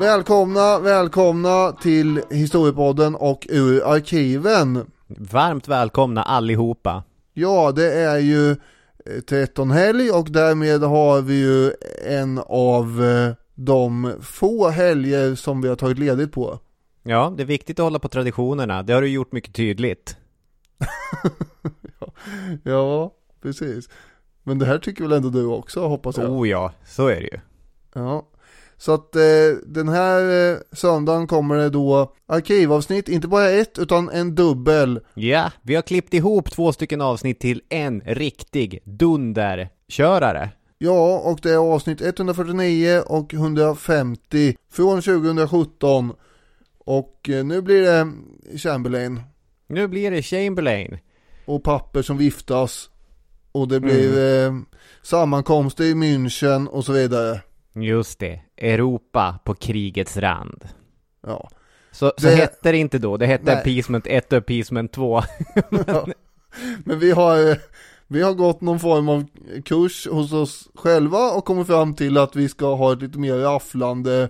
[0.00, 4.90] Välkomna, välkomna till Historiepodden och ur arkiven.
[5.06, 7.02] Varmt välkomna allihopa.
[7.32, 8.56] Ja, det är ju
[9.28, 11.72] 13 helg och därmed har vi ju
[12.06, 16.58] en av eh, de få helger som vi har tagit ledigt på.
[17.02, 18.82] Ja, det är viktigt att hålla på traditionerna.
[18.82, 20.16] Det har du gjort mycket tydligt.
[22.62, 23.88] ja, precis.
[24.42, 26.30] Men det här tycker väl ändå du också, hoppas jag?
[26.30, 27.40] Oh ja, så är det ju.
[27.94, 28.26] Ja.
[28.76, 29.22] Så att eh,
[29.66, 35.00] den här eh, söndagen kommer det då arkivavsnitt, inte bara ett utan en dubbel.
[35.14, 40.50] Ja, vi har klippt ihop två stycken avsnitt till en riktig dunderkörare.
[40.78, 46.12] Ja, och det är avsnitt 149 och 150 från 2017.
[46.78, 48.12] Och eh, nu blir det
[48.58, 49.20] Chamberlain.
[49.66, 50.98] Nu blir det Chamberlain.
[51.44, 52.90] Och papper som viftas.
[53.52, 54.56] Och det blir mm.
[54.56, 54.62] eh,
[55.02, 57.40] sammankomster i München och så vidare.
[57.74, 60.68] Just det, Europa på krigets rand.
[61.26, 61.50] Ja.
[61.92, 63.54] Så, så hette det inte då, det hette Nej.
[63.54, 65.22] Appeasement 1 och Appeasement 2.
[65.70, 65.84] Men...
[65.86, 66.06] Ja.
[66.84, 67.58] Men vi har,
[68.06, 69.26] vi har gått någon form av
[69.64, 73.34] kurs hos oss själva och kommit fram till att vi ska ha ett lite mer
[73.34, 74.28] rafflande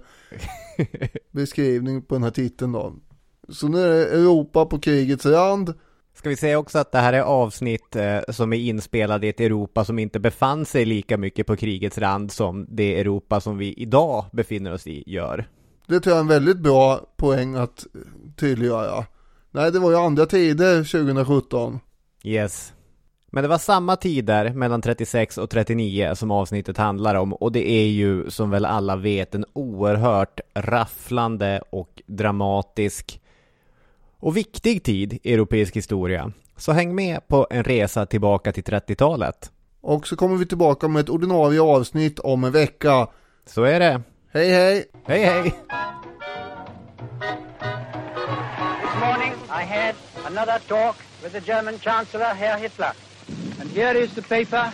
[1.30, 2.94] beskrivning på den här titeln då.
[3.48, 5.74] Så nu är det Europa på krigets rand.
[6.14, 9.40] Ska vi säga också att det här är avsnitt eh, som är inspelade i ett
[9.40, 13.72] Europa som inte befann sig lika mycket på krigets rand som det Europa som vi
[13.72, 15.48] idag befinner oss i gör.
[15.86, 17.86] Det tror jag är en väldigt bra poäng att
[18.36, 19.04] tydliggöra.
[19.50, 21.80] Nej, det var ju andra tider 2017.
[22.24, 22.72] Yes.
[23.30, 27.70] Men det var samma tider mellan 36 och 39 som avsnittet handlar om och det
[27.70, 33.19] är ju som väl alla vet en oerhört rafflande och dramatisk
[34.20, 36.32] och viktig tid i europeisk historia.
[36.56, 39.50] Så häng med på en resa tillbaka till 30-talet.
[39.80, 43.08] Och så kommer vi tillbaka med ett ordinarie avsnitt om en vecka.
[43.46, 44.02] Så är det.
[44.32, 44.84] Hej hej!
[45.04, 45.42] Hej hej!
[48.82, 49.94] This morning I had
[50.26, 52.92] another talk with the German Chancellor Herr Hitler.
[53.60, 54.70] And here is the paper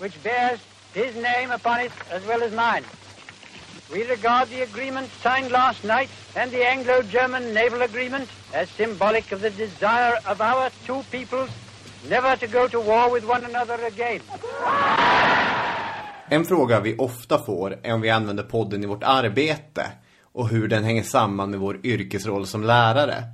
[0.00, 0.60] which bears
[0.94, 2.84] his name upon it as well as mine.
[3.92, 9.40] We regard the agreement signed last night and the Anglo-German naval agreement as symbolic of
[9.40, 11.50] the desire of our two peoples
[12.10, 14.20] never to go to war with one another again.
[16.28, 19.86] En fråga vi ofta får är om vi använder podden i vårt arbete
[20.22, 23.24] och hur den hänger samman med vår yrkesroll som lärare.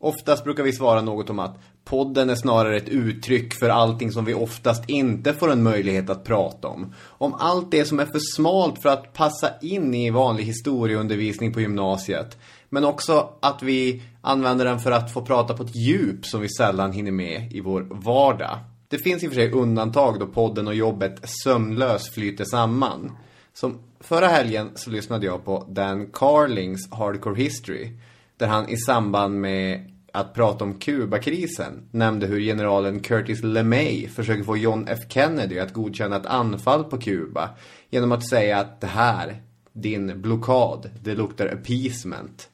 [0.00, 1.58] Oftast brukar vi svara något om att
[1.88, 6.24] podden är snarare ett uttryck för allting som vi oftast inte får en möjlighet att
[6.24, 6.94] prata om.
[7.04, 11.60] Om allt det som är för smalt för att passa in i vanlig historieundervisning på
[11.60, 12.38] gymnasiet.
[12.68, 16.48] Men också att vi använder den för att få prata på ett djup som vi
[16.48, 18.58] sällan hinner med i vår vardag.
[18.88, 23.16] Det finns i och för sig undantag då podden och jobbet sömlöst flyter samman.
[23.52, 27.92] Som förra helgen så lyssnade jag på Dan Carlings Hardcore History.
[28.36, 34.44] Där han i samband med att prata om Kubakrisen nämnde hur generalen Curtis LeMay försöker
[34.44, 37.50] få John F Kennedy att godkänna ett anfall på Kuba
[37.90, 39.42] genom att säga att det här,
[39.72, 42.48] din blockad, det luktar appeasement.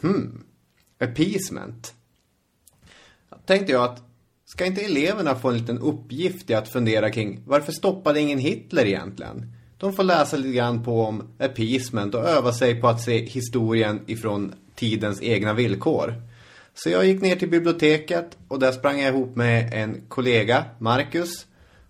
[0.00, 0.44] Hmm,
[1.00, 1.94] appeasement.
[3.46, 4.02] Tänkte jag att
[4.44, 8.84] ska inte eleverna få en liten uppgift i att fundera kring varför stoppade ingen Hitler
[8.84, 9.52] egentligen?
[9.78, 14.00] De får läsa lite grann på om appeasement och öva sig på att se historien
[14.06, 16.14] ifrån tidens egna villkor.
[16.78, 21.46] Så jag gick ner till biblioteket och där sprang jag ihop med en kollega, Marcus,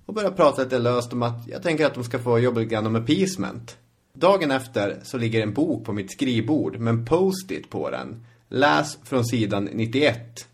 [0.06, 2.74] och började prata lite löst om att jag tänker att de ska få jobba lite
[2.74, 3.76] grann med appeasement.
[4.12, 8.26] Dagen efter så ligger en bok på mitt skrivbord med en post-it på den.
[8.48, 10.48] Läs från sidan 91.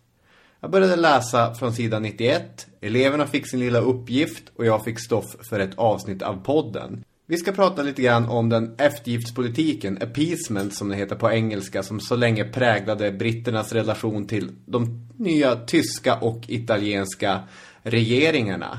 [0.61, 2.67] Jag började läsa från sidan 91.
[2.81, 7.05] Eleverna fick sin lilla uppgift och jag fick stoff för ett avsnitt av podden.
[7.27, 12.01] Vi ska prata lite grann om den eftergiftspolitiken, appeasement som det heter på engelska, som
[12.01, 17.41] så länge präglade britternas relation till de nya tyska och italienska
[17.83, 18.79] regeringarna.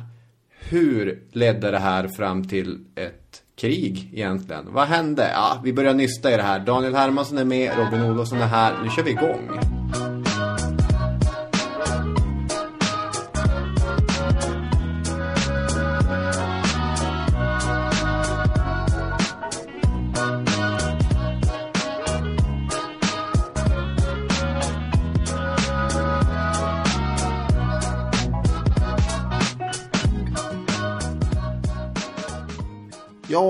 [0.59, 4.73] Hur ledde det här fram till ett krig egentligen?
[4.73, 5.31] Vad hände?
[5.33, 6.59] Ja, vi börjar nysta i det här.
[6.59, 8.83] Daniel Hermansson är med, Robin Olofsson är här.
[8.83, 9.49] Nu kör vi igång.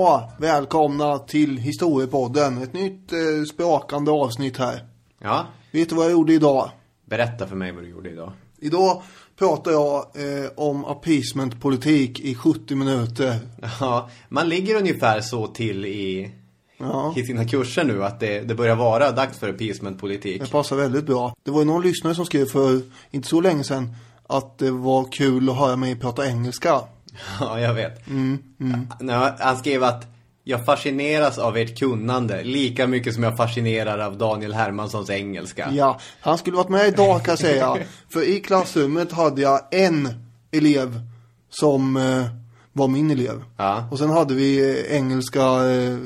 [0.04, 2.62] Ja, välkomna till Historiepodden.
[2.62, 4.84] Ett nytt eh, sprakande avsnitt här.
[5.18, 5.46] Ja.
[5.72, 6.70] Vet du vad jag gjorde idag?
[7.04, 8.32] Berätta för mig vad du gjorde idag.
[8.58, 9.02] Idag
[9.38, 13.36] pratar jag eh, om appeasement-politik i 70 minuter.
[13.80, 16.30] Ja, man ligger ungefär så till i,
[16.78, 17.14] Ja.
[17.16, 20.42] i sina kurser nu att det, det börjar vara dags för appeasement-politik.
[20.42, 21.34] Det passar väldigt bra.
[21.42, 22.80] Det var ju någon lyssnare som skrev för
[23.10, 23.96] inte så länge sedan
[24.26, 26.80] att det var kul att höra mig prata engelska.
[27.40, 28.02] Ja, jag vet.
[29.00, 30.06] Ja, han skrev att
[30.44, 35.70] jag fascineras av ert kunnande lika mycket som jag fascinerar av Daniel Hermanssons engelska.
[35.72, 37.76] Ja, han skulle varit med idag kan jag säga.
[38.08, 40.08] För i klassrummet hade jag en
[40.52, 41.00] elev
[41.50, 42.26] som eh,
[42.72, 43.44] var min elev.
[43.56, 43.88] Ja.
[43.90, 45.98] Och sen hade vi eh, engelska eh,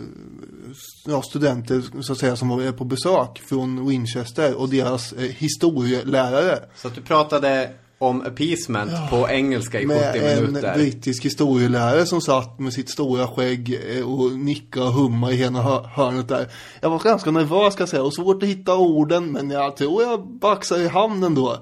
[1.07, 6.59] ja, studenter så att säga som var på besök från Winchester och deras eh, historielärare.
[6.77, 10.75] Så att du pratade om appeasement på engelska i 70 Med en minuter.
[10.75, 15.62] brittisk historielärare som satt med sitt stora skägg eh, och nickade och hummade i ena
[15.62, 16.49] hör- hörnet där.
[16.81, 20.03] Jag var ganska nervös ska jag säga och svårt att hitta orden men jag tror
[20.03, 21.53] jag baxade i hamnen då.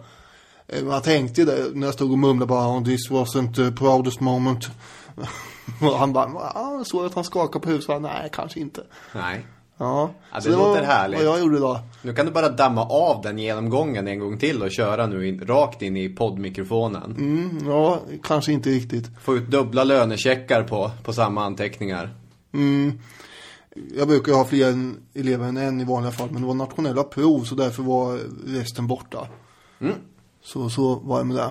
[0.68, 4.20] Eh, jag tänkte det när jag stod och mumlade bara oh, this wasn't the proudest
[4.20, 4.68] moment.
[5.80, 8.02] och han bara, ja, jag såg att han skakade på huvudet.
[8.02, 8.80] Nej, kanske inte.
[9.14, 9.46] Nej.
[9.78, 11.18] Ja, Ja, så det låter var härligt.
[11.18, 11.80] vad jag gjorde då.
[12.02, 15.40] Nu kan du bara damma av den genomgången en gång till och köra nu in,
[15.46, 17.16] rakt in i poddmikrofonen.
[17.18, 19.10] Mm, ja, kanske inte riktigt.
[19.22, 22.10] Få ut dubbla lönecheckar på, på samma anteckningar.
[22.54, 22.92] Mm.
[23.96, 27.44] Jag brukar ha fler elever än en i vanliga fall, men det var nationella prov
[27.44, 29.28] så därför var resten borta.
[30.44, 31.50] Så, så var jag med det.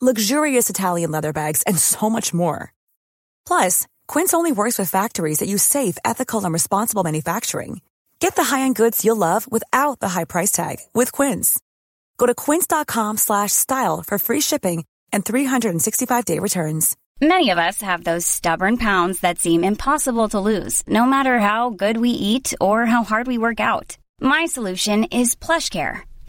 [0.00, 2.72] luxurious Italian leather bags, and so much more.
[3.46, 7.80] Plus, Quince only works with factories that use safe, ethical, and responsible manufacturing.
[8.20, 11.58] Get the high-end goods you'll love without the high price tag with Quince.
[12.18, 16.96] Go to quince.com slash style for free shipping and 365-day returns.
[17.22, 21.70] Many of us have those stubborn pounds that seem impossible to lose, no matter how
[21.70, 23.96] good we eat or how hard we work out.
[24.20, 26.09] My solution is PlushCare.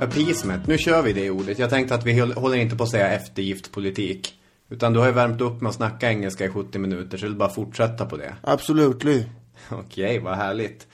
[0.00, 0.66] Appeasement.
[0.66, 1.58] Nu kör vi det ordet.
[1.58, 4.34] Jag tänkte att vi håller inte på att säga eftergiftpolitik.
[4.68, 7.34] Utan du har ju värmt upp med att snacka engelska i 70 minuter så vill
[7.34, 8.34] bara fortsätta på det.
[8.40, 9.24] Absolutely.
[9.70, 10.86] Okej, vad härligt.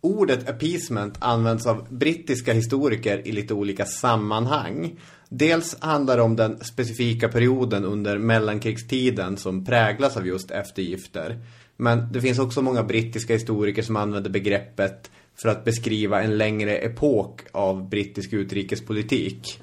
[0.00, 4.98] Ordet appeasement används av brittiska historiker i lite olika sammanhang.
[5.28, 11.38] Dels handlar det om den specifika perioden under mellankrigstiden som präglas av just eftergifter.
[11.76, 15.10] Men det finns också många brittiska historiker som använder begreppet
[15.42, 19.60] för att beskriva en längre epok av brittisk utrikespolitik.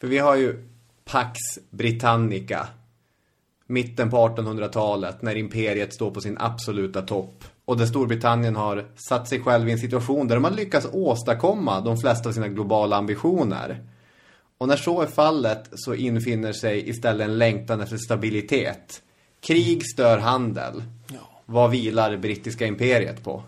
[0.00, 0.64] För vi har ju
[1.04, 1.38] Pax
[1.70, 2.68] Britannica,
[3.66, 7.44] mitten på 1800-talet när imperiet står på sin absoluta topp.
[7.64, 11.80] Och där Storbritannien har satt sig själv i en situation där de har lyckats åstadkomma
[11.80, 13.84] de flesta av sina globala ambitioner.
[14.58, 19.02] Och när så är fallet så infinner sig istället en längtan efter stabilitet.
[19.40, 20.82] Krig stör handel.
[21.46, 23.42] Vad vilar det brittiska imperiet på?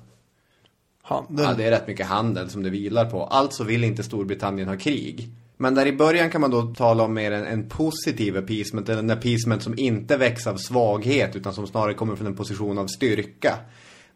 [1.12, 1.44] Handel.
[1.44, 3.24] Ja, det är rätt mycket handel som det vilar på.
[3.24, 5.28] Alltså vill inte Storbritannien ha krig.
[5.56, 8.98] Men där i början kan man då tala om mer en, en positiv appeasement, eller
[8.98, 12.86] en appeasement som inte väcks av svaghet utan som snarare kommer från en position av
[12.86, 13.58] styrka.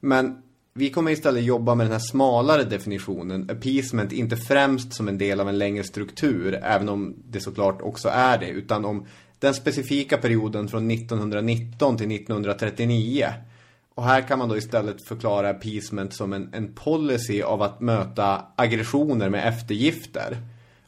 [0.01, 0.43] Men
[0.75, 5.41] vi kommer istället jobba med den här smalare definitionen, appeasement inte främst som en del
[5.41, 9.07] av en längre struktur, även om det såklart också är det, utan om
[9.39, 13.27] den specifika perioden från 1919 till 1939.
[13.97, 18.45] Och här kan man då istället förklara appeasement som en, en policy av att möta
[18.57, 20.37] aggressioner med eftergifter.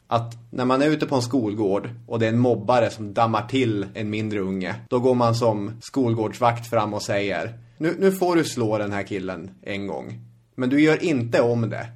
[0.07, 3.47] Att när man är ute på en skolgård och det är en mobbare som dammar
[3.47, 8.35] till en mindre unge, då går man som skolgårdsvakt fram och säger nu, nu får
[8.35, 10.19] du slå den här killen en gång,
[10.55, 11.87] men du gör inte om det.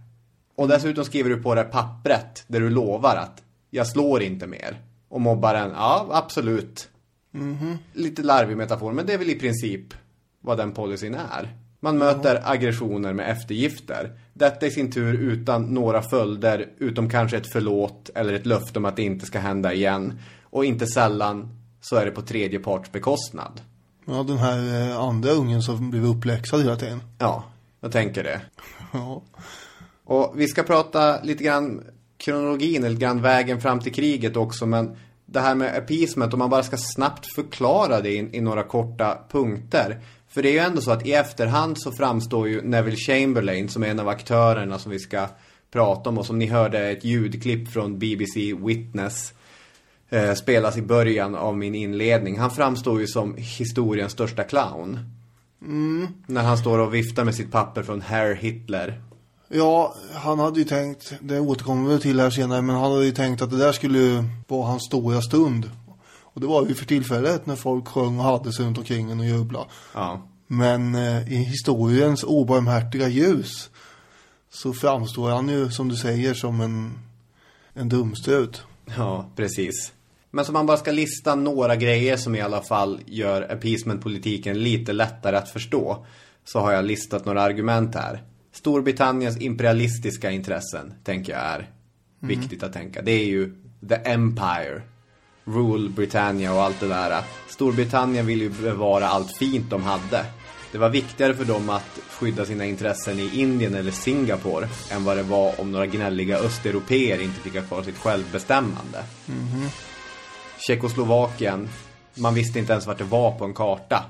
[0.55, 4.47] Och dessutom skriver du på det här pappret där du lovar att jag slår inte
[4.47, 4.77] mer.
[5.09, 6.89] Och mobbaren, ja absolut.
[7.93, 9.93] Lite larvig metafor, men det är väl i princip
[10.43, 11.57] vad den policyn är.
[11.79, 14.19] Man möter aggressioner med eftergifter.
[14.33, 18.85] Detta i sin tur utan några följder, utom kanske ett förlåt eller ett löfte om
[18.85, 20.19] att det inte ska hända igen.
[20.43, 23.61] Och inte sällan så är det på tredje parts bekostnad.
[24.05, 26.99] Ja, den här eh, andra ungen som blev uppläxad hela tiden.
[27.19, 27.43] Ja,
[27.81, 28.41] jag tänker det.
[28.93, 29.23] Ja.
[30.05, 31.83] Och vi ska prata lite grann
[32.17, 34.95] kronologin, lite grann vägen fram till kriget också, men
[35.25, 39.17] det här med appeasement, om man bara ska snabbt förklara det i, i några korta
[39.31, 40.01] punkter.
[40.33, 43.83] För det är ju ändå så att i efterhand så framstår ju Neville Chamberlain som
[43.83, 45.27] en av aktörerna som vi ska
[45.71, 49.33] prata om och som ni hörde ett ljudklipp från BBC Witness
[50.09, 52.39] eh, spelas i början av min inledning.
[52.39, 54.99] Han framstår ju som historiens största clown.
[56.27, 59.01] När han står och viftar med sitt papper från Herr Hitler.
[59.47, 63.11] Ja, han hade ju tänkt, det återkommer vi till här senare, men han hade ju
[63.11, 65.69] tänkt att det där skulle vara hans stora stund.
[66.33, 69.19] Och det var ju för tillfället när folk sjöng och hade sig runt omkring en
[69.19, 69.65] och jubla.
[69.93, 70.21] Ja.
[70.47, 73.69] Men eh, i historiens obarmhärtiga ljus
[74.49, 76.99] så framstår han ju, som du säger, som en,
[77.73, 78.63] en dumstrut.
[78.97, 79.93] Ja, precis.
[80.31, 84.93] Men som man bara ska lista några grejer som i alla fall gör appeasement-politiken lite
[84.93, 86.05] lättare att förstå.
[86.45, 88.23] Så har jag listat några argument här.
[88.51, 91.69] Storbritanniens imperialistiska intressen, tänker jag är
[92.19, 93.01] viktigt att tänka.
[93.01, 93.55] Det är ju
[93.89, 94.81] the empire.
[95.45, 97.21] Rule Britannia och allt det där.
[97.49, 100.25] Storbritannien vill ju bevara allt fint de hade.
[100.71, 105.17] Det var viktigare för dem att skydda sina intressen i Indien eller Singapore än vad
[105.17, 109.03] det var om några gnälliga östeuropeer inte fick ha kvar sitt självbestämmande.
[110.67, 111.69] Tjeckoslovakien,
[112.15, 114.03] man visste inte ens vart det var på en karta.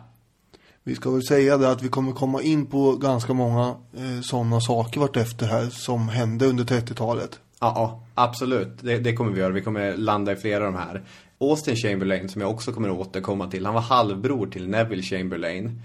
[0.84, 4.62] Vi ska väl säga det att vi kommer komma in på ganska många eh, sådana
[4.62, 7.40] saker vartefter här som hände under 30-talet.
[7.60, 8.78] Ja, ja absolut.
[8.82, 9.54] Det, det kommer vi göra.
[9.54, 11.04] Vi kommer landa i flera av de här.
[11.40, 15.82] Austin Chamberlain, som jag också kommer att återkomma till, han var halvbror till Neville Chamberlain.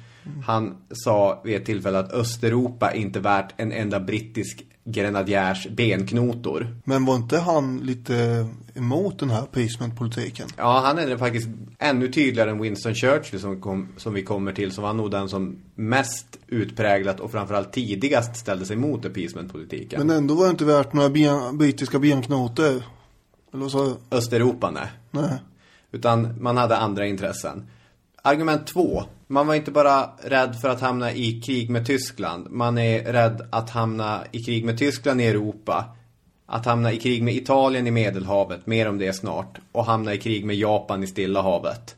[0.46, 6.76] Han sa vid ett tillfälle att Östeuropa inte värt en enda brittisk grenadjärs benknotor.
[6.84, 10.48] Men var inte han lite emot den här appeasement-politiken?
[10.56, 14.72] Ja, han är faktiskt ännu tydligare än Winston Churchill som, kom, som vi kommer till.
[14.72, 20.06] Som var nog den som mest utpräglat och framförallt tidigast ställde sig mot appeasement-politiken.
[20.06, 22.82] Men ändå var det inte värt några ben, brittiska benknotor.
[23.52, 24.16] Eller du?
[24.16, 24.86] Östeuropa, nej.
[25.10, 25.38] Nej.
[25.92, 27.66] Utan man hade andra intressen.
[28.22, 29.02] Argument två.
[29.26, 32.46] Man var inte bara rädd för att hamna i krig med Tyskland.
[32.50, 35.84] Man är rädd att hamna i krig med Tyskland i Europa.
[36.46, 39.58] Att hamna i krig med Italien i Medelhavet, mer om det snart.
[39.72, 41.96] Och hamna i krig med Japan i Stilla havet.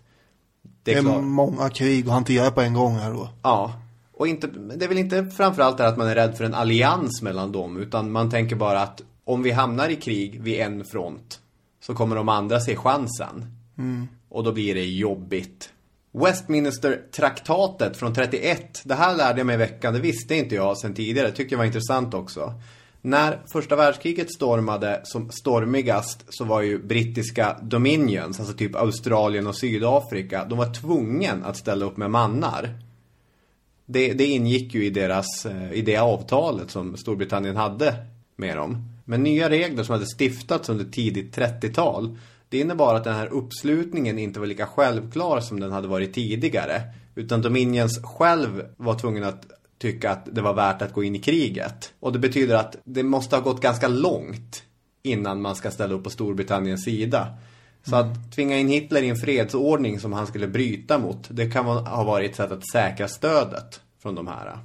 [0.62, 1.23] Det Det är är klart.
[1.23, 3.29] många krig att hantera på en gång här då.
[3.43, 3.73] Ja.
[4.17, 7.23] Och inte, det är väl inte framförallt det att man är rädd för en allians
[7.23, 7.76] mellan dem.
[7.76, 11.40] Utan man tänker bara att om vi hamnar i krig vid en front.
[11.81, 13.47] Så kommer de andra se chansen.
[14.29, 15.73] Och då blir det jobbigt.
[16.13, 18.83] Westminster-traktatet från 31.
[18.85, 19.95] Det här lärde jag mig i veckan.
[19.95, 21.27] Det visste inte jag sen tidigare.
[21.27, 22.55] Det tycker jag var intressant också.
[23.03, 29.57] När första världskriget stormade som stormigast så var ju brittiska dominions, alltså typ Australien och
[29.57, 32.79] Sydafrika, de var tvungen att ställa upp med mannar.
[33.87, 37.95] Det, det ingick ju i deras, eh, i det avtalet som Storbritannien hade
[38.37, 38.85] med dem.
[39.11, 44.19] Men nya regler som hade stiftats under tidigt 30-tal, det innebar att den här uppslutningen
[44.19, 46.83] inte var lika självklar som den hade varit tidigare.
[47.14, 49.47] Utan Dominions själv var tvungen att
[49.79, 51.93] tycka att det var värt att gå in i kriget.
[52.00, 54.62] Och det betyder att det måste ha gått ganska långt
[55.02, 57.29] innan man ska ställa upp på Storbritanniens sida.
[57.83, 61.64] Så att tvinga in Hitler i en fredsordning som han skulle bryta mot, det kan
[61.67, 64.59] ha varit ett sätt att säkra stödet från de här.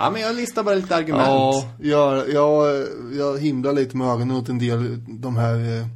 [0.00, 1.26] Ja, men jag listar bara lite argument.
[1.26, 2.86] Ja, jag, jag,
[3.18, 5.86] jag himlar lite med ögonen åt en del de här eh,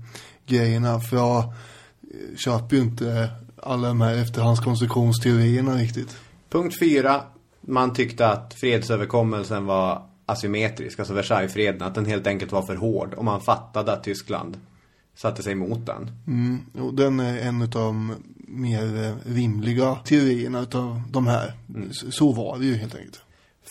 [0.46, 1.00] grejerna.
[1.00, 3.28] För jag eh, köper ju inte
[3.62, 6.16] alla de här efterhandskonstruktionsteorierna riktigt.
[6.50, 7.20] Punkt fyra.
[7.61, 13.14] Man tyckte att fredsöverkommelsen var asymmetrisk, alltså Versaillesfreden, att den helt enkelt var för hård.
[13.14, 14.56] Och man fattade att Tyskland
[15.16, 16.11] satte sig emot den.
[16.26, 18.12] Mm, och den är en av de
[18.49, 21.52] mer eh, rimliga teorierna utav de här.
[21.90, 23.20] S- Så var det ju helt enkelt.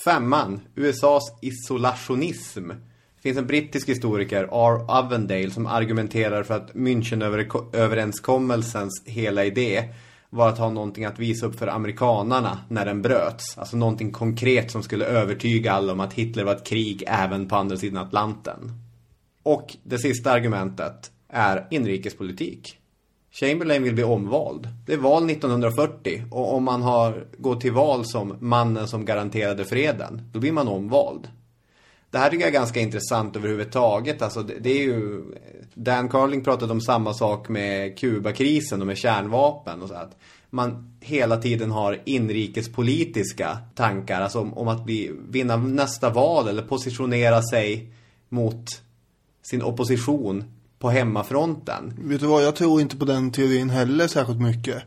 [0.05, 2.69] Femman, USAs isolationism.
[2.69, 4.85] Det finns en brittisk historiker, R.
[4.87, 9.93] Avendale, som argumenterar för att Münchenöverenskommelsens hela idé
[10.29, 13.57] var att ha någonting att visa upp för amerikanarna när den bröts.
[13.57, 17.55] Alltså någonting konkret som skulle övertyga alla om att Hitler var ett krig även på
[17.55, 18.71] andra sidan Atlanten.
[19.43, 22.79] Och det sista argumentet är inrikespolitik.
[23.33, 24.67] Chamberlain vill bli omvald.
[24.85, 29.65] Det är val 1940 och om man har gått till val som mannen som garanterade
[29.65, 31.27] freden, då blir man omvald.
[32.09, 34.21] Det här tycker jag är ganska intressant överhuvudtaget.
[34.21, 35.23] Alltså det, det är ju...
[35.73, 40.17] Dan Carling pratade om samma sak med Kubakrisen och med kärnvapen och så att
[40.49, 46.61] man hela tiden har inrikespolitiska tankar, alltså om, om att bli, vinna nästa val eller
[46.61, 47.93] positionera sig
[48.29, 48.65] mot
[49.41, 50.43] sin opposition
[50.83, 51.93] på hemmafronten.
[51.97, 54.83] Vet du vad, jag tror inte på den teorin heller särskilt mycket.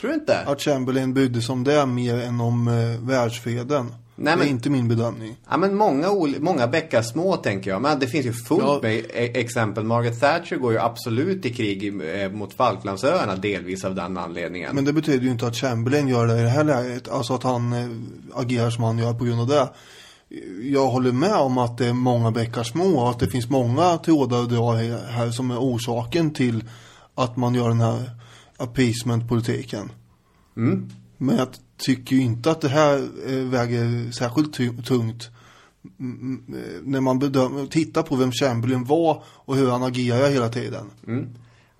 [0.00, 0.38] Tror du inte?
[0.46, 3.86] Att Chamberlain brydde sig om det mer än om eh, världsfreden.
[4.16, 5.36] Nej, Det men- är inte min bedömning.
[5.50, 6.08] Ja men många,
[6.40, 7.82] många bäckar små tänker jag.
[7.82, 8.78] Men det finns ju fullt Ja.
[8.82, 9.84] med e- exempel.
[9.84, 14.74] Margaret Thatcher går ju absolut i krig eh, mot Falklandsöarna delvis av den anledningen.
[14.74, 17.08] Men det betyder ju inte att Chamberlain gör det i det här läget.
[17.08, 17.88] Alltså att han eh,
[18.34, 19.68] agerar som han gör på grund av det.
[20.62, 23.98] Jag håller med om att det är många bäckar små och att det finns många
[23.98, 26.64] trådar att dra här som är orsaken till
[27.14, 28.10] att man gör den här
[28.56, 29.92] appeasement-politiken.
[30.56, 30.90] Mm.
[31.16, 34.52] Men jag tycker ju inte att det här eh, väger särskilt
[34.86, 35.30] tungt.
[36.00, 40.48] Mm, mm, När man bedömer, tittar på vem Chamberlain var och hur han agerar hela
[40.48, 40.90] tiden.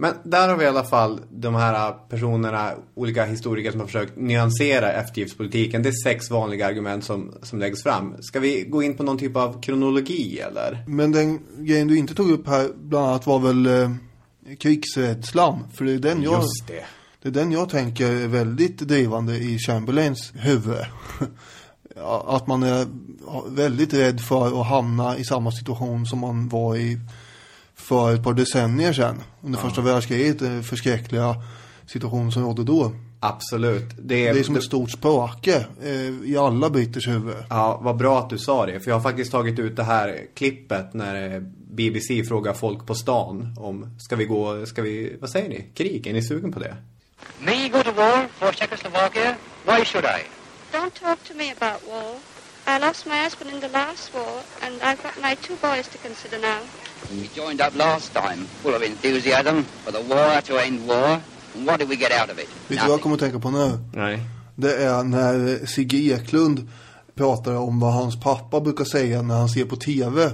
[0.01, 4.17] Men där har vi i alla fall de här personerna, olika historiker som har försökt
[4.17, 5.83] nyansera eftergiftspolitiken.
[5.83, 8.15] Det är sex vanliga argument som, som läggs fram.
[8.21, 10.85] Ska vi gå in på någon typ av kronologi eller?
[10.87, 13.91] Men den grejen du inte tog upp här bland annat var väl eh,
[14.59, 15.65] krigsrädslan.
[15.75, 16.85] För det är den jag, Just det.
[17.23, 20.85] det är den jag tänker är väldigt drivande i Chamberlains huvud.
[22.27, 22.87] Att man är
[23.49, 26.99] väldigt rädd för att hamna i samma situation som man var i
[27.89, 29.23] för ett par decennier sedan.
[29.43, 31.37] Under första världskriget, den förskräckliga
[31.87, 32.93] situation som rådde då.
[33.21, 33.85] Absolut.
[33.99, 37.37] Det är, Det är som ett stort spöke eh, i alla britters huvud.
[37.51, 38.81] Ja, vad bra att du sa det.
[38.81, 41.41] För jag har faktiskt tagit ut det här klippet när eh,
[41.71, 45.67] BBC frågar folk på stan om, ska vi gå, ska vi, vad säger ni?
[45.75, 46.07] Krig?
[46.07, 46.77] Är ni sugen på det?
[47.41, 49.35] Me go to war for Czechoslovakia?
[49.67, 50.21] Why should I?
[50.73, 52.15] Don't talk to me about war.
[52.67, 55.99] I lost my husband in the last war, and I've got my two boys to
[56.09, 56.61] consider now.
[57.11, 61.21] We joined up last time, full of enthusiasm for the war to end war.
[61.55, 62.49] And what did we get out of it?
[62.69, 63.79] Vet du vad jag kommer att tänka på nu?
[63.95, 64.21] Nej.
[64.55, 66.69] Det är när Sigge Eklund
[67.15, 70.33] pratar om vad hans pappa brukar säga när han ser på tv.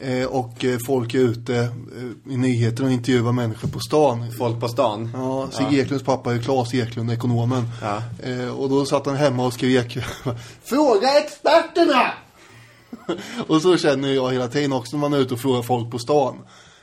[0.00, 4.32] Eh, och eh, folk är ute eh, i nyheterna och intervjuar människor på stan.
[4.38, 5.10] Folk på stan?
[5.14, 7.68] Ja, Sigge Eklunds pappa är Claes Eklund, ekonomen.
[7.82, 8.02] Ja.
[8.22, 9.98] Eh, och då satt han hemma och skrek
[10.64, 12.12] Fråga experterna!
[13.46, 15.98] och så känner jag hela tiden också när man är ute och frågar folk på
[15.98, 16.36] stan.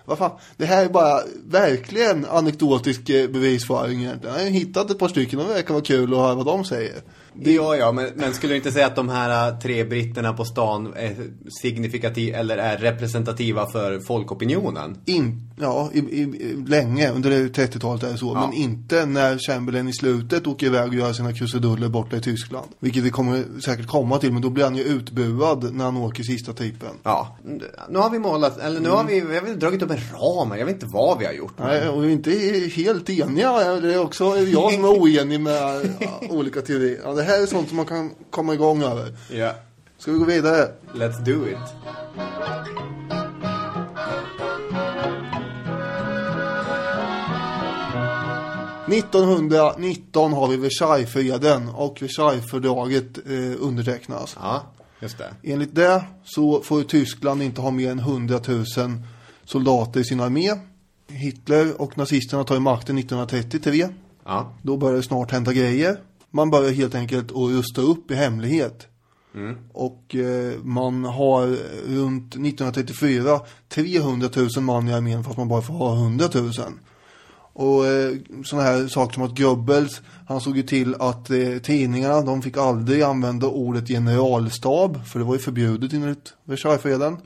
[0.06, 4.36] Vad fan, det här är bara verkligen anekdotisk eh, bevisföring egentligen.
[4.36, 6.66] Jag har hittat ett par stycken och det verkar vara kul att höra vad de
[6.66, 7.02] säger.
[7.44, 10.46] Ja, ja, men, men skulle du inte säga att de här äh, tre britterna på
[10.46, 11.16] stan är
[11.62, 14.98] signifikativa eller är representativa för folkopinionen?
[15.06, 18.32] In, ja, i, i, länge under det 30-talet är det så.
[18.36, 18.48] Ja.
[18.48, 22.68] Men inte när Chamberlain i slutet åker iväg och gör sina krusiduller borta i Tyskland.
[22.80, 24.34] Vilket vi kommer säkert komma till.
[24.34, 26.90] Men då blir han ju utbuad när han åker sista typen.
[27.04, 27.38] Ja,
[27.90, 30.58] nu har vi målat, eller nu har vi, vi har dragit upp en ram.
[30.58, 31.54] Jag vet inte vad vi har gjort.
[31.58, 32.32] men- Nej, och vi är inte
[32.82, 33.80] helt eniga.
[33.82, 37.00] Det är också jag som är oenig med ja, olika teorier.
[37.04, 39.14] Ja, det här är sånt som man kan komma igång över.
[39.32, 39.52] Ja,
[39.98, 40.72] Ska vi gå vidare?
[40.94, 41.58] let's do it.
[41.58, 42.78] Eh,
[48.94, 54.38] 1919 har vi Versaillesfreden och Versaillesfördraget eh, undertecknas.
[54.42, 54.64] Ja,
[55.00, 55.34] just det.
[55.54, 58.66] Enligt det så får Tyskland inte ha mer än 100 000
[59.46, 60.50] soldater i sin armé.
[61.10, 63.88] Hitler och nazisterna tar ju makten 1933.
[64.26, 65.98] Ja, Då börjar det snart hända grejer.
[66.32, 68.88] Man börjar helt enkelt att rusta upp i hemlighet.
[69.74, 71.48] Och eh, man har
[71.88, 76.52] runt 1934 300 000 man i armén fast man bara får ha 100 000.
[77.54, 82.22] Och eh, sådana här saker som att Goebbels, han såg ju till att eh, tidningarna,
[82.22, 87.18] de fick aldrig använda ordet generalstab, för det var ju förbjudet enligt Versaillesfreden.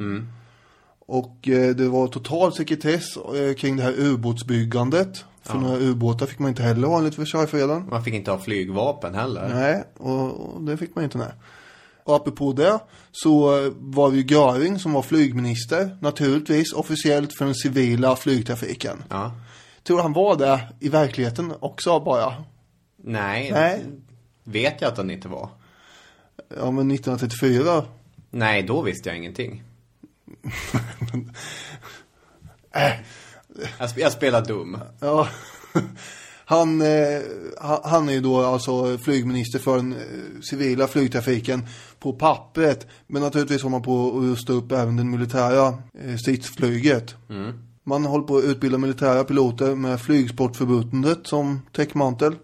[1.07, 5.25] Och eh, det var total sekretess eh, kring det här ubåtsbyggandet.
[5.41, 7.88] För några ubåtar fick man inte heller ha enligt Versaillesfreden.
[7.89, 9.49] man fick inte ha flygvapen heller.
[9.49, 11.32] Nej, och, och det fick man inte nej.
[12.04, 12.80] Och apropå det
[13.12, 19.04] så var det ju Göring som var flygminister, naturligtvis officiellt för den civila flygtrafiken.
[19.10, 19.32] Ja.
[19.84, 22.34] Tror du han var det i verkligheten också bara?
[23.04, 23.86] Nej, Nej.
[24.43, 25.49] vet jag att han inte var.
[26.58, 27.84] Ja men 1934.
[28.30, 29.63] Nej, då visste jag ingenting.
[33.79, 34.77] Jag, sp- jag spelar dum.
[34.99, 35.27] Ja.
[36.45, 37.21] Han, eh,
[37.61, 39.99] ha- han är ju då alltså flygminister för den eh,
[40.41, 41.65] civila flygtrafiken
[41.99, 42.87] på pappret.
[43.07, 45.67] Men naturligtvis håller man på att rusta upp även den militära
[46.03, 47.15] eh, stridsflyget.
[47.83, 52.35] Man håller på att utbilda militära piloter med flygsportförbundet som täckmantel.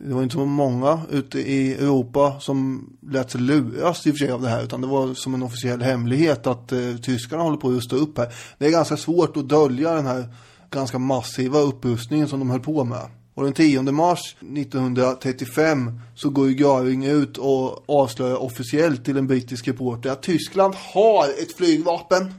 [0.00, 4.18] Det var inte så många ute i Europa som lät sig luras i och för
[4.18, 4.64] sig av det här.
[4.64, 8.18] Utan det var som en officiell hemlighet att eh, tyskarna håller på att rusta upp
[8.18, 8.28] här.
[8.58, 10.28] Det är ganska svårt att dölja den här
[10.70, 13.08] ganska massiva upprustningen som de höll på med.
[13.34, 19.26] Och den 10 mars 1935 så går ju Göring ut och avslöjar officiellt till en
[19.26, 22.34] brittisk reporter att Tyskland har ett flygvapen.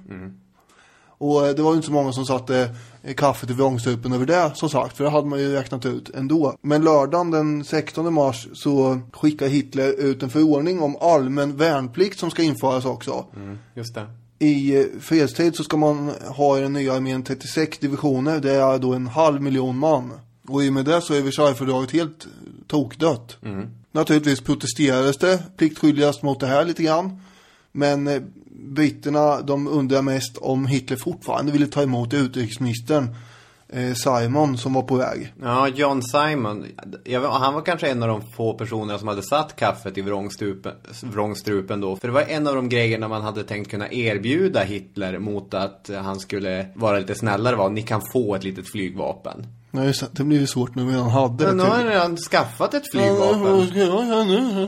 [1.18, 2.70] Och eh, det var ju inte så många som satte
[3.04, 4.98] eh, kaffet i vrångstrupen över det som sagt.
[4.98, 6.56] För det hade man ju räknat ut ändå.
[6.62, 12.32] Men lördagen den 16 mars så skickar Hitler ut en förordning om allmän värnplikt som
[12.32, 13.26] ska införas också.
[13.76, 14.08] Just det.
[14.40, 18.40] I eh, fredstid så ska man ha i den nya armén 36 divisioner.
[18.40, 20.12] Det är då en halv miljon man.
[20.48, 22.28] Och i och med det så är Versaillesfördraget helt
[22.68, 23.38] tokdött.
[23.92, 27.22] Naturligtvis protesterades det pliktskyldigast mot det här lite grann.
[27.78, 33.16] Men eh, britterna de undrar mest om Hitler fortfarande ville ta emot utrikesministern
[33.70, 35.34] eh, Simon som var på väg.
[35.42, 36.66] Ja, John Simon.
[37.32, 41.82] Han var kanske en av de få personerna som hade satt kaffet i vrångstrupen, vrångstrupen
[41.82, 41.96] då.
[41.96, 45.90] För det var en av de grejerna man hade tänkt kunna erbjuda Hitler mot att
[46.04, 47.70] han skulle vara lite snällare var.
[47.70, 49.48] Ni kan få ett litet flygvapen.
[49.72, 50.08] Ja, just det.
[50.12, 51.70] det blir ju svårt nu när han hade Men nu det.
[51.70, 53.42] har han redan skaffat ett Ja, flygvapen.
[53.42, 54.68] vad ska jag göra nu?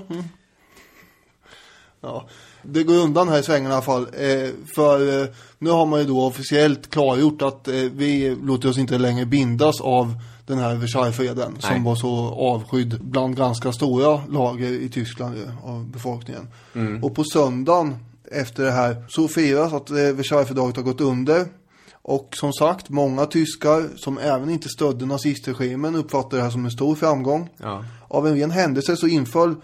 [2.01, 2.27] Ja,
[2.63, 4.01] det går undan här i svängen i alla fall.
[4.01, 5.27] Eh, för eh,
[5.59, 9.81] nu har man ju då officiellt klargjort att eh, vi låter oss inte längre bindas
[9.81, 10.13] av
[10.45, 15.87] den här Versaillesfreden som var så avskydd bland ganska stora lager i Tyskland ju, av
[15.87, 16.47] befolkningen.
[17.03, 17.95] Och på söndagen
[18.31, 21.45] efter det här så firas att eh, Versaillesfördraget har gått under.
[22.01, 26.71] Och som sagt, många tyskar som även inte stödde nazistregimen uppfattar det här som en
[26.71, 27.49] stor framgång.
[27.57, 27.85] Ja.
[28.07, 29.55] Av en ren händelse så inföll eh,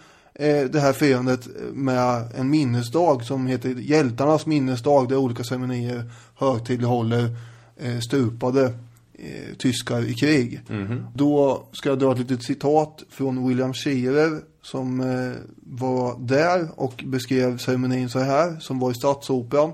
[0.72, 7.30] det här firandet med en minnesdag som heter Hjältarnas minnesdag där olika ceremonier högtidlighåller
[7.78, 8.66] eh, stupade
[9.14, 10.62] eh, tyskar i krig.
[11.14, 15.32] Då ska jag dra ett litet citat från William Scherer som eh,
[15.64, 19.74] var där och beskrev ceremonin så här, som var i Stadsoperan.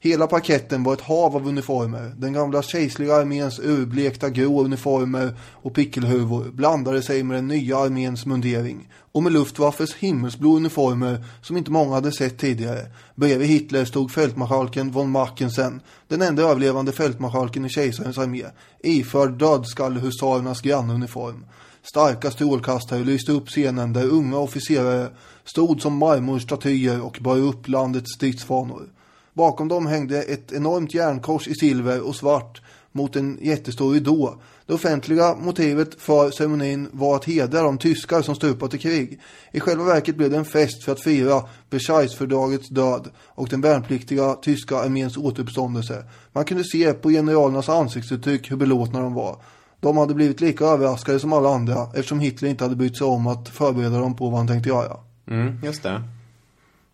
[0.00, 2.12] Hela parketten var ett hav av uniformer.
[2.16, 8.26] Den gamla kejserliga arméns urblekta grå uniformer och pickelhuvor blandade sig med den nya arméns
[8.26, 8.88] mundering.
[9.12, 12.86] Och med Luftwaffes himmelsblå uniformer som inte många hade sett tidigare.
[13.14, 18.44] Bredvid Hitler stod fältmarskalken von Mackensen, den enda överlevande fältmarskalken i kejsarens armé,
[18.82, 21.44] iförd dödskallehusarernas grannuniform.
[21.82, 25.08] Starka strålkastare lyste upp scenen där unga officerare
[25.44, 28.97] stod som marmorstatyer och bar upp landets stridsfanor.
[29.38, 34.34] Bakom dem hängde ett enormt järnkors i silver och svart mot en jättestor ridå.
[34.66, 39.20] Det offentliga motivet för ceremonin var att hedra de tyskar som stupat i krig.
[39.52, 44.34] I själva verket blev det en fest för att fira Versaillesfördragets död och den värnpliktiga
[44.34, 46.04] tyska arméns återuppståndelse.
[46.32, 49.36] Man kunde se på generalernas ansiktsuttryck hur belåtna de var.
[49.80, 53.26] De hade blivit lika överraskade som alla andra eftersom Hitler inte hade brytt sig om
[53.26, 54.96] att förbereda dem på vad han tänkte göra.
[55.26, 56.02] Mm, just det.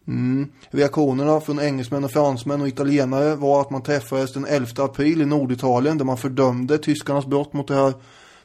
[0.08, 0.48] Mm.
[0.70, 5.26] Reaktionerna från engelsmän och fransmän och italienare var att man träffades den 11 april i
[5.26, 7.92] Norditalien där man fördömde tyskarnas brott mot det här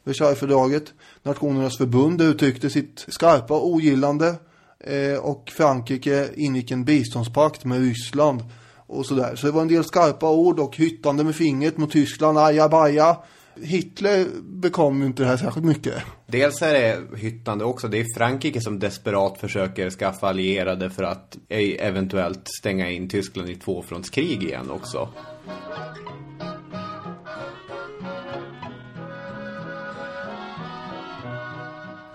[0.04, 0.94] Versaillesfördraget.
[1.24, 4.36] Nationernas förbund uttryckte sitt skarpa ogillande
[4.80, 8.44] eh, och Frankrike ingick en biståndspakt med Ryssland
[8.88, 9.36] och sådär.
[9.36, 13.18] Så det var en del skarpa ord och hyttande med fingret mot Tyskland, ajabaja.
[13.62, 15.94] Hitler bekom inte det här särskilt mycket.
[16.28, 17.88] Dels är det hyttande också.
[17.88, 23.56] Det är Frankrike som desperat försöker skaffa allierade för att eventuellt stänga in Tyskland i
[23.56, 25.10] tvåfrontskrig igen också.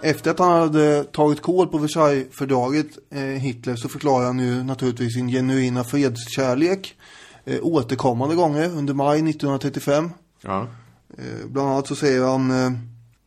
[0.02, 5.14] Efter att han hade tagit kål på Versaillesfördraget, eh, Hitler, så förklarade han ju naturligtvis
[5.14, 6.96] sin genuina fredskärlek
[7.44, 10.10] eh, återkommande gånger under maj 1935.
[10.40, 10.66] Ja.
[11.18, 12.72] Eh, bland annat så säger han eh,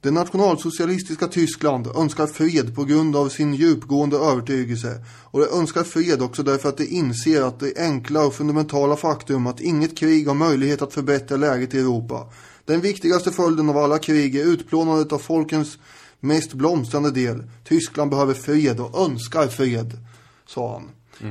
[0.02, 5.04] Det nationalsocialistiska Tyskland önskar fred på grund av sin djupgående övertygelse.
[5.24, 9.48] Och det önskar fred också därför att det inser att det enkla och fundamentala faktum
[9.48, 12.28] att inget krig har möjlighet att förbättra läget i Europa.
[12.66, 15.78] Den viktigaste följden av alla krig är utplånandet av folkens
[16.20, 17.44] mest blomstrande del.
[17.64, 19.98] Tyskland behöver fred och önskar fred,
[20.48, 20.90] sa han.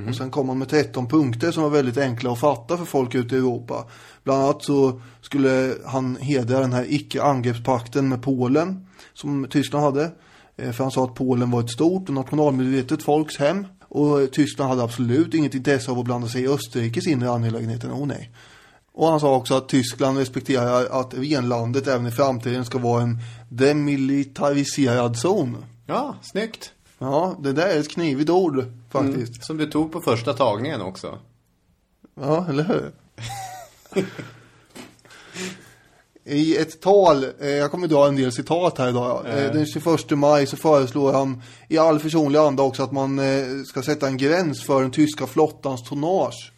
[0.09, 3.15] Och sen kom han med 13 punkter som var väldigt enkla att fatta för folk
[3.15, 3.85] ute i Europa.
[4.25, 10.11] Bland annat så skulle han hedra den här icke-angreppspakten med Polen som Tyskland hade.
[10.57, 13.67] Eh, För han sa att Polen var ett stort och nationalmedvetet folks hem.
[13.89, 17.89] Och Tyskland hade absolut inget intresse av att blanda sig i Österrikes inre angelägenheter.
[17.89, 18.31] Oh nej.
[18.93, 23.19] Och han sa också att Tyskland respekterar att renlandet även i framtiden ska vara en
[23.49, 25.57] demilitariserad zon.
[25.87, 26.73] Ja, snyggt.
[26.99, 28.65] Ja, det där är ett knivigt ord
[29.03, 29.45] faktiskt.
[29.45, 31.19] Som du tog på första tagningen också.
[32.21, 32.93] Ja, eller hur?
[36.25, 39.27] I ett tal, eh, jag kommer dra en del citat här idag.
[39.27, 43.45] Eh, den 21 maj så föreslår han i all försonlig anda också att man eh,
[43.67, 46.53] ska sätta en gräns för den tyska flottans tonnage.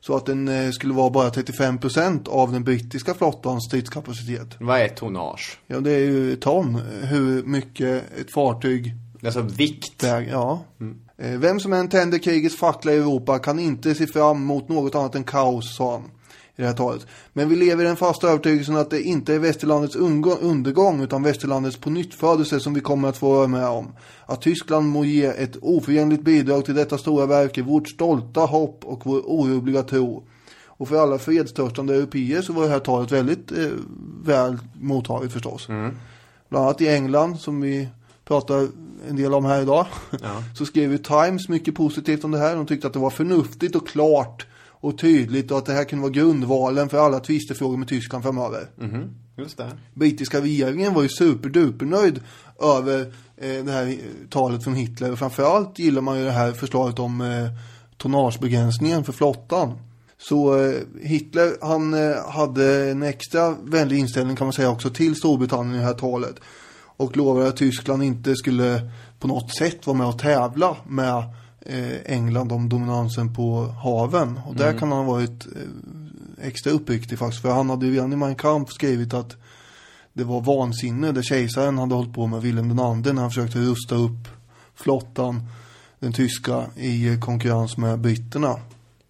[0.00, 4.56] Så att den eh, skulle vara bara 35% av den brittiska flottans stridskapacitet.
[4.60, 5.58] Vad är tonnage?
[5.66, 10.02] Ja, det är ju ton, hur mycket ett fartyg Alltså vikt.
[10.04, 10.32] väger.
[10.32, 10.64] Ja.
[10.80, 14.94] Eh, Vem som än tänder krigets fackla i Europa kan inte se fram emot något
[14.94, 16.10] annat än kaos, sa han
[16.56, 17.06] i det här talet.
[17.32, 19.96] Men vi lever i den fasta övertygelsen att det inte är västerlandets
[20.40, 23.92] undergång utan västerlandets pånyttfödelse som vi kommer att få vara med om.
[24.26, 28.84] Att Tyskland må ge ett oförgängligt bidrag till detta stora verk är vårt stolta hopp
[28.84, 30.24] och vår orubbliga tro.
[30.66, 33.68] Och för alla fredstörstande europeer så var det här talet väldigt eh,
[34.24, 35.66] väl mottaget förstås.
[36.48, 37.88] Bland annat i England som vi
[38.24, 38.68] pratar
[39.08, 39.86] en del om här idag.
[40.58, 42.56] Så skrev ju Times mycket positivt om det här.
[42.56, 46.02] De tyckte att det var förnuftigt och klart och tydligt och att det här kunde
[46.02, 48.66] vara grundvalen för alla tvistefrågor med Tyskland framöver.
[49.36, 49.70] Just det.
[49.94, 52.20] Brittiska regeringen var ju superdupernöjd
[52.62, 53.00] över
[53.36, 53.96] eh, det här eh,
[54.30, 57.48] talet från Hitler och framförallt gillar man ju det här förslaget om eh,
[57.96, 59.78] tonnagebegränsningen för flottan.
[60.18, 65.14] Så eh, Hitler han eh, hade en extra vänlig inställning kan man säga också till
[65.14, 66.34] Storbritannien i det här talet.
[66.96, 71.24] Och lovade att Tyskland inte skulle på något sätt vara med och tävla med
[71.60, 74.40] eh, England om dominansen på haven.
[74.46, 77.42] Och där kan han ha varit eh, extra uppriktig faktiskt.
[77.42, 79.36] För han hade ju redan i Mein Kampf skrivit att
[80.12, 83.94] det var vansinne det kejsaren hade hållit på med Wilhelm II när han försökte rusta
[83.94, 84.28] upp
[84.74, 85.42] flottan,
[85.98, 88.56] den tyska, i konkurrens med britterna.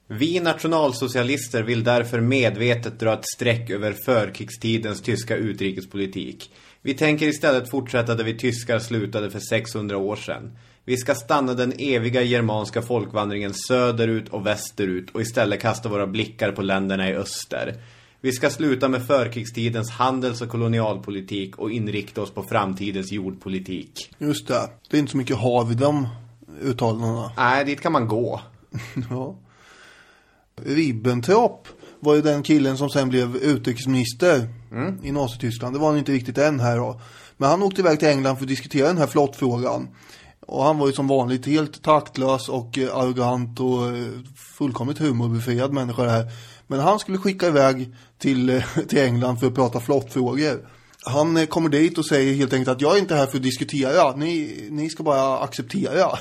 [0.06, 6.50] Vi nationalsocialister vill därför medvetet dra ett streck över förkrigstidens tyska utrikespolitik.
[6.86, 10.58] Vi tänker istället fortsätta där vi tyskar slutade för 600 år sedan.
[10.84, 16.52] Vi ska stanna den eviga germanska folkvandringen söderut och västerut och istället kasta våra blickar
[16.52, 17.74] på länderna i öster.
[18.20, 24.10] Vi ska sluta med förkrigstidens handels- och kolonialpolitik och inrikta oss på framtidens jordpolitik.
[24.18, 26.08] Just det, det är inte så mycket hav i de
[26.62, 27.32] uttalandena.
[27.36, 28.40] Nej, dit kan man gå.
[29.10, 29.38] Ja.
[30.64, 31.68] Ribbentrop
[32.00, 34.48] var ju den killen som sen blev utrikesminister
[35.02, 35.74] i Nazityskland.
[35.74, 37.00] Det var han inte riktigt än här då.
[37.36, 39.88] Men han åkte iväg till England för att diskutera den här flottfrågan.
[40.46, 44.08] Och han var ju som vanligt helt taktlös och eh, arrogant och eh,
[44.58, 46.26] fullkomligt humorbefriad människa det här.
[46.66, 50.68] Men han skulle skicka iväg till, eh, till England för att prata flottfrågor.
[51.06, 54.16] Han kommer dit och säger helt enkelt att jag är inte här för att diskutera.
[54.16, 56.18] Ni, ni ska bara acceptera.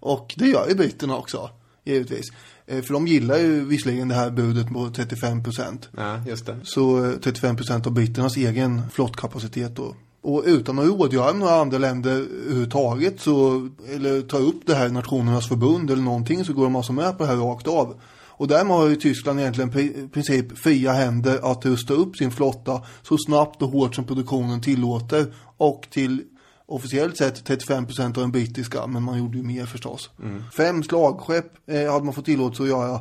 [0.00, 1.50] Och det gör ju britterna också,
[1.84, 2.26] givetvis.
[2.70, 5.88] Eh, För de gillar ju visserligen det här budet på 35 procent.
[5.96, 6.56] Ja, just det.
[6.62, 9.94] Så eh, 35 procent av britternas egen flottkapacitet då.
[10.22, 14.88] Och utan att rådgöra med några andra länder överhuvudtaget så, eller ta upp det här
[14.88, 18.00] Nationernas förbund eller någonting så går de alltså med på det här rakt av.
[18.40, 22.82] Och därmed har ju Tyskland egentligen i princip fria händer att rusta upp sin flotta
[23.02, 26.22] så snabbt och hårt som produktionen tillåter och till
[26.70, 30.10] officiellt sett 35% av den brittiska, men man gjorde ju mer förstås.
[30.56, 33.00] Fem slagskepp eh, hade man fått tillåtelse att göra.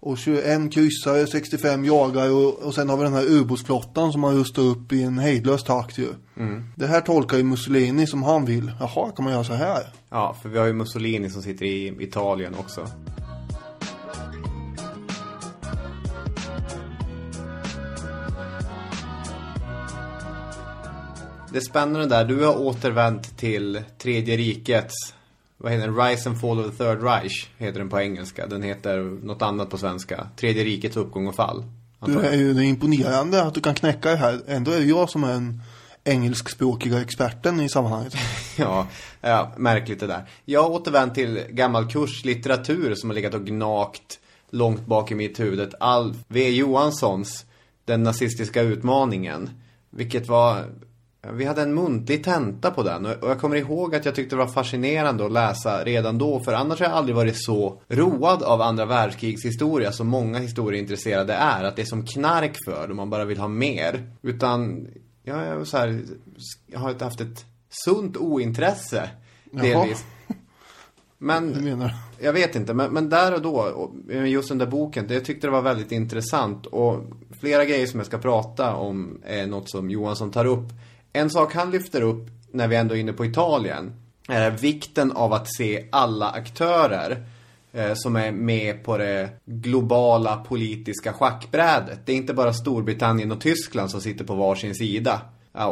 [0.00, 4.34] Och 21 kryssare, 65 jagare och, och sen har vi den här ubåtsflottan som man
[4.34, 6.08] rustar upp i en hejdlös takt ju.
[6.76, 8.72] Det här tolkar ju Mussolini som han vill.
[8.80, 9.82] Jaha, kan man göra så här?
[10.10, 12.86] Ja, för vi har ju Mussolini som sitter i Italien också.
[21.52, 22.24] Det är spännande där.
[22.24, 24.94] Du har återvänt till Tredje rikets,
[25.56, 25.96] vad heter den?
[25.96, 28.46] Rise and Fall of the Third Reich heter den på engelska.
[28.46, 30.28] Den heter något annat på svenska.
[30.36, 31.64] Tredje rikets uppgång och fall.
[32.06, 34.40] Du är ju det är imponerande att du kan knäcka det här.
[34.46, 35.62] Ändå är det jag som är den
[36.04, 38.14] engelskspråkiga experten i sammanhanget.
[38.56, 38.86] Ja,
[39.20, 40.28] ja, märkligt det där.
[40.44, 44.18] Jag har återvänt till gammal kurslitteratur som har legat och gnagt
[44.50, 45.74] långt bak i mitt huvud.
[45.80, 46.48] Alf V.
[46.48, 47.44] Johanssons
[47.84, 49.50] Den nazistiska utmaningen.
[49.90, 50.64] Vilket var...
[51.22, 54.36] Vi hade en muntlig tenta på den och och jag kommer ihåg att jag tyckte
[54.36, 58.42] det var fascinerande att läsa redan då för annars har jag aldrig varit så road
[58.42, 61.64] av andra världskrigs historia som många historieintresserade är.
[61.64, 64.10] Att det är som knark för dem, man bara vill ha mer.
[64.22, 64.86] Utan,
[65.22, 66.02] ja, jag, så här,
[66.66, 67.44] jag har haft ett
[67.84, 69.10] sunt ointresse
[69.50, 70.04] delvis.
[71.18, 72.24] Men, Hur menar du?
[72.24, 75.24] jag vet inte, men, men där och då, och just den där boken, det, jag
[75.24, 76.66] tyckte det var väldigt intressant.
[76.66, 77.04] Och
[77.40, 80.68] flera grejer som jag ska prata om är något som Johansson tar upp.
[81.12, 83.92] En sak han lyfter upp, när vi ändå är inne på Italien,
[84.28, 87.26] är vikten av att se alla aktörer
[87.72, 92.06] eh, som är med på det globala politiska schackbrädet.
[92.06, 95.20] Det är inte bara Storbritannien och Tyskland som sitter på varsin sida.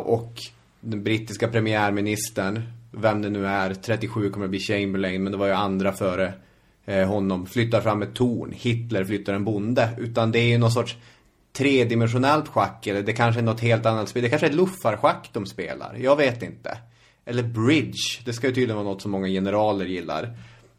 [0.04, 0.32] Och
[0.80, 5.46] den brittiska premiärministern, vem det nu är, 37 kommer att bli Chamberlain, men det var
[5.46, 6.32] ju andra före
[6.84, 8.52] eh, honom, flyttar fram ett torn.
[8.56, 9.88] Hitler flyttar en bonde.
[9.98, 10.96] Utan det är ju någon sorts
[11.56, 14.22] tredimensionellt schack eller det kanske är något helt annat spel.
[14.22, 15.96] Det kanske är luffarschack de spelar.
[16.00, 16.78] Jag vet inte.
[17.24, 18.22] Eller bridge.
[18.24, 20.38] Det ska ju tydligen vara något som många generaler gillar.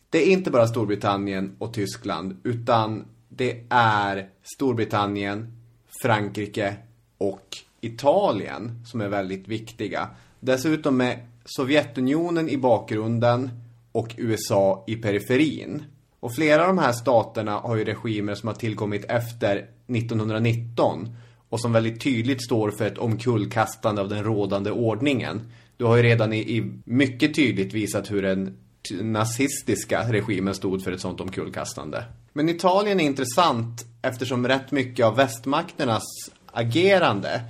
[0.09, 5.53] Det är inte bara Storbritannien och Tyskland utan det är Storbritannien,
[6.01, 6.75] Frankrike
[7.17, 10.09] och Italien som är väldigt viktiga.
[10.39, 13.49] Dessutom med Sovjetunionen i bakgrunden
[13.91, 15.83] och USA i periferin.
[16.27, 21.15] Och flera av de här staterna har ju regimer som har tillkommit efter 1919
[21.49, 25.51] och som väldigt tydligt står för ett omkullkastande av den rådande ordningen.
[25.77, 28.57] Du har ju redan i, i mycket tydligt visat hur den
[29.01, 32.03] nazistiska regimen stod för ett sånt omkullkastande.
[32.33, 36.03] Men Italien är intressant eftersom rätt mycket av västmakternas
[36.51, 37.41] agerande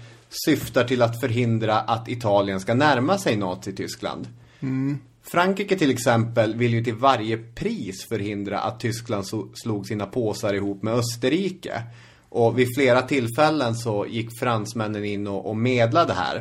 [0.46, 4.28] syftar till att förhindra att Italien ska närma sig Nazityskland.
[4.60, 5.00] Mm.
[5.32, 10.84] Frankrike till exempel vill ju till varje pris förhindra att Tyskland slog sina påsar ihop
[10.84, 11.84] med Österrike.
[12.30, 16.38] Och vid flera tillfällen så gick fransmännen in och, och medlade här.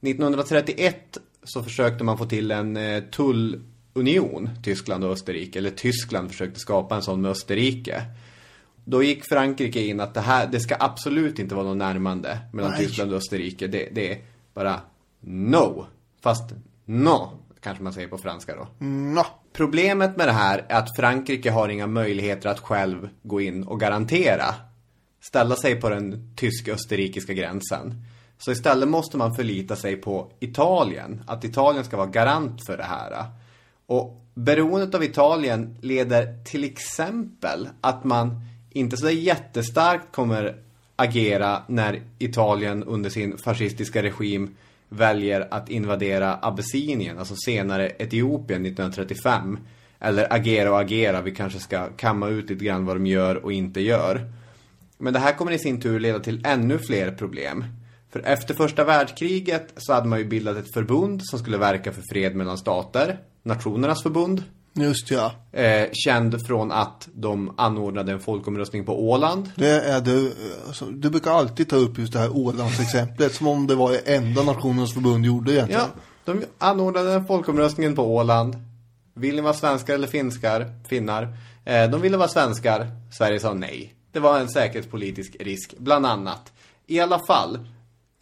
[0.00, 5.58] 1931 så försökte man få till en eh, tullunion, Tyskland och Österrike.
[5.58, 8.02] Eller Tyskland försökte skapa en sån med Österrike.
[8.84, 12.70] Då gick Frankrike in att det här, det ska absolut inte vara något närmande mellan
[12.70, 12.86] Nej.
[12.86, 13.66] Tyskland och Österrike.
[13.66, 14.18] Det, det är
[14.54, 14.80] bara
[15.20, 15.86] no.
[16.22, 16.50] Fast
[16.84, 18.86] no, kanske man säger på franska då.
[18.86, 19.22] No.
[19.52, 23.80] Problemet med det här är att Frankrike har inga möjligheter att själv gå in och
[23.80, 24.54] garantera.
[25.20, 28.04] Ställa sig på den tysk-österrikiska gränsen.
[28.38, 31.22] Så istället måste man förlita sig på Italien.
[31.26, 33.24] Att Italien ska vara garant för det här.
[33.86, 40.56] Och beroendet av Italien leder till exempel att man inte så jättestarkt kommer
[40.96, 44.56] agera när Italien under sin fascistiska regim
[44.90, 49.58] väljer att invadera Abessinien, alltså senare Etiopien 1935.
[49.98, 53.52] Eller agera och agera, vi kanske ska kamma ut lite grann vad de gör och
[53.52, 54.32] inte gör.
[54.98, 57.64] Men det här kommer i sin tur leda till ännu fler problem.
[58.10, 62.02] För efter första världskriget så hade man ju bildat ett förbund som skulle verka för
[62.12, 63.18] fred mellan stater.
[63.42, 64.44] Nationernas förbund.
[64.72, 65.32] Just ja.
[65.52, 69.50] Eh, känd från att de anordnade en folkomröstning på Åland.
[69.56, 70.32] Det är det,
[70.66, 73.98] alltså, du brukar alltid ta upp just det här Ålandsexemplet som om det var det
[73.98, 75.82] enda Nationernas förbund gjorde egentligen.
[76.24, 78.56] Ja, de anordnade en folkomröstningen på Åland.
[79.14, 81.36] Vill ni vara svenskar eller finskar, finnar?
[81.64, 82.86] Eh, de ville vara svenskar.
[83.12, 83.94] Sverige sa nej.
[84.12, 86.52] Det var en säkerhetspolitisk risk, bland annat.
[86.86, 87.58] I alla fall,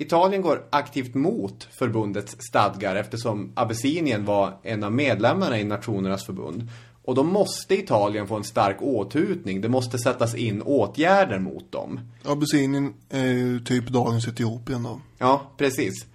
[0.00, 6.68] Italien går aktivt mot förbundets stadgar eftersom Abessinien var en av medlemmarna i Nationernas förbund.
[7.02, 9.60] Och då måste Italien få en stark åtutning.
[9.60, 12.00] Det måste sättas in åtgärder mot dem.
[12.24, 15.00] Abessinien är ju typ dagens Etiopien då.
[15.18, 16.06] Ja, precis.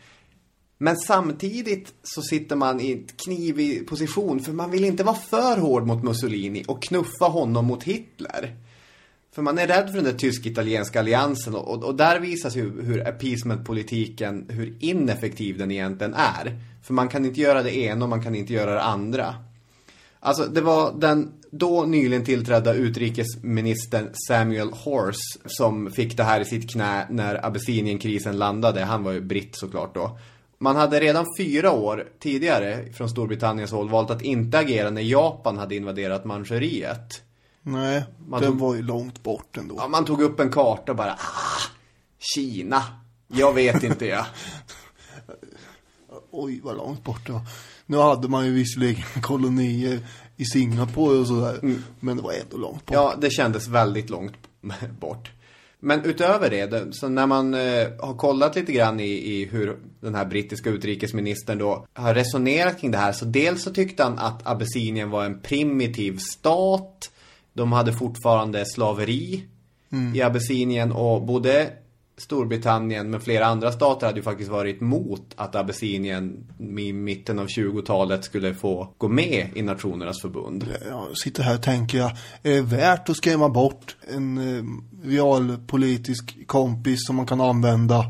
[0.77, 5.57] Men samtidigt så sitter man i en knivig position för man vill inte vara för
[5.57, 8.55] hård mot Mussolini och knuffa honom mot Hitler.
[9.33, 12.81] För man är rädd för den där tysk-italienska alliansen och, och, och, där visas ju
[12.81, 16.57] hur appeasement-politiken, hur ineffektiv den egentligen är.
[16.83, 19.35] För man kan inte göra det ena och man kan inte göra det andra.
[20.19, 26.45] Alltså det var den då nyligen tillträdda utrikesministern Samuel Horse som fick det här i
[26.45, 28.81] sitt knä när Abessinien-krisen landade.
[28.81, 30.17] Han var ju britt såklart då.
[30.57, 35.57] Man hade redan fyra år tidigare från Storbritanniens håll valt att inte agera när Japan
[35.57, 37.22] hade invaderat Manchuriet.
[37.63, 39.75] Nej, man den tog, var ju långt bort ändå.
[39.77, 41.61] Ja, man tog upp en karta och bara, ah,
[42.19, 42.83] Kina.
[43.27, 44.25] Jag vet inte jag.
[46.31, 47.41] Oj, vad långt bort det var.
[47.85, 49.99] Nu hade man ju visserligen kolonier
[50.37, 51.59] i Singapore och sådär.
[51.63, 51.83] Mm.
[51.99, 52.95] Men det var ändå långt bort.
[52.95, 54.37] Ja, det kändes väldigt långt
[54.99, 55.31] bort.
[55.79, 60.15] Men utöver det, så när man eh, har kollat lite grann i, i, hur den
[60.15, 63.11] här brittiska utrikesministern då har resonerat kring det här.
[63.11, 67.11] Så dels så tyckte han att Abessinien var en primitiv stat
[67.53, 69.43] de hade fortfarande slaveri
[69.91, 70.15] mm.
[70.15, 71.69] i Abessinien och både
[72.17, 77.47] Storbritannien men flera andra stater hade ju faktiskt varit mot att Abessinien i mitten av
[77.47, 80.65] 20-talet skulle få gå med i Nationernas förbund.
[80.89, 82.11] Jag sitter här och tänker jag,
[82.43, 84.63] är det värt att skrämma bort en eh,
[85.09, 88.05] realpolitisk kompis som man kan använda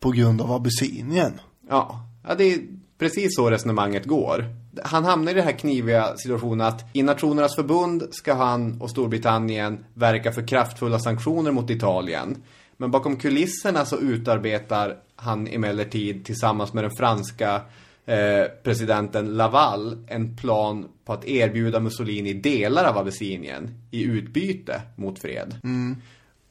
[0.00, 1.32] på grund av Abessinien?
[1.68, 2.58] Ja, ja det är
[2.98, 8.08] precis så resonemanget går han hamnar i den här kniviga situationen att i Nationernas förbund
[8.10, 12.42] ska han och Storbritannien verka för kraftfulla sanktioner mot Italien.
[12.76, 17.60] Men bakom kulisserna så utarbetar han emellertid tillsammans med den franska
[18.06, 25.18] eh, presidenten Laval en plan på att erbjuda Mussolini delar av Abessinien i utbyte mot
[25.18, 25.60] fred.
[25.64, 25.96] Mm.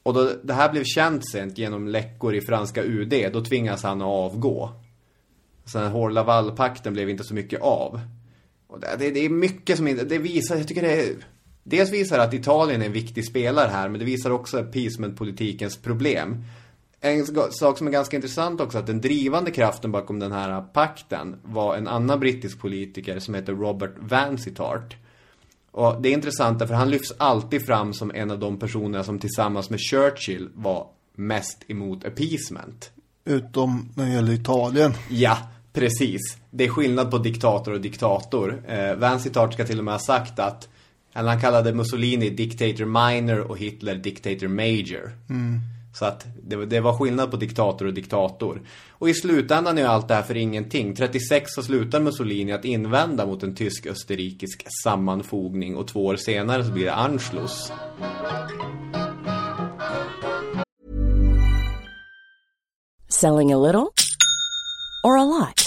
[0.03, 4.01] Och då det här blev känt sent genom läckor i franska UD, då tvingas han
[4.01, 4.71] att avgå.
[5.67, 7.99] Så den här Laval-pakten blev inte så mycket av.
[8.67, 11.15] Och det, det, är mycket som inte, det visar, jag tycker det är
[11.69, 15.77] Dels visar det att Italien är en viktig spelare här, men det visar också appeasement-politikens
[15.81, 16.43] problem.
[17.01, 21.35] En sak som är ganska intressant också, att den drivande kraften bakom den här pakten
[21.43, 24.95] var en annan brittisk politiker som heter Robert Vansittart.
[25.71, 29.19] Och det är intressant för han lyfts alltid fram som en av de personer som
[29.19, 32.91] tillsammans med Churchill var mest emot appeasement.
[33.25, 34.93] Utom när det gäller Italien.
[35.09, 35.37] Ja,
[35.79, 36.37] precis.
[36.49, 38.63] Det är skillnad på diktator och diktator.
[38.67, 40.67] Eh, Vansittart ska till och med ha sagt att
[41.13, 45.11] eller han kallade Mussolini dictator minor och Hitler dictator major.
[45.29, 45.59] Mm.
[45.93, 48.61] Så att det, det, var skillnad på diktator och diktator.
[48.89, 50.95] Och i slutändan är allt det här för ingenting.
[50.95, 56.71] 36 så slutar Mussolini att invända mot en tysk-österrikisk sammanfogning och två år senare så
[56.71, 57.71] blir det Anschluss.
[63.09, 63.87] Selling a little
[65.03, 65.66] or a lot?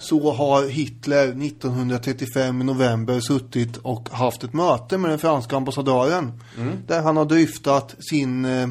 [0.00, 6.40] så har Hitler 1935 i november suttit och haft ett möte med den franska ambassadören.
[6.58, 6.76] Mm.
[6.86, 8.68] Där han har dryftat sin eh,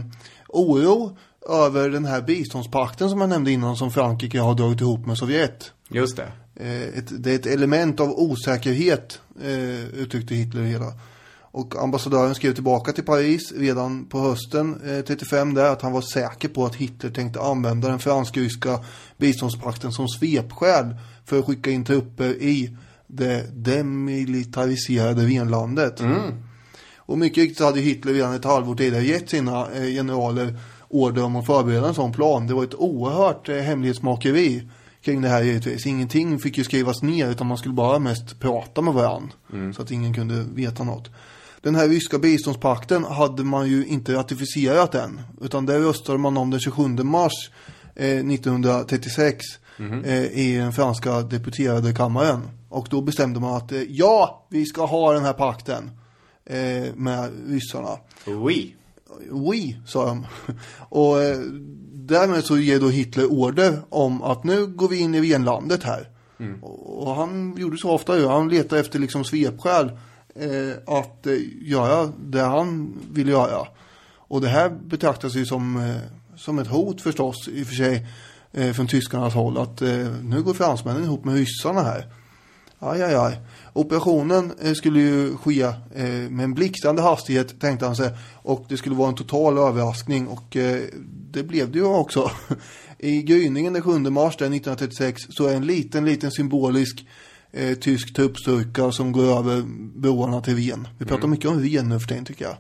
[0.48, 1.18] oro
[1.50, 5.72] över den här biståndspakten som jag nämnde innan som Frankrike har dragit ihop med Sovjet.
[5.90, 6.32] Just det.
[6.56, 10.94] Eh, ett, det är ett element av osäkerhet eh, uttryckte Hitler hela.
[11.60, 16.02] Och ambassadören skrev tillbaka till Paris redan på hösten eh, 35 där att han var
[16.02, 18.80] säker på att Hitler tänkte använda den fransk-ryska
[19.18, 20.96] biståndspakten som svepskäl
[21.26, 26.00] för att skicka in trupper i det demilitariserade renlandet.
[26.00, 26.22] Mm.
[26.98, 30.58] Och mycket riktigt hade Hitler redan ett halvår tidigare gett sina eh, generaler
[30.90, 32.48] order om att förbereda en sån plan.
[32.48, 34.70] Det var ett oerhört eh, hemlighetsmakeri
[35.02, 35.86] kring det här givetvis.
[35.86, 39.32] Ingenting fick ju skrivas ner utan man skulle bara mest prata med varandra.
[39.54, 39.74] Mm.
[39.74, 41.10] Så att ingen kunde veta något.
[41.62, 45.22] Den här ryska biståndspakten hade man ju inte ratificerat än.
[45.42, 47.52] Utan det röstade man om den 27 mars
[47.96, 49.46] eh, 1936
[49.78, 50.04] Mhm.
[50.04, 52.42] eh, i den franska deputerade kammaren.
[52.70, 55.92] Och då bestämde man att eh, ja, vi ska ha den här pakten
[56.46, 57.98] eh, med ryssarna.
[58.28, 58.76] Oui.
[59.32, 60.26] Oui, sa de.
[60.90, 61.38] Och eh,
[61.94, 66.10] därmed så ger då Hitler order om att nu går vi in i renlandet här.
[66.40, 66.64] Mm.
[66.64, 68.28] Och, och han gjorde så ofta ju.
[68.28, 69.92] Han letade efter liksom svepskäl
[70.40, 73.68] eh, att eh, göra det han vill göra.
[74.16, 75.96] Och det här betraktas ju som, eh,
[76.36, 78.08] som ett hot förstås i och för sig
[78.52, 79.58] eh, från tyskarnas håll.
[79.58, 82.14] Att eh, nu går fransmännen ihop med ryssarna här.
[82.80, 83.40] Aj, aj, aj.
[83.74, 88.12] Operationen eh, skulle ju ske eh, med en blixtrande hastighet tänkte han sig.
[88.34, 90.82] Och det skulle vara en total överraskning och eh,
[91.32, 92.32] det blev det ju också.
[92.98, 97.06] I gryningen den 7 mars 1936 så är en liten, liten symbolisk
[97.52, 99.62] eh, tysk truppstyrka som går över
[99.96, 100.88] broarna till Ven.
[100.98, 101.32] Vi pratar Mm.
[101.32, 102.56] mycket om Ven nu för tiden tycker jag.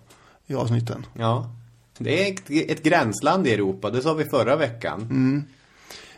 [0.48, 1.06] I avsnitten.
[1.14, 1.52] Ja.
[1.98, 5.02] Det är ett, ett gränsland i Europa, det sa vi förra veckan.
[5.02, 5.44] Mm.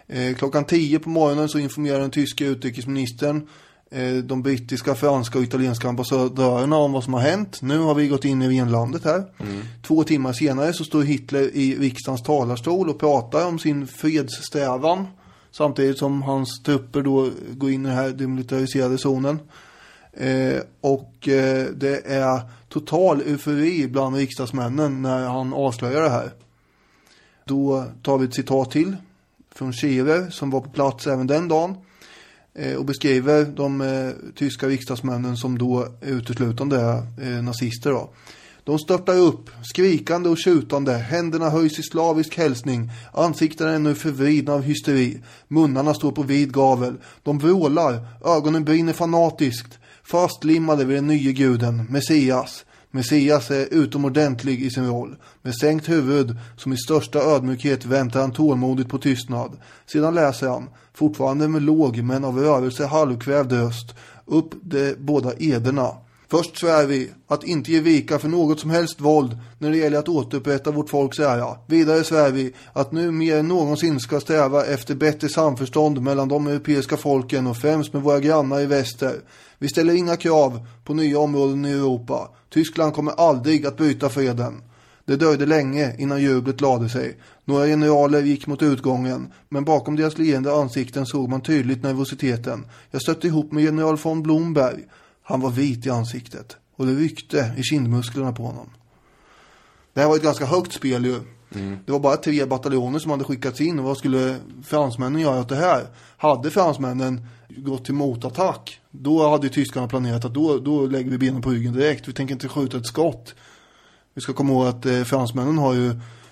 [0.08, 3.48] Eh, klockan 10 på morgonen så informerar den tyska utrikesministern
[3.92, 7.62] eh, de brittiska, franska och italienska ambassadörerna om vad som har hänt.
[7.62, 9.24] Nu har vi gått in i renlandet här.
[9.40, 9.62] Mm.
[9.88, 15.08] Två timmar senare så står Hitler i riksdagens talarstol och pratar om sin fredssträvan.
[15.52, 19.40] Samtidigt som hans trupper då går in i den här demilitariserade zonen.
[20.14, 26.32] Eh, och eh, det är total eufori bland riksdagsmännen när han avslöjar det här.
[27.46, 28.96] Då tar vi ett citat till
[29.56, 31.76] från Scherer som var på plats även den dagen
[32.54, 37.92] eh, och beskriver de eh, tyska riksdagsmännen som då uteslutande är eh, nazister.
[37.92, 38.10] Då.
[38.72, 44.54] De störtar upp, skrikande och tjutande, händerna höjs i slavisk hälsning, ansiktena är nu förvridna
[44.54, 51.08] av hysteri, munnarna står på vid gavel, de vrålar, ögonen brinner fanatiskt, fastlimmade vid den
[51.08, 52.66] nye guden, Messias.
[52.92, 55.16] Messias är utomordentlig i sin roll.
[55.42, 59.58] Med sänkt huvud, som i största ödmjukhet väntar han tålmodigt på tystnad.
[59.86, 63.96] Sedan läser han, fortfarande med låg men av rörelse halvkvävd röst,
[64.26, 65.92] upp de båda ederna.
[66.32, 70.00] Först svär vi att inte ge vika för något som helst våld när det gäller
[70.00, 71.58] att återupprätta vårt folks ära.
[71.68, 76.48] Vidare svär vi att nu mer än någonsin ska sträva efter bättre samförstånd mellan de
[76.48, 79.16] europeiska folken och främst med våra grannar i väster.
[79.58, 82.30] Vi ställer inga krav på nya områden i Europa.
[82.50, 84.62] Tyskland kommer aldrig att bryta freden.
[85.06, 87.18] Det dröjde länge innan jublet lade sig.
[87.46, 92.66] Några generaler gick mot utgången, men bakom deras leende ansikten såg man tydligt nervositeten.
[92.92, 94.86] Jag stötte ihop med general von Blomberg.
[95.32, 98.70] Han var vit i ansiktet och det ryckte i kindmusklerna på honom.
[99.94, 101.20] Det här var ett ganska högt spel ju.
[101.56, 101.78] Mm.
[101.86, 105.50] Det var bara tre bataljoner som hade skickats in och vad skulle fransmännen göra åt
[105.50, 105.88] det här?
[106.18, 111.42] Hade fransmännen gått till motattack då hade tyskarna planerat att då, då lägger vi benen
[111.42, 112.08] på ryggen direkt.
[112.08, 113.36] Vi tänker inte skjuta ett skott.
[114.14, 115.90] Vi ska komma ihåg att eh, fransmännen har ju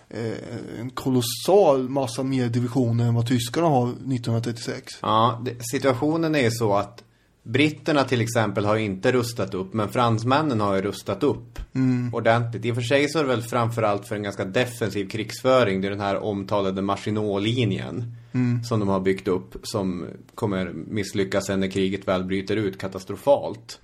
[0.09, 0.33] eh,
[0.79, 4.93] en kolossal massa mer divisioner än vad tyskarna har 1936.
[5.01, 7.03] Ja, det, situationen är ju så att
[7.43, 12.13] Britterna till exempel har inte rustat upp, men fransmännen har ju rustat upp mm.
[12.13, 12.65] ordentligt.
[12.65, 15.81] I och för sig så är det väl framförallt för en ganska defensiv krigsföring.
[15.81, 18.63] Det är den här omtalade Maginot-linjen mm.
[18.63, 23.79] som de har byggt upp som kommer misslyckas sen när kriget väl bryter ut katastrofalt.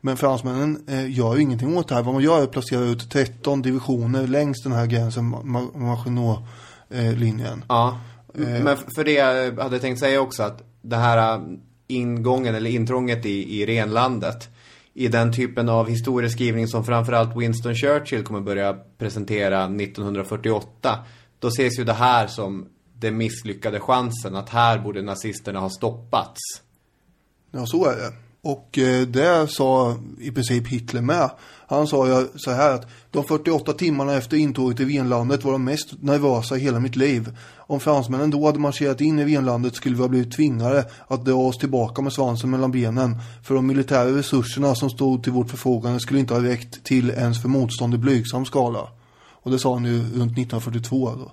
[0.00, 2.02] Men fransmännen eh, gör ju ingenting åt det här.
[2.02, 5.34] Vad man gör är att placera ut 13 divisioner längs den här gränsen,
[5.74, 7.58] Maginot-linjen.
[7.58, 7.98] Eh, ja,
[8.34, 8.64] eh.
[8.64, 11.40] men för det jag hade tänkt säga också att det här
[11.90, 14.48] ingången eller intrånget i, i renlandet.
[14.94, 20.98] I den typen av historieskrivning som framförallt Winston Churchill kommer börja presentera 1948.
[21.38, 26.40] Då ses ju det här som den misslyckade chansen att här borde nazisterna ha stoppats.
[27.50, 28.12] Ja, så är det.
[28.42, 31.30] Och eh, det sa i princip Hitler med.
[31.70, 35.64] Han sa ju så här att de 48 timmarna efter intåget i Venlandet var de
[35.64, 37.38] mest nervösa i hela mitt liv.
[37.56, 41.34] Om fransmännen då hade marscherat in i Venlandet skulle vi ha blivit tvingade att dra
[41.34, 43.18] oss tillbaka med svansen mellan benen.
[43.42, 47.42] För de militära resurserna som stod till vårt förfogande skulle inte ha räckt till ens
[47.42, 48.88] för motstånd i blygsam skala.
[49.30, 51.32] Och det sa han ju runt 1942 då.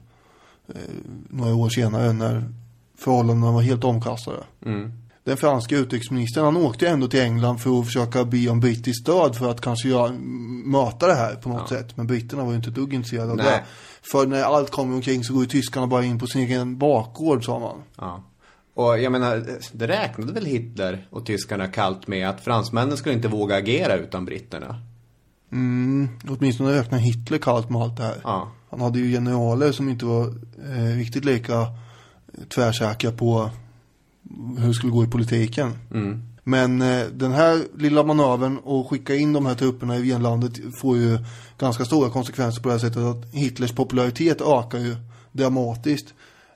[0.74, 0.82] Eh,
[1.30, 2.54] några år senare när
[2.98, 4.44] förhållandena var helt omkastade.
[4.66, 9.02] Mm den franska utrikesministern, han åkte ändå till England för att försöka be om brittiskt
[9.02, 10.12] stöd för att kanske göra,
[10.66, 11.78] möta det här på något ja.
[11.78, 11.98] sätt.
[11.98, 13.64] Men britterna var ju inte ett dugg intresserade av det.
[14.12, 17.46] För när allt kommer omkring så går ju tyskarna bara in på sin egen bakgård,
[17.46, 17.82] sa man.
[17.98, 18.24] Ja.
[18.74, 23.28] Och jag menar, det räknade väl Hitler och tyskarna kallt med att fransmännen skulle inte
[23.28, 24.82] våga agera utan britterna?
[25.52, 28.22] Mm, åtminstone räknade Hitler kallt med allt det här.
[28.24, 28.52] Ja.
[28.70, 30.28] Han hade ju generaler som inte var
[30.76, 31.68] eh, riktigt lika
[32.50, 33.50] tvärsäkra på
[34.58, 35.74] hur det skulle gå i politiken.
[35.94, 36.22] Mm.
[36.44, 40.98] Men eh, den här lilla manövern och skicka in de här trupperna i Venlandet får
[40.98, 41.18] ju
[41.58, 44.96] ganska stora konsekvenser på det här sättet att Hitlers popularitet ökar ju
[45.32, 46.14] dramatiskt.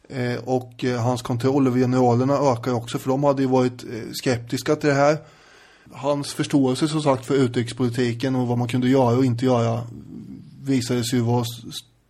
[0.10, 4.12] Eh, och eh, hans kontroll över generalerna ökar också för de hade ju varit eh,
[4.12, 5.18] skeptiska till det här.
[5.92, 9.82] Hans förståelse som sagt för utrikespolitiken och vad man kunde göra och inte göra
[10.64, 11.46] visade sig ju vara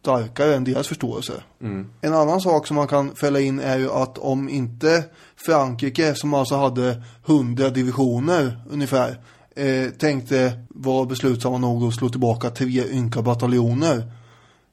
[0.01, 1.33] starkare än deras förståelse.
[1.61, 1.87] Mm.
[2.01, 5.03] En annan sak som man kan fälla in är ju att om inte
[5.35, 9.19] Frankrike, som alltså hade hundra divisioner ungefär,
[9.55, 14.11] eh, tänkte vara beslutsamma nog att slå tillbaka tre ynka bataljoner.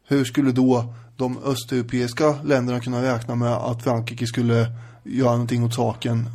[0.07, 4.66] Hur skulle då de östeuropeiska länderna kunna räkna med att Frankrike skulle
[5.05, 6.29] göra någonting åt saken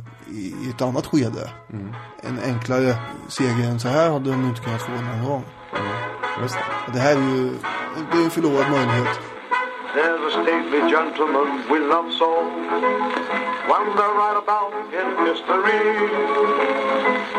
[0.66, 1.50] i ett annat skede?
[1.72, 1.92] Mm.
[2.22, 2.96] En enklare
[3.28, 5.44] seger än så här hade de inte kunnat få någon gång.
[5.78, 5.90] Mm.
[6.40, 6.92] Det.
[6.92, 7.50] det här är ju
[8.12, 9.20] det är förlorad möjlighet.
[9.94, 12.28] There's a stately gentleman we love so
[13.96, 15.84] they're right about in history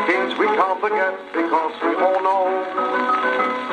[0.06, 2.46] Kings we can't forget because we all know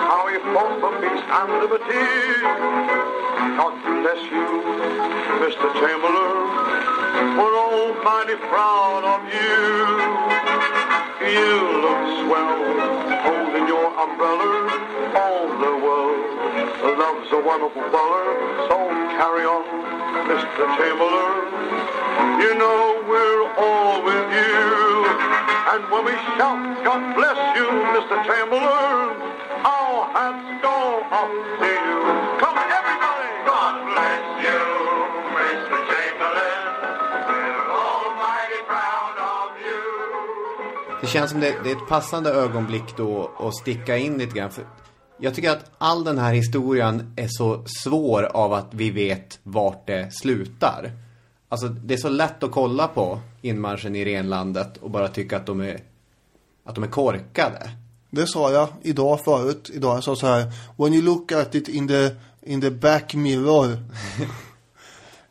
[0.09, 2.05] How he fought for peace and liberty
[3.59, 4.47] God bless you,
[5.43, 5.67] Mr.
[5.79, 10.72] Chamberlain We're all mighty proud of you
[11.23, 11.53] You
[11.83, 12.53] look swell
[13.23, 14.51] holding your umbrella
[15.15, 16.33] All the world
[16.97, 18.27] love's a wonderful feller,
[18.69, 18.77] so
[19.17, 19.63] carry on
[20.29, 20.63] Mr.
[20.77, 22.41] Chamberlain.
[22.41, 25.05] You know we're all with you.
[25.73, 28.15] And when we shout, God bless you, Mr.
[28.27, 29.19] Chamberlain,
[29.65, 31.99] our hats go up to you.
[32.39, 33.29] Come everybody!
[33.47, 34.32] God bless
[41.03, 44.51] Det känns som det, det är ett passande ögonblick då att sticka in lite grann.
[44.51, 44.65] För
[45.19, 49.87] jag tycker att all den här historien är så svår av att vi vet vart
[49.87, 50.91] det slutar.
[51.49, 55.45] Alltså det är så lätt att kolla på inmarschen i renlandet och bara tycka att
[55.45, 55.79] de är,
[56.65, 57.71] att de är korkade.
[58.09, 59.71] Det sa jag idag förut.
[59.73, 60.51] Idag jag sa så här.
[60.77, 62.09] When you look at it in the,
[62.41, 63.71] in the back mirror.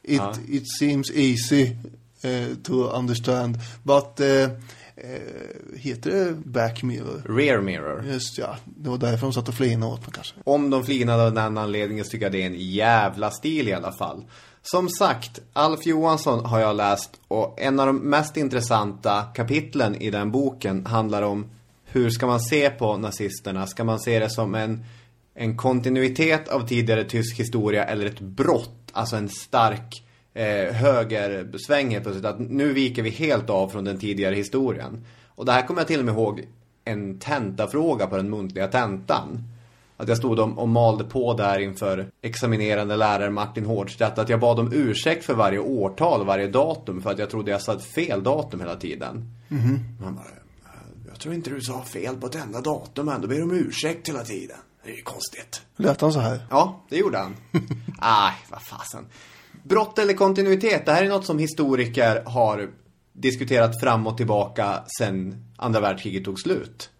[0.02, 0.34] it, Ja.
[0.48, 1.76] it seems easy
[2.22, 3.58] eh, to understand.
[3.82, 4.48] But eh,
[4.96, 7.22] eh, heter det back mirror?
[7.38, 8.04] Rear mirror.
[8.06, 8.56] Just ja.
[8.64, 10.34] Det var därför de satt och flinade åt mig kanske.
[10.44, 13.72] Om de flinade av den anledningen så tycker jag det är en jävla stil i
[13.72, 14.24] alla fall.
[14.62, 20.10] Som sagt, Alf Johansson har jag läst och en av de mest intressanta kapitlen i
[20.10, 21.50] den boken handlar om
[21.84, 23.66] hur ska man se på nazisterna?
[23.66, 24.84] Ska man se det som en,
[25.34, 28.90] en kontinuitet av tidigare tysk historia eller ett brott?
[28.92, 32.24] Alltså en stark eh, högersväng helt plötsligt.
[32.26, 35.04] Att nu viker vi helt av från den tidigare historien.
[35.28, 36.46] Och det här kommer jag till och med ihåg
[36.84, 39.48] en tentafråga på den muntliga tentan.
[39.96, 44.18] Att jag stod och, och malde på där inför examinerande lärare Martin Hårdstedt.
[44.18, 47.02] Att jag bad om ursäkt för varje årtal och varje datum.
[47.02, 49.30] För att jag trodde jag satt fel datum hela tiden.
[49.48, 49.78] Mhm.
[50.04, 50.24] Han bara,
[51.08, 53.20] jag tror inte du sa fel på ett enda datum än.
[53.20, 54.56] Då ber du om ursäkt hela tiden.
[54.84, 55.62] Det är ju konstigt.
[55.76, 56.46] Lät han så här?
[56.50, 57.36] Ja, det gjorde han.
[57.98, 59.06] Aj, vad fasen.
[59.62, 62.70] Brott eller kontinuitet, det här är något som historiker har
[63.12, 66.90] diskuterat fram och tillbaka sedan andra världskriget tog slut.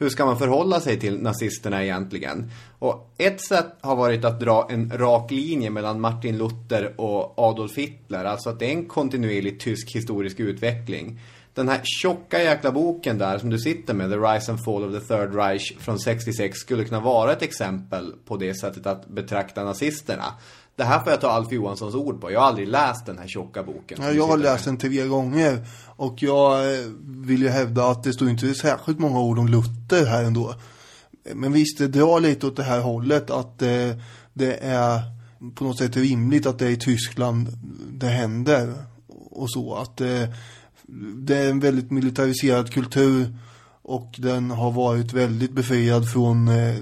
[0.00, 2.50] Hur ska man förhålla sig till nazisterna egentligen?
[2.78, 7.76] Och ett sätt har varit att dra en rak linje mellan Martin Luther och Adolf
[7.76, 8.24] Hitler.
[8.24, 11.20] Alltså att det är en kontinuerlig tysk historisk utveckling.
[11.54, 14.92] Den här tjocka jäkla boken där som du sitter med, The Rise and Fall of
[14.92, 19.64] the Third Reich från 66, skulle kunna vara ett exempel på det sättet att betrakta
[19.64, 20.24] nazisterna.
[20.78, 22.32] Det här får jag ta Alf Johanssons ord på.
[22.32, 23.98] Jag har aldrig läst den här tjocka boken.
[24.02, 25.66] Ja, jag har läst den tre gånger.
[25.86, 30.06] Och jag eh, vill ju hävda att det står inte särskilt många ord om Luther
[30.06, 30.54] här ändå.
[31.34, 33.90] Men visst, det drar lite åt det här hållet att eh,
[34.32, 35.00] det är
[35.54, 37.48] på något sätt rimligt att det är i Tyskland
[37.92, 38.74] det händer.
[39.30, 40.24] Och så att eh,
[41.16, 43.36] det är en väldigt militariserad kultur
[43.82, 46.74] och den har varit väldigt befriad från eh,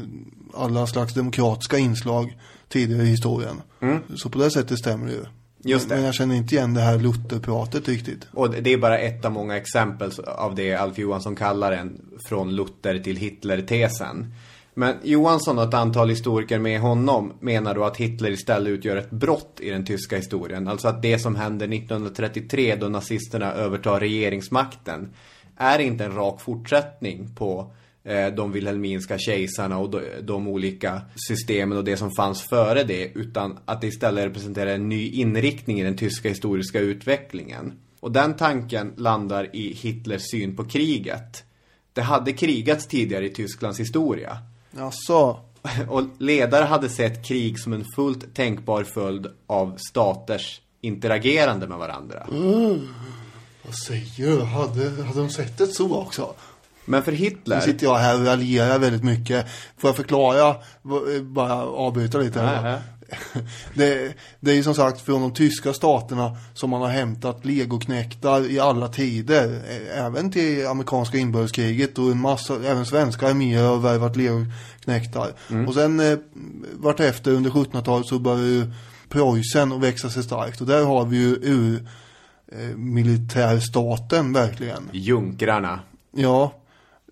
[0.55, 2.39] alla slags demokratiska inslag
[2.69, 3.63] tidigare i historien.
[3.87, 4.03] Mm.
[4.17, 5.25] Så på det sättet stämmer det ju.
[5.65, 5.95] Just det.
[5.95, 8.27] Men jag känner inte igen det här Lutherpratet riktigt.
[8.33, 12.57] Och det är bara ett av många exempel av det Alf Johansson kallar en från
[12.57, 14.35] Luther till Hitler-tesen.
[14.75, 19.11] Men Johansson och ett antal historiker med honom menar då att Hitler istället utgör ett
[19.11, 20.69] brott i den tyska historien.
[20.69, 25.13] Alltså att det som händer 1933 då nazisterna övertar regeringsmakten
[25.57, 27.71] är inte en rak fortsättning på
[28.37, 33.11] de wilhelminska kejsarna och de, de olika systemen och det som fanns före det.
[33.15, 37.73] Utan att det istället representerar en ny inriktning i den tyska historiska utvecklingen.
[38.01, 41.45] Och den tanken landar i Hitlers syn på kriget.
[41.93, 44.39] Det hade krigats tidigare i Tysklands historia.
[44.71, 45.41] Jaså?
[45.89, 52.27] Och ledare hade sett krig som en fullt tänkbar följd av staters interagerande med varandra.
[52.33, 52.89] Mm.
[53.63, 54.43] Vad säger du?
[54.43, 56.35] Hade, hade de sett det så också?
[56.87, 57.61] Men för Nu Hitler...
[57.61, 59.47] sitter jag här och raljerar väldigt mycket.
[59.79, 60.53] Får jag förklara?
[60.83, 62.81] V- Bara avbryta lite här.
[63.75, 68.51] Det, det är ju som sagt från de tyska staterna som man har hämtat legoknektar
[68.51, 69.63] i alla tider.
[69.95, 75.33] Även till amerikanska inbördeskriget och en massa, även svenska arméer har värvat legoknektar.
[75.51, 75.69] Mm.
[75.69, 76.19] Och sen eh,
[76.73, 78.73] vartefter under 1700-talet så började ju
[79.09, 80.61] Preussen att växa sig starkt.
[80.61, 81.89] Och där har vi ju ur
[82.53, 84.91] eh, militärstaten verkligen.
[84.93, 85.81] Junkrarna.
[86.17, 86.51] Ja, eh,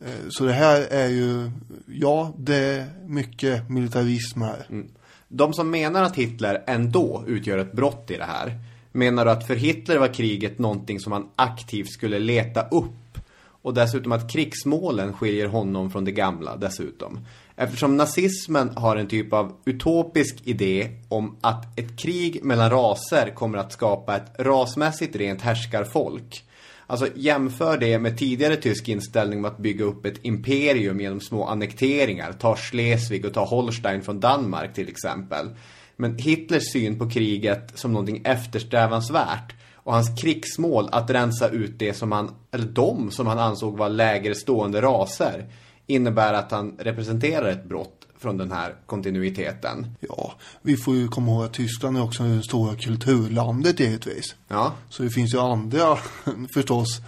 [0.00, 1.50] Eh, så det här är ju,
[1.86, 4.66] ja, det är mycket militarism här.
[4.70, 4.88] Mm.
[5.28, 8.58] De som menar att Hitler ändå utgör ett brott i det här
[8.94, 13.18] menar du att för Hitler var kriget någonting som han aktivt skulle leta upp.
[13.62, 17.26] Och dessutom att krigsmålen skiljer honom från det gamla dessutom.
[17.56, 23.58] Eftersom nazismen har en typ av utopisk idé om att ett krig mellan raser kommer
[23.58, 26.43] att skapa ett rasmässigt rent härskarfolk.
[26.86, 31.46] Alltså jämför det med tidigare tysk inställning om att bygga upp ett imperium genom små
[31.46, 32.32] annekteringar.
[32.32, 35.50] Ta Schleswig och ta Holstein från Danmark till exempel.
[35.96, 41.94] Men Hitlers syn på kriget som någonting eftersträvansvärt och hans krigsmål att rensa ut det
[41.94, 45.46] som han, eller de som han ansåg var lägre stående raser
[45.86, 49.86] innebär att han representerar ett brott från den här kontinuiteten.
[50.00, 54.34] Ja, vi får ju komma ihåg att Tyskland är också det stora kulturlandet givetvis.
[54.48, 54.72] Ja.
[54.88, 55.96] Så det finns ju andra,
[56.54, 57.00] förstås,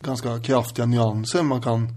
[0.00, 1.88] ganska kraftiga nyanser man kan,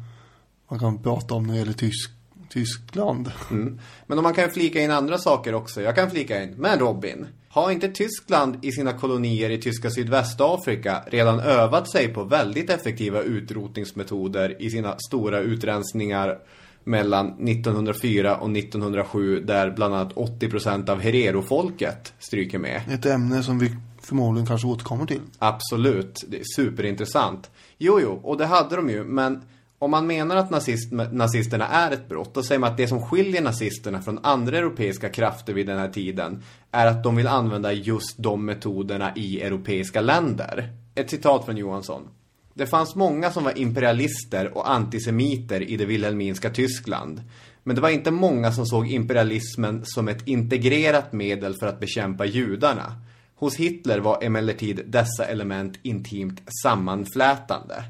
[0.70, 2.12] man kan prata om när det gäller Tysk,
[2.50, 3.32] Tyskland.
[3.52, 3.80] Mm.
[4.08, 5.82] Men om man kan flika in andra saker också.
[5.82, 6.56] Jag kan flika in.
[6.58, 12.24] Men Robin, har inte Tyskland i sina kolonier i tyska Sydvästafrika redan övat sig på
[12.24, 16.38] väldigt effektiva utrotningsmetoder i sina stora utrensningar
[16.84, 22.82] mellan 1904 och 1907 där bland annat 80% av Herero-folket stryker med?
[22.90, 23.72] Ett ämne som vi
[24.02, 25.22] förmodligen kanske återkommer till.
[25.40, 27.52] Absolut, det är superintressant.
[27.78, 29.42] Jo, jo, och det hade de ju, men
[29.80, 33.02] om man menar att nazist, nazisterna är ett brott, då säger man att det som
[33.02, 37.74] skiljer nazisterna från andra europeiska krafter vid den här tiden är att de vill använda
[37.74, 40.70] just de metoderna i europeiska länder.
[40.96, 42.08] Ett citat från Johansson.
[42.54, 47.22] Det fanns många som var imperialister och antisemiter i det wilhelminska Tyskland.
[47.64, 52.26] Men det var inte många som såg imperialismen som ett integrerat medel för att bekämpa
[52.26, 52.96] judarna.
[53.36, 57.84] Hos Hitler var emellertid dessa element intimt sammanflätande.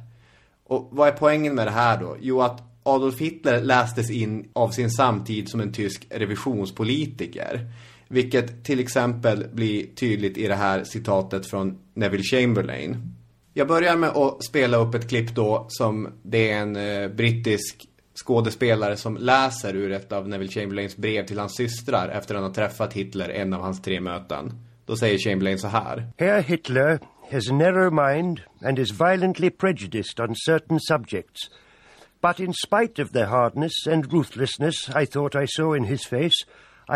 [0.64, 2.18] Och vad är poängen med det här då?
[2.22, 7.72] Jo, att Adolf Hitler lästes in av sin samtid som en tysk revisionspolitiker.
[8.08, 13.16] Vilket till exempel blir tydligt i det här citatet från Neville Chamberlain.
[13.56, 17.88] Jag börjar med att spela upp ett klipp då som det är en eh, brittisk
[18.14, 22.50] skådespelare som läser ur ett av Neville Chamberlains brev till hans systrar efter att han
[22.50, 24.52] har träffat Hitler en av hans tre möten.
[24.86, 26.08] Då säger Chamberlain så här.
[26.18, 27.00] Herr Hitler
[27.32, 31.50] has a narrow mind and is violently prejudiced on certain subjects.
[32.22, 36.46] But in spite of the hardness and ruthlessness I thought I saw in his face,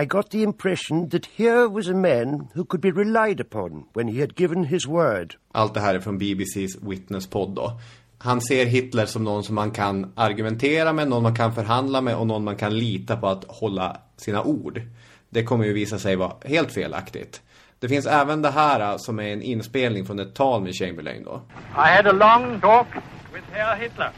[0.01, 4.07] i got the impression that here was a man who could be relied upon when
[4.07, 5.35] he had given his word.
[5.51, 7.79] Allt det här är från BBCs Witness-podd då.
[8.17, 12.15] Han ser Hitler som någon som man kan argumentera med, någon man kan förhandla med
[12.15, 14.81] och någon man kan lita på att hålla sina ord.
[15.29, 17.41] Det kommer ju visa sig vara helt felaktigt.
[17.79, 21.41] Det finns även det här som är en inspelning från ett tal med Chamberlain då.
[21.75, 22.87] I had a long talk
[23.33, 24.11] with Herr Hitler.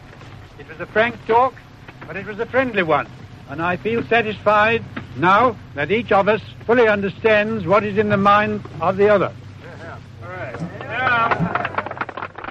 [0.59, 1.53] It was a frank talk,
[2.07, 3.05] but it was a friendly one.
[3.49, 4.83] And I feel satisfied
[5.19, 9.31] now that each of us fully understands what is in the mind of the other.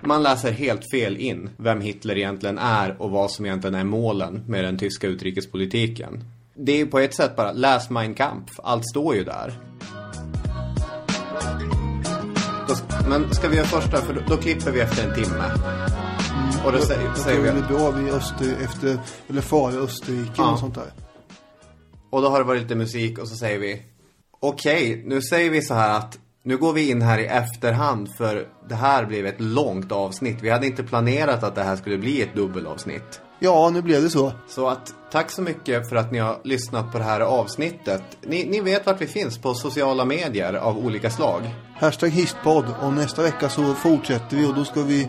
[0.03, 4.44] Man läser helt fel in vem Hitler egentligen är och vad som egentligen är målen
[4.46, 6.24] med den tyska utrikespolitiken.
[6.55, 9.53] Det är på ett sätt bara, läs Mein Kampf, allt står ju där.
[13.09, 15.44] Men ska vi göra första, för då, då klipper vi efter en timme.
[16.64, 17.48] Och då säger, vi...
[17.48, 18.98] är bra vid Öster, efter,
[19.28, 20.52] eller far i Österrike Ja.
[20.52, 20.92] och sånt där.
[22.11, 23.82] Och då har det varit lite musik och så säger vi
[24.40, 28.48] Okej, nu säger vi så här att Nu går vi in här i efterhand för
[28.68, 30.36] det här blev ett långt avsnitt.
[30.42, 33.20] Vi hade inte planerat att det här skulle bli ett dubbelavsnitt.
[33.40, 34.32] Ja, nu blev det så.
[34.48, 38.02] Så att tack så mycket för att ni har lyssnat på det här avsnittet.
[38.22, 41.42] Ni, ni vet vart vi finns på sociala medier av olika slag.
[41.76, 45.09] Hashtag histpodd och nästa vecka så fortsätter vi och då ska vi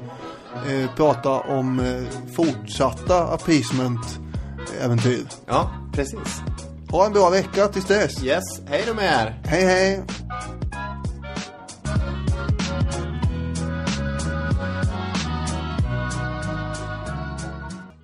[0.68, 2.04] eh, prata om eh,
[2.36, 5.26] fortsatta appeasement-äventyr.
[5.46, 6.42] Ja, precis.
[6.90, 8.24] Ha en bra vecka tills dess.
[8.24, 9.40] Yes, hej då med er.
[9.44, 10.04] Hej hej.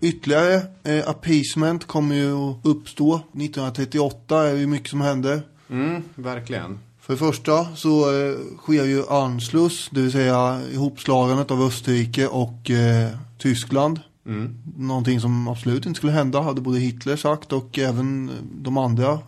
[0.02, 3.16] Ytterligare eh, appeasement kommer ju att uppstå.
[3.16, 5.42] 1938 är ju mycket som händer.
[5.70, 6.80] Mm, verkligen.
[7.06, 12.70] För det första så eh, sker ju Anschluss, det vill säga ihopslagandet av Österrike och
[12.70, 14.00] eh, Tyskland.
[14.26, 14.56] Mm.
[14.78, 19.20] Någonting som absolut inte skulle hända, hade både Hitler sagt och även eh, de andra.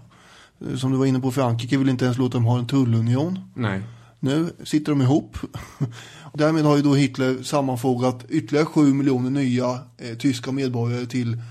[0.61, 3.39] Eh, Som du var inne på, Frankrike vill inte ens låta dem ha en tullunion.
[3.53, 3.81] Nej.
[4.19, 5.37] Nu sitter de ihop.
[6.33, 11.41] Därmed har ju då Hitler sammanfogat ytterligare 7 miljoner nya eh, tyska medborgare till,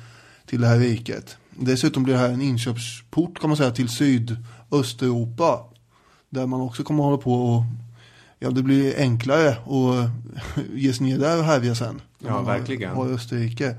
[0.47, 1.37] till det här riket.
[1.51, 5.61] Dessutom blir det här en inköpsport kan man säga till Sydösteuropa.
[6.31, 7.63] Där man också kommer att hålla på och
[8.39, 10.11] ja det blir enklare att
[10.75, 12.01] ge sig ner där och härja sen.
[12.19, 12.95] Ja, verkligen.
[12.95, 13.75] Har Österrike.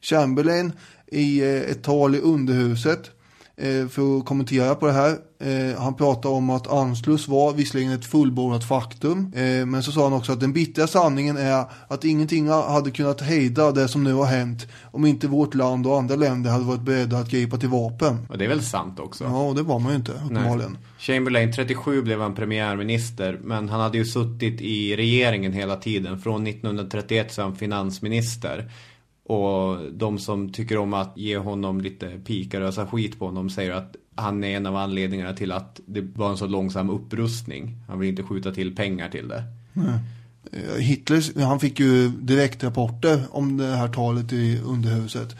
[0.00, 0.72] Chamberlain
[1.06, 3.10] i eh, ett tal i underhuset
[3.90, 5.16] för att kommentera på det här.
[5.42, 9.32] Eh, han pratade om att Anschluss var visserligen ett fullbordat faktum.
[9.36, 13.20] Eh, men så sa han också att den bittra sanningen är att ingenting hade kunnat
[13.20, 16.80] hejda det som nu har hänt om inte vårt land och andra länder hade varit
[16.80, 18.26] beredda att gripa till vapen.
[18.28, 19.24] Och det är väl sant också?
[19.24, 20.78] Ja, och det var man ju inte uppenbarligen.
[20.98, 26.20] Chamberlain, 37 blev han premiärminister, men han hade ju suttit i regeringen hela tiden.
[26.20, 28.70] Från 1931 så är han finansminister.
[29.32, 33.50] Och de som tycker om att ge honom lite pikar och ösa skit på honom
[33.50, 37.76] säger att han är en av anledningarna till att det var en så långsam upprustning.
[37.88, 39.44] Han vill inte skjuta till pengar till det.
[39.72, 39.98] Nej.
[40.78, 45.36] Hitler, han fick ju direktrapporter om det här talet i underhuset.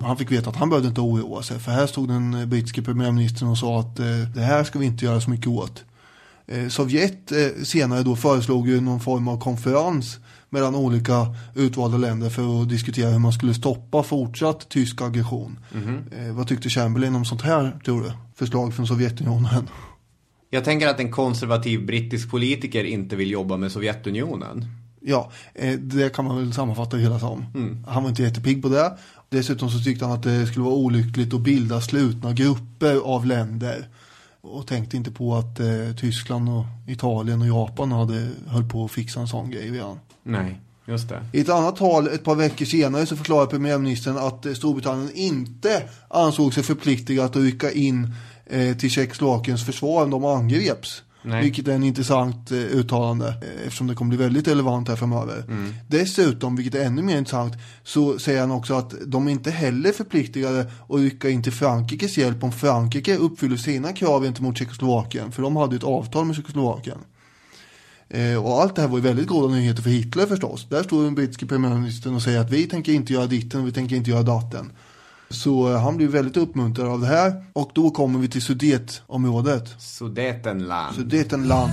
[0.00, 1.58] Han fick veta att han behövde inte oroa sig.
[1.58, 5.04] För här stod den brittiske premiärministern och sa att eh, det här ska vi inte
[5.04, 5.84] göra så mycket åt.
[6.46, 10.18] Eh, Sovjet eh, senare då föreslog ju någon form av konferens
[10.56, 15.58] mellan olika utvalda länder för att diskutera hur man skulle stoppa fortsatt tysk aggression.
[15.72, 16.04] Mhm.
[16.18, 18.12] Eh, vad tyckte Chamberlain om sånt här, tror du?
[18.34, 19.68] Förslag från Sovjetunionen.
[20.50, 24.64] Jag tänker att en konservativ brittisk politiker inte vill jobba med Sovjetunionen.
[25.00, 27.44] Ja, eh, det kan man väl sammanfatta det hela som.
[27.54, 27.84] Mm.
[27.88, 28.96] Han var inte jättepigg på det.
[29.28, 33.88] Dessutom så tyckte han att det skulle vara olyckligt att bilda slutna grupper av länder.
[34.40, 38.90] Och tänkte inte på att eh, Tyskland och Italien och Japan hade höll på att
[38.90, 39.98] fixa en sån grej redan.
[40.26, 41.22] Nej, just det.
[41.32, 45.82] I ett annat tal ett par veckor senare så förklarade premiärministern att eh, Storbritannien inte
[46.08, 48.14] ansåg sig förpliktigat att rycka in
[48.46, 51.02] eh, till Tjeckoslovakiens försvar om de angreps.
[51.26, 51.42] Nej.
[51.42, 53.34] Vilket är en intressant eh, uttalande
[53.66, 55.44] eftersom det kommer bli väldigt relevant här framöver.
[55.48, 55.74] Mm.
[55.88, 57.54] Dessutom, vilket är ännu mer intressant,
[57.84, 62.44] så säger han också att de inte heller förpliktigade att rycka in till Frankrikes hjälp
[62.44, 65.32] om Frankrike uppfyller sina krav gentemot Tjeckoslovakien.
[65.32, 66.98] För de hade ju ett avtal med Tjeckoslovakien.
[68.08, 70.66] Eh, och allt det här var ju väldigt goda nyheter för Hitler förstås.
[70.68, 73.72] Där står den brittiske premiärministern och säger att vi tänker inte göra ditten och vi
[73.72, 74.72] tänker inte göra datten.
[75.30, 77.44] Så eh, han blir väldigt uppmuntrad av det här.
[77.52, 79.74] Och då kommer vi till Sudetområdet.
[79.78, 80.96] Sudetenland.
[80.96, 81.72] Sudetenland.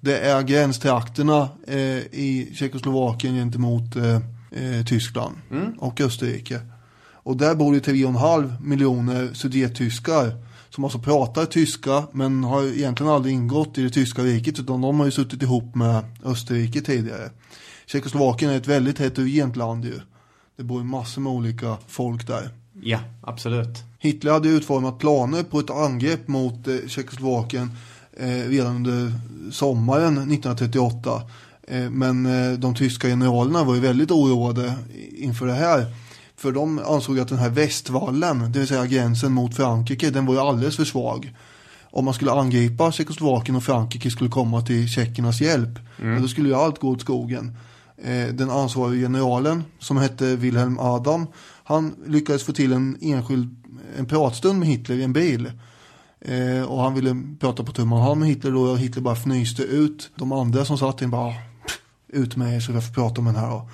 [0.00, 5.36] Det är gränstrakterna eh, i Tjeckoslovakien gentemot eh, eh, Tyskland
[5.78, 6.60] och Österrike.
[7.26, 10.32] Och där bor det 3,5 miljoner sudettyskar
[10.70, 14.98] som alltså pratar tyska men har egentligen aldrig ingått i det tyska riket utan de
[14.98, 17.30] har ju suttit ihop med Österrike tidigare.
[17.86, 20.00] Tjeckoslovakien är ett väldigt heterogent land ju.
[20.56, 22.50] Det bor ju massor med olika folk där.
[22.82, 23.84] Ja, absolut.
[23.98, 27.70] Hitler hade utformat planer på ett angrepp mot eh, Tjeckoslovakien
[28.16, 29.12] eh, redan under
[29.52, 31.22] sommaren 1938.
[31.68, 32.28] Eh, men
[32.60, 34.74] de tyska generalerna var ju väldigt oroade
[35.16, 35.86] inför det här.
[36.36, 40.34] För de ansåg att den här västvallen, det vill säga gränsen mot Frankrike, den var
[40.34, 41.34] ju alldeles för svag.
[41.90, 46.22] Om man skulle angripa Tjeckoslovakien och Frankrike skulle komma till tjeckernas hjälp, Mm.
[46.22, 47.56] då skulle ju allt gå åt skogen.
[48.04, 51.26] Eh, den ansvariga generalen, som hette Wilhelm Adam,
[51.64, 53.56] han lyckades få till en enskild
[53.98, 55.50] en pratstund med Hitler i en bil.
[56.20, 59.62] Eh, och han ville prata på tumman hand med Hitler då och Hitler bara fnyste
[59.62, 60.10] ut.
[60.16, 61.78] De andra som satt in bara, "Pff,
[62.08, 63.68] ut med er så jag får prata om den här då.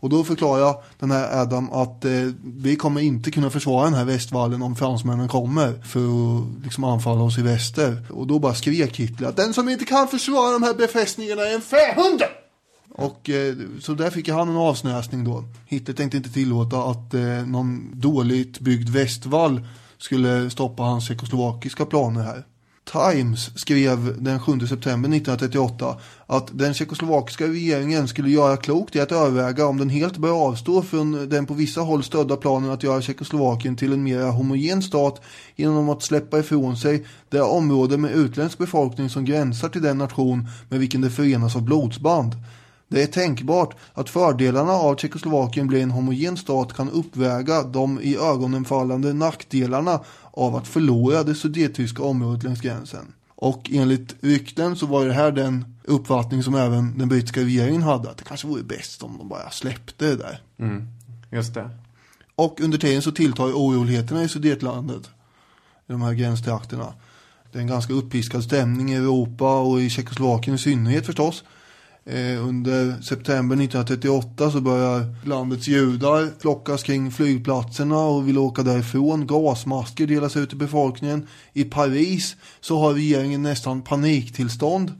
[0.00, 4.04] Och då förklarar den här Adam att eh, vi kommer inte kunna försvara den här
[4.04, 8.06] västvallen om fransmännen kommer för att liksom anfalla oss i väster.
[8.10, 11.54] Och då bara skrek Hitler att den som inte kan försvara de här befästningarna är
[11.54, 12.22] en fähund!
[12.90, 15.44] Och eh, så där fick han en avsnäsning då.
[15.66, 19.66] Hitler tänkte inte tillåta att eh, någon dåligt byggd västvall
[19.98, 22.44] skulle stoppa hans tjeckoslovakiska planer här.
[22.92, 29.12] Times skrev den 7 september 1938 att den tjeckoslovakiska regeringen skulle göra klokt i att
[29.12, 33.00] överväga om den helt bör avstå från den på vissa håll stödda planen att göra
[33.00, 35.20] Tjeckoslovakien till en mer homogen stat
[35.56, 40.48] genom att släppa ifrån sig det område med utländsk befolkning som gränsar till den nation
[40.68, 42.32] med vilken det förenas av blodsband.
[42.90, 48.16] Det är tänkbart att fördelarna av Tjeckoslovakien blir en homogen stat kan uppväga de i
[48.16, 50.00] ögonen fallande nackdelarna
[50.38, 53.12] av att förlora det sudettyska området längs gränsen.
[53.28, 58.10] Och enligt rykten så var det här den uppfattning som även den brittiska regeringen hade,
[58.10, 60.40] att det kanske vore bäst om de bara släppte det där.
[60.58, 60.88] Mm.
[61.30, 61.70] Just det.
[62.34, 65.06] Och under tiden så tilltar oroligheterna i Sudetlandet,
[65.86, 66.94] i de här gränstrakterna.
[67.52, 71.44] Det är en ganska uppiskad stämning i Europa och i Tjeckoslovakien i synnerhet förstås.
[72.10, 79.26] Eh, under september 1938 så börjar landets judar flockas kring flygplatserna och vill åka därifrån.
[79.26, 81.26] Gasmasker delas ut till befolkningen.
[81.52, 84.92] I Paris så har regeringen nästan paniktillstånd.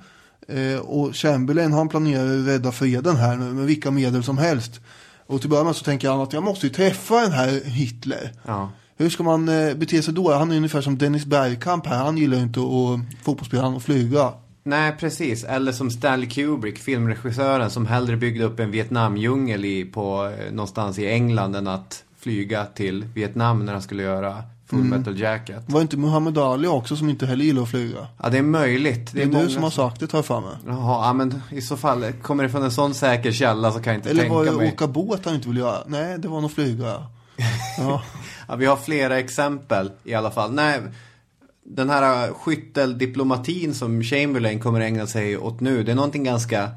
[0.48, 4.80] Eh, och Chamberlain han planerar att rädda freden här nu med vilka medel som helst.
[5.26, 8.32] Och till början med så tänker han att jag måste ju träffa den här Hitler.
[8.46, 8.70] Ja.
[8.96, 10.32] Hur ska man eh, bete sig då?
[10.32, 12.04] Han är ungefär som Dennis Bergkamp här.
[12.04, 14.32] Han gillar ju inte att fotbollsspela och flyga.
[14.68, 15.44] Nej, precis.
[15.44, 20.98] Eller som Stanley Kubrick, filmregissören som hellre byggde upp en Vietnamdjungel i, på, eh, någonstans
[20.98, 24.98] i England än att flyga till Vietnam när han skulle göra Full Mm.
[24.98, 25.62] Metal Jacket.
[25.66, 28.06] Var inte Muhammad Ali också som inte heller gillar att flyga?
[28.22, 29.10] Ja, det är möjligt.
[29.12, 30.50] Det är, många du som har sagt det, tar jag för mig.
[30.66, 33.92] Jaha, ja, men i så fall, kommer det från en sån säker källa så kan
[33.92, 34.72] jag inte Eller tänka var det mig.
[34.72, 35.78] åka båt han inte vill göra?
[35.86, 36.86] Nej, det var nog flyga.
[37.78, 38.02] Ja.
[38.48, 40.52] Ja, vi har flera exempel i alla fall.
[40.52, 40.80] Nej,
[41.70, 46.70] den här skytteldiplomatin som Chamberlain kommer ägna sig åt nu, det är någonting ganska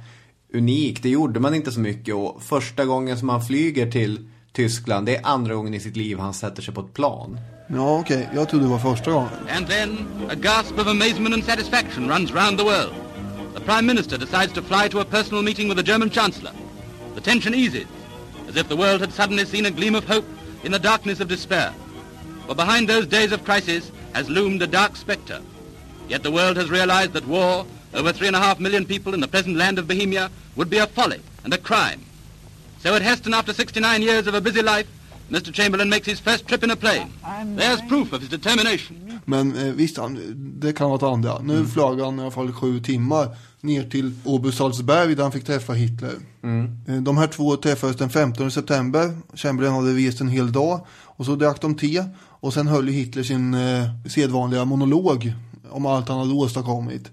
[0.53, 1.03] unikt.
[1.03, 5.15] Det gjorde man inte så mycket och första gången som han flyger till Tyskland, det
[5.15, 7.39] är andra gången i sitt liv han sätter sig på ett plan.
[7.67, 8.29] Ja, okej.
[8.35, 9.29] Jag trodde det var första gången.
[9.57, 9.97] And then
[10.29, 12.93] a gasp of amazement and satisfaction runs round the world.
[13.53, 16.51] the Prime Minister decides to fly to a personal meeting with the German Chancellor.
[17.15, 17.85] The tension eases,
[18.47, 20.25] as if the world had suddenly seen a gleam of hope
[20.63, 21.71] in the darkness of despair.
[22.47, 25.39] For behind those days of crisis has loomed a dark spectre.
[26.09, 29.21] Yet the world has realized that war over three and a half million people in
[29.21, 31.99] the present land of Bohemia would be a folly and a crime.
[32.83, 34.87] So at Heston, after 69 years of a busy life,
[35.29, 35.53] Mr.
[35.53, 37.07] Chamberlain makes his first trip in a plane.
[37.55, 39.19] There's proof of his determination.
[39.25, 40.19] Men eh, visst, han,
[40.59, 41.39] det kan vara ett andra.
[41.41, 41.67] Nu Mm.
[41.69, 43.29] flög han i alla fall sju timmar
[43.61, 46.15] ner till Åby Salzberg där han fick träffa Hitler.
[46.43, 46.69] Mm.
[46.87, 49.17] Eh, De här två träffades den 15 september.
[49.33, 50.85] Chamberlain hade rest en hel dag.
[51.05, 52.03] Och så drack de te.
[52.41, 55.33] Och sen höll ju Hitler sin eh, sedvanliga monolog
[55.69, 57.11] om allt han hade åstadkommit.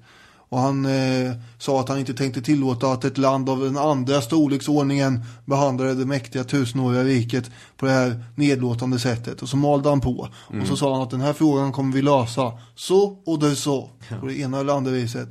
[0.51, 4.21] Och han eh, sa att han inte tänkte tillåta att ett land av den andra
[4.21, 9.43] storleksordningen behandlade det mäktiga tusenåriga riket på det här nedlåtande sättet.
[9.43, 10.29] Och så malde han på.
[10.51, 10.63] Mm.
[10.63, 12.53] Och så sa han att den här frågan kommer vi lösa.
[12.75, 13.91] Så och det så.
[14.21, 15.29] På det ena eller andra viset.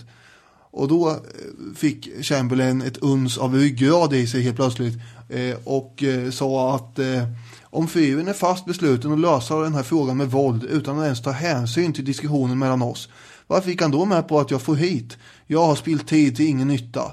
[0.71, 1.15] Och då eh,
[1.75, 4.97] fick Chamberlain ett uns av ryggrad i sig helt plötsligt.
[5.29, 7.23] Eh, och eh, sa att eh,
[7.78, 11.21] om fyren är fast besluten att lösa den här frågan med våld utan att ens
[11.21, 13.09] ta hänsyn till diskussionen mellan oss.
[13.47, 15.17] Varför gick han då med på att jag får hit?
[15.47, 17.11] Jag har spillt tid till ingen nytta.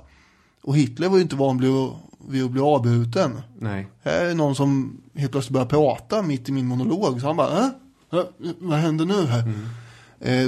[0.63, 1.61] Och Hitler var ju inte van
[2.29, 3.41] vid att, bli avbruten.
[3.59, 3.87] Nej.
[4.03, 7.21] Här är någon som helt plötsligt börjar prata mitt i min monolog.
[7.21, 7.69] Så han bara, äh?
[8.59, 9.39] Vad händer nu här?
[9.39, 9.55] Eh,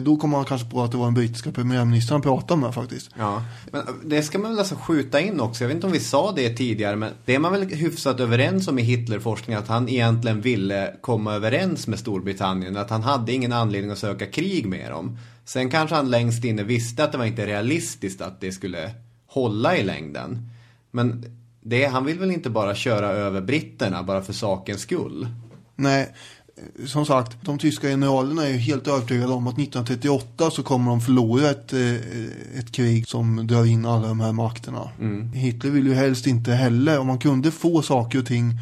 [0.02, 3.10] då kom han kanske på att det var den brittiska premiärministern han pratade med faktiskt.
[3.18, 3.42] Ja,
[3.72, 5.64] men det ska man väl alltså skjuta in också.
[5.64, 8.68] Jag vet inte om vi sa det tidigare, men det är man väl hyfsat överens
[8.68, 12.76] om i Hitlerforskningen att han egentligen ville komma överens med Storbritannien.
[12.76, 15.18] Att han hade ingen anledning att söka krig med dem.
[15.44, 18.90] Sen kanske han längst inne visste att det var inte realistiskt att det skulle
[19.26, 20.48] hålla i längden.
[20.90, 21.24] Men
[21.60, 25.28] det, han vill väl inte bara köra över britterna bara för sakens skull?
[25.76, 26.08] Nej, eh,
[26.86, 31.00] som sagt, de tyska generalerna är ju helt övertygade om att 1938 så kommer de
[31.00, 31.94] förlora ett, eh,
[32.58, 34.90] ett krig som drar in alla de här makterna.
[35.00, 35.32] Mm.
[35.32, 38.58] Hitler vill ju helst inte heller, om man kunde få saker och ting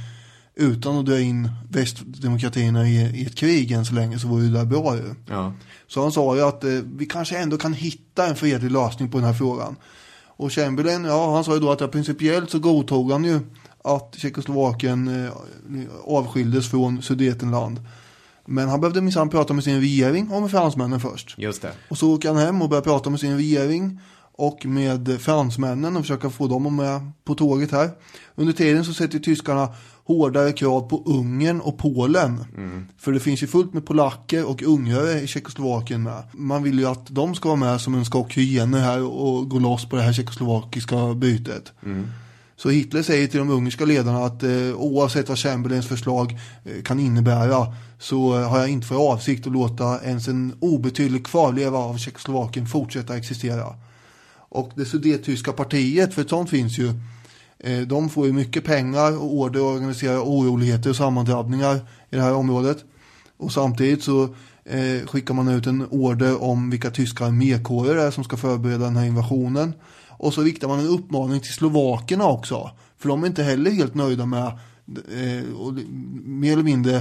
[0.57, 4.53] utan att dra in västdemokratierna i, i ett krig än så länge så vore det
[4.53, 5.15] där bra ju.
[5.29, 5.53] Ja.
[5.87, 9.19] Så han sa ju att eh, vi kanske ändå kan hitta en fredlig lösning på
[9.19, 9.77] den här frågan.
[10.37, 13.41] Och Chamberlain, ja han sa ju då att ja, principiellt så godtog han ju
[13.85, 15.33] att Tjeckoslovakien eh,
[16.05, 17.81] avskildes från Sudetenland.
[18.47, 21.35] Men han behövde minsann prata med sin regering och med fransmännen först.
[21.39, 21.73] Just det.
[21.89, 24.01] Och så åker han hem och börjar prata med sin regering
[24.37, 27.91] och med fransmännen och försöka få dem att med på tåget här.
[28.35, 29.69] Under tiden så sätter tyskarna
[30.05, 32.45] hårdare krav på Ungern och Polen.
[32.99, 36.23] För det finns ju fullt med polacker och ungrare i Tjeckoslovakien med.
[36.33, 39.59] Man vill ju att de ska vara med som en skock hyener här och gå
[39.59, 41.73] loss på det här tjeckoslovakiska bytet.
[42.65, 47.01] Så Hitler säger till de ungerska ledarna att eh, oavsett vad Chamberlains förslag eh, kan
[47.01, 51.97] innebära så eh, har jag inte för avsikt att låta ens en obetydlig kvarleva av
[51.97, 53.75] Tjeckoslovakien fortsätta existera.
[54.37, 56.93] Och det sudettyska partiet, för ett sånt finns ju,
[57.59, 61.77] eh, de får ju mycket pengar och order att organisera oroligheter och sammandrabbningar
[62.11, 62.85] i det här området.
[63.37, 64.23] Och samtidigt så
[64.65, 68.85] eh, skickar man ut en order om vilka tyska armékårer det är som ska förbereda
[68.85, 69.73] den här invasionen.
[70.25, 72.71] Och så riktar man en uppmaning till slovakerna också.
[72.99, 75.75] För de är inte heller helt nöjda med, eh, och
[76.25, 76.97] mer eller mindre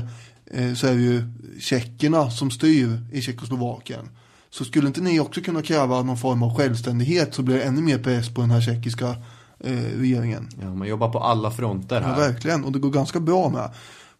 [0.51, 1.23] eh, så är det ju
[1.59, 4.09] tjeckerna som styr i Tjeckoslovakien.
[4.49, 7.81] Så skulle inte ni också kunna kräva någon form av självständighet så blir det ännu
[7.81, 9.09] mer press på den här tjeckiska
[9.59, 10.49] eh, regeringen.
[10.61, 12.17] Ja, man jobbar på alla fronter Ja, här.
[12.17, 12.63] verkligen.
[12.63, 13.69] Och det går ganska bra med.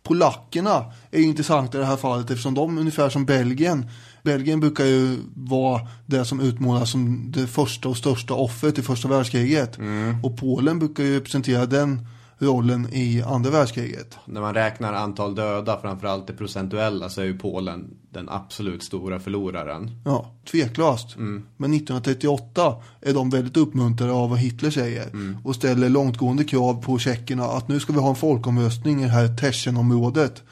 [0.03, 3.85] Polackerna är ju intressanta i det här fallet eftersom de ungefär som Belgien.
[4.24, 9.07] Belgien brukar ju vara det som utmålas som det första och största offret i första
[9.07, 9.78] världskriget.
[10.24, 12.07] Och Polen brukar ju representera den
[12.39, 14.17] rollen i andra världskriget.
[14.26, 19.19] När man räknar antal döda, framförallt det procentuella, så är ju Polen den absolut stora
[19.19, 19.91] förloraren.
[20.05, 21.15] Ja, tveklöst.
[21.17, 25.09] Men 1938 är de väldigt uppmuntrade av vad Hitler säger.
[25.43, 29.11] Och ställer långtgående krav på tjeckerna att nu ska vi ha en folkomröstning i det
[29.11, 30.43] här Teschenområdet.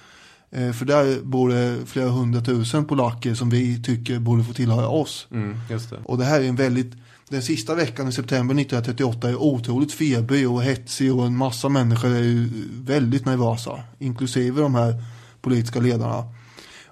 [0.52, 5.28] Eh, för där bor det flera hundratusen polacker som vi tycker borde få tillhöra oss.
[5.32, 5.98] Mm, det.
[6.04, 6.94] Och det här är en väldigt,
[7.30, 12.10] den sista veckan i september 1938 är otroligt febrig och hetsig och en massa människor
[12.10, 13.80] är ju väldigt nervösa.
[14.00, 15.04] Inklusive de här
[15.42, 16.24] politiska ledarna.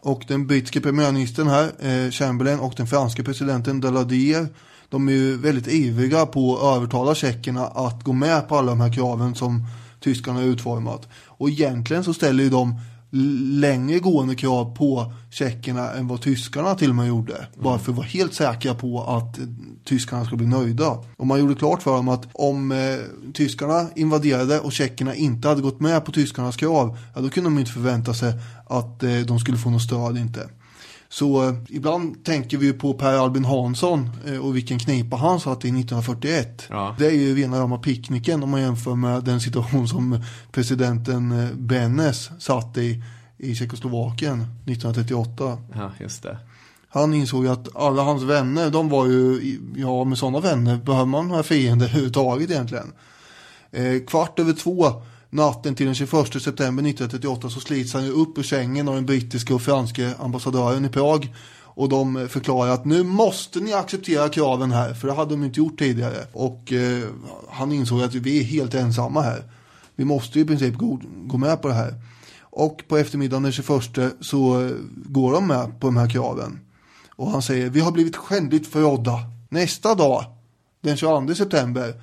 [0.01, 4.47] Och den brittiska premiärministern här, eh, Chamberlain och den franska presidenten Daladier,
[4.89, 8.82] de är ju väldigt ivriga på att övertala tjeckerna att gå med på alla de
[8.82, 9.66] här kraven som
[9.99, 11.07] tyskarna har utformat.
[11.26, 12.76] Och egentligen så ställer ju de
[13.12, 17.47] längre gående krav på tjeckerna än vad tyskarna till och med gjorde.
[17.57, 19.45] Bara för att vara helt säkra på att eh,
[19.86, 20.97] tyskarna skulle bli nöjda.
[21.18, 22.78] Och man gjorde klart för dem att om eh,
[23.34, 27.60] tyskarna invaderade och tjeckerna inte hade gått med på tyskarnas krav, ja, då kunde de
[27.60, 28.34] inte förvänta sig
[28.68, 30.49] att eh, de skulle få något stöd inte.
[31.10, 35.66] Så eh, ibland tänker vi på Per Albin Hansson eh, och vilken knipa han satt
[35.66, 36.66] i 1941.
[36.70, 36.95] Ja.
[36.99, 41.53] Det är ju rena rama picknicken om man jämför med den situation som presidenten eh,
[41.53, 43.03] Benes satt i
[43.39, 45.57] i Tjeckoslovakien 1938.
[45.76, 46.38] Ja, just det.
[46.89, 51.05] Han insåg ju att alla hans vänner, de var ju, ja med sådana vänner behöver
[51.05, 52.93] man några fiender överhuvudtaget egentligen.
[53.72, 58.38] Eh, kvart över två natten till den 21 september 1938 så slits han ju upp
[58.38, 61.34] ur sängen av den brittiska och franska ambassadören i Prag.
[61.80, 65.44] Och de eh, förklarar att nu måste ni acceptera kraven här, för det hade de
[65.44, 66.28] inte gjort tidigare.
[66.34, 67.04] Och eh,
[67.50, 69.44] han insåg att vi är helt ensamma här.
[69.96, 71.94] Vi måste i princip gå, gå med på det här.
[72.42, 73.70] Och på eftermiddagen den 21
[74.22, 74.72] så eh,
[75.06, 76.60] går de med på de här kraven.
[77.16, 79.20] Och han säger, vi har blivit skändligt förrådda.
[79.50, 80.26] Nästa dag,
[80.82, 81.94] den 22 september,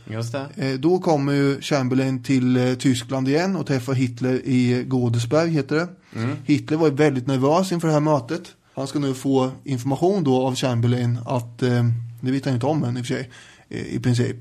[0.57, 5.77] eh, då kommer ju Chamberlain till eh, Tyskland igen och träffar Hitler i Godesberg, heter
[5.77, 5.89] det.
[6.21, 6.37] Mm.
[6.45, 8.43] Hitler var ju väldigt nervös inför det här mötet.
[8.75, 11.85] Han ska nu få information då av Chamberlain att, eh,
[12.21, 13.31] det vet han inte om än i och för sig,
[13.69, 14.37] i princip,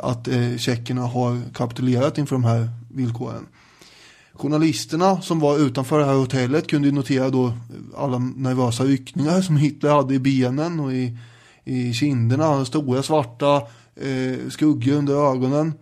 [0.00, 3.46] att tjeckerna har kapitulerat inför de här villkoren.
[4.32, 7.52] Journalisterna som var utanför det här hotellet kunde notera då
[7.96, 11.16] alla nervösa ryckningar som Hitler hade i benen och i,
[11.64, 12.64] i kinderna.
[12.64, 13.56] Stora svarta
[13.96, 15.74] eh, skuggor under ögonen.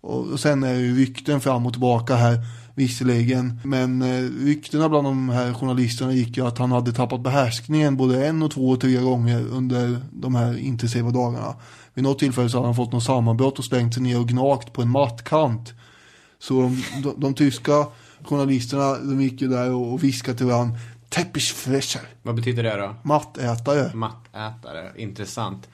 [0.00, 2.38] Och, och sen är ju rykten fram och tillbaka här
[2.74, 3.60] visserligen.
[3.64, 8.26] Men eh, ryktena bland de här journalisterna gick ju att han hade tappat behärskningen både
[8.26, 11.54] en och två och tre gånger under de här intensiva dagarna.
[11.94, 14.72] Vid något tillfälle så hade han fått något sammanbrott och slängt sig ner och gnagt
[14.72, 15.72] på en mattkant.
[16.38, 17.86] Så de, de, de tyska
[18.24, 22.94] journalisterna de gick ju där och, och viskade till varandra Teppichfresher, Vad betyder det då?
[23.02, 23.90] mattätare.
[23.94, 25.68] Mattätare, intressant.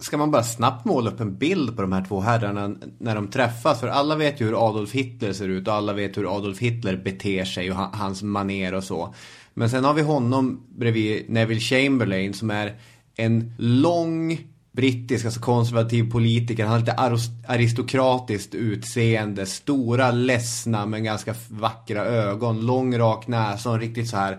[0.00, 3.28] Ska man bara snabbt måla upp en bild på de här två herrarna när de
[3.28, 3.80] träffas?
[3.80, 6.96] För alla vet ju hur Adolf Hitler ser ut och alla vet hur Adolf Hitler
[6.96, 9.14] beter sig och ha- hans maner och så.
[9.54, 12.74] Men sen har vi honom bredvid Neville Chamberlain som är
[13.16, 14.38] en lång
[14.72, 16.64] brittisk, alltså konservativ politiker.
[16.64, 23.74] Han har lite aristokratiskt utseende, stora, ledsna men ganska vackra ögon, lång rak näsa och
[23.74, 24.38] en riktigt så här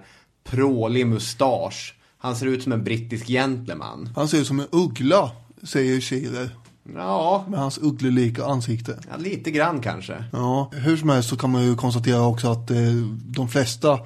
[0.50, 1.96] prålig mustasch.
[2.18, 4.10] Han ser ut som en brittisk gentleman.
[4.16, 5.32] Han ser ut som en uggla,
[5.64, 6.50] säger Schiller.
[6.96, 7.46] Ja.
[7.50, 9.00] Med hans ugglelika ansikte.
[9.10, 10.24] Ja, lite grann kanske.
[10.32, 12.78] Ja, hur som helst så kan man ju konstatera också att eh,
[13.26, 14.00] de flesta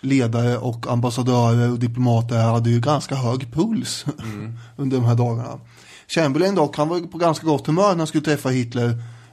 [0.00, 4.04] ledare och ambassadörer och diplomater hade ju ganska hög puls
[4.76, 5.60] under de här dagarna.
[6.08, 8.88] Chamberlain dock, han var på ganska gott humör när han skulle träffa Hitler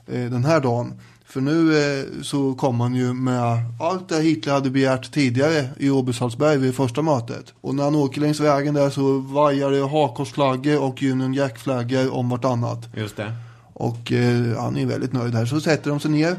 [0.07, 0.93] eh, den här dagen.
[1.36, 5.89] För nu eh, så kom han ju med allt det Hitler hade begärt tidigare i
[5.89, 7.53] Obersalzberg vid första mötet.
[7.61, 12.29] Och när han åker längs vägen där så vajar det hakkorsflaggor och Union Jack-flaggor om
[12.29, 12.89] vartannat.
[12.97, 13.33] Just det.
[13.73, 15.45] Och eh, han är väldigt nöjd här.
[15.45, 16.36] Så sätter de sig ner.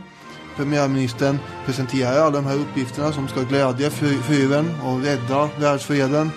[0.56, 6.30] Premiärministern presenterar alla de här uppgifterna som ska glädja fy- fyren och rädda världsfreden.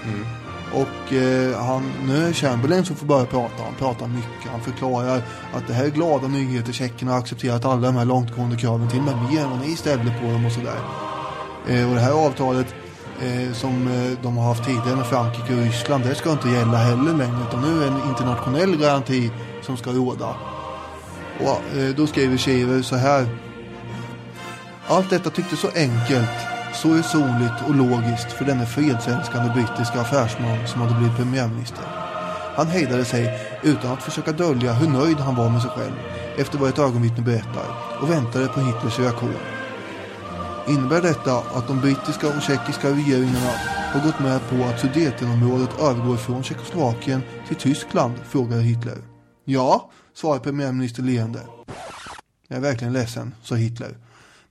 [0.74, 3.64] Och eh, han, nu är det Chamberlain som får börja prata.
[3.64, 4.52] Han pratar mycket.
[4.52, 5.22] Han förklarar
[5.54, 6.74] att det här är glada nyheter.
[6.74, 8.90] Tjeckerna har accepterat alla de här långtgående kraven.
[8.90, 10.80] Till och med mer än vad ni ställde på dem och sådär.
[11.68, 12.76] Eh, och det här avtalet
[13.22, 16.04] eh, som eh, de har haft tidigare med Frankrike och Ryssland.
[16.04, 17.38] Det ska inte gälla heller längre.
[17.50, 20.36] Utan nu är det en internationell garanti som ska råda.
[21.40, 23.28] Och eh, då skriver Schiever så här.
[24.88, 30.82] Allt detta tycktes så enkelt, så resonligt och logiskt för denne fredsälskande brittiska affärsman som
[30.82, 31.84] hade blivit premiärminister.
[32.56, 35.94] Han hejdade sig utan att försöka dölja hur nöjd han var med sig själv
[36.38, 37.66] efter vad ett ögonvittne berättar
[38.02, 39.36] och väntade på Hitlers reaktion.
[40.68, 43.52] Innebär detta att de brittiska och tjeckiska regeringarna
[43.94, 48.14] har gått med på att Sudetenområdet övergår från Tjeckoslovakien till Tyskland?
[48.30, 48.98] frågade Hitler.
[49.46, 51.40] Ja, svarade premiärminister leende.
[52.48, 53.98] Jag är verkligen ledsen, sa Hitler.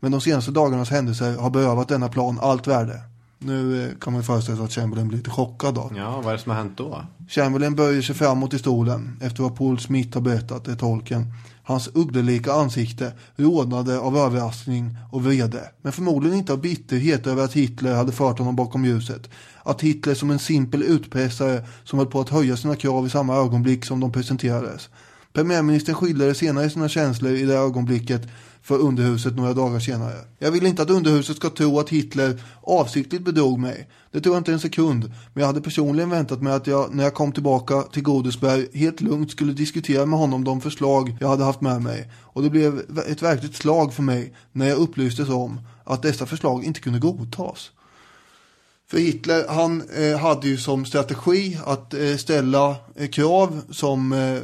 [0.01, 3.01] Men de senaste dagarnas händelser har berövat denna plan allt värde.
[3.38, 5.90] Nu eh, kan man föreställa sig att Chamberlain blir lite chockad då.
[5.96, 7.05] Ja, vad är det som har hänt då?
[7.28, 11.32] Chamberlain böjer sig framåt i stolen efter vad Paul Smith har berättat, det är tolken.
[11.62, 15.70] Hans ugglelika ansikte rodnade av överraskning och vrede.
[15.82, 19.30] Men förmodligen inte av bitterhet över att Hitler hade fört honom bakom ljuset.
[19.62, 23.36] Att Hitler som en simpel utpressare som höll på att höja sina krav i samma
[23.36, 24.88] ögonblick som de presenterades.
[25.32, 28.28] Premiärministern skildrade senare sina känslor i det ögonblicket
[28.69, 30.15] för underhuset några dagar senare.
[30.39, 33.89] Jag vill inte att underhuset ska tro att Hitler avsiktligt bedrog mig.
[34.12, 35.05] Det tror jag inte en sekund.
[35.05, 39.01] Men jag hade personligen väntat mig att jag, när jag kom tillbaka till Godesberg, helt
[39.01, 42.11] lugnt skulle diskutera med honom de förslag jag hade haft med mig.
[42.20, 42.78] Och det blev
[43.09, 47.70] ett verkligt slag för mig när jag upplystes om att dessa förslag inte kunde godtas.
[48.90, 54.39] För Hitler, han eh, hade ju som strategi att eh, ställa eh, krav som, eh,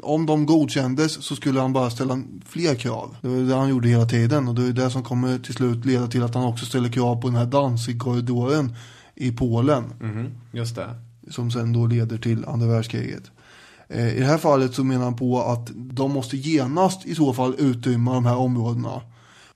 [0.00, 3.16] om de godkändes så skulle han bara ställa fler krav.
[3.22, 5.84] Det var det han gjorde hela tiden och det är det som kommer till slut
[5.84, 8.76] leda till att han också ställer krav på den här Danzig-korridoren
[9.14, 9.84] i Polen.
[10.00, 10.88] Mhm, just det.
[11.30, 13.22] Som sen då leder till andra världskriget.
[13.88, 17.32] Eh, I det här fallet så menar han på att de måste genast i så
[17.32, 19.00] fall utrymma de här områdena.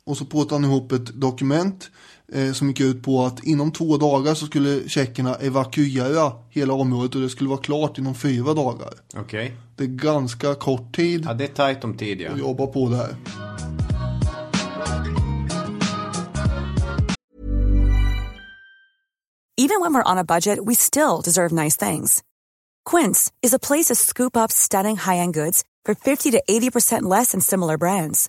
[0.05, 1.91] Och så påtar han ihop ett dokument
[2.33, 7.15] eh, som gick ut på att inom två dagar så skulle tjeckerna evakuera hela området
[7.15, 8.95] och det skulle vara klart inom fyra dagar.
[9.17, 9.57] Okej.
[9.77, 12.33] Det är ganska kort tid Ja, det är tajt om tid ja.
[12.33, 13.17] att jobba på det här.
[19.59, 22.23] Even when we're on a budget, we still deserve nice things.
[22.85, 27.33] Quince is a place to scoop up stunning high-end goods for 50 to 80% less
[27.33, 28.29] than similar brands.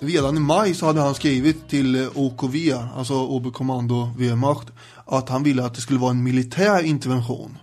[0.00, 2.56] Redan i maj så hade han skrivit till eh, OKV,
[2.96, 4.68] alltså Oberkommando Wehrmacht,
[5.04, 7.58] att han ville att det skulle vara en militär intervention.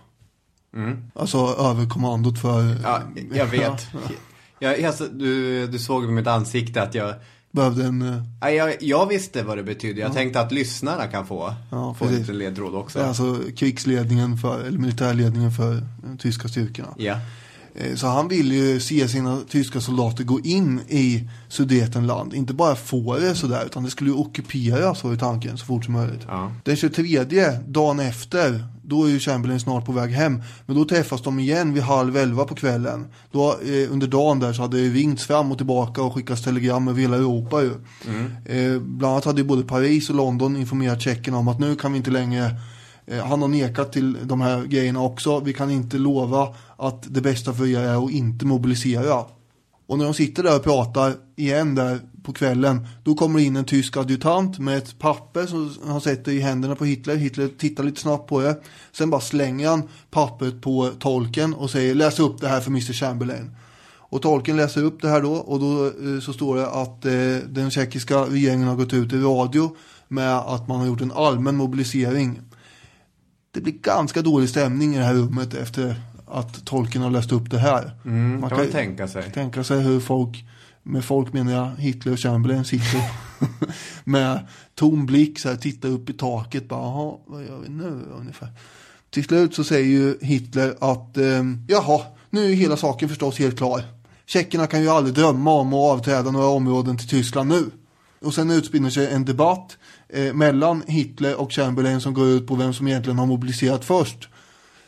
[0.76, 0.98] Mm.
[1.14, 2.76] Alltså överkommandot för...
[2.82, 3.02] Ja,
[3.34, 3.86] jag vet.
[4.58, 7.14] Jag, alltså, du, du såg på mitt ansikte att jag...
[7.50, 8.02] Behövde en...
[8.02, 10.00] eh, Nej, jag, jag visste vad det betydde.
[10.00, 13.02] Jag tänkte att lyssnarna kan få, Ja, få lite ledtråd också.
[13.02, 15.82] Alltså krigsledningen för, eller militärledningen för
[16.18, 16.88] tyska styrkorna.
[16.96, 17.16] Ja.
[17.74, 22.34] Eh, Så han vill ju se sina tyska soldater gå in i Sudetenland.
[22.34, 25.84] Inte bara få det sådär, utan det skulle ju ockuperas var ju tanken så fort
[25.84, 26.20] som möjligt.
[26.28, 26.52] Ja.
[26.64, 27.24] Den 23,
[27.68, 30.42] dagen efter, då är ju Chamberlain snart på väg hem.
[30.66, 33.06] Men då träffas de igen vid halv elva på kvällen.
[33.32, 36.88] Då, eh, under dagen där så hade det ringts fram och tillbaka och skickats telegram
[36.88, 37.70] över hela Europa ju.
[38.44, 41.92] Eh, bland annat hade ju både Paris och London informerat tjeckerna om att nu kan
[41.92, 42.50] vi inte längre
[43.06, 45.40] Eh, han har nekat till de här grejerna också.
[45.40, 49.24] Vi kan inte lova att det bästa för er är att inte mobilisera.
[49.86, 53.56] Och när de sitter där och pratar igen där på kvällen, då kommer det in
[53.56, 57.16] en tysk adjutant med ett papper som han sätter i händerna på Hitler.
[57.16, 58.62] Hitler tittar lite snabbt på det.
[58.92, 62.92] Sen bara slänger han pappret på tolken och säger läs upp det här för Mr
[62.92, 63.50] Chamberlain.
[64.14, 67.48] Och tolken läser upp det här då och då eh, så står det att eh,
[67.48, 69.76] den tjeckiska regeringen har gått ut i radio
[70.08, 72.40] med att man har gjort en allmän mobilisering.
[73.54, 77.50] Det blir ganska dålig stämning i det här rummet efter att tolken har läst upp
[77.50, 77.90] det här.
[78.04, 79.30] Mm, kan man tänka sig.
[79.30, 80.44] tänka sig hur folk,
[80.82, 83.00] med folk menar jag Hitler och Chamberlain sitter
[84.04, 88.00] med tom blick så här, tittar upp i taket bara, jaha, vad gör vi nu
[88.20, 88.48] ungefär?
[89.10, 92.00] Till slut så säger ju Hitler att, eh, jaha,
[92.30, 93.82] nu är hela saken förstås helt klar.
[94.26, 97.70] Tjeckerna kan ju aldrig drömma om att avträda några områden till Tyskland nu.
[98.24, 99.78] Och sen utspinner sig en debatt
[100.08, 104.28] eh, mellan Hitler och Chamberlain som går ut på vem som egentligen har mobiliserat först.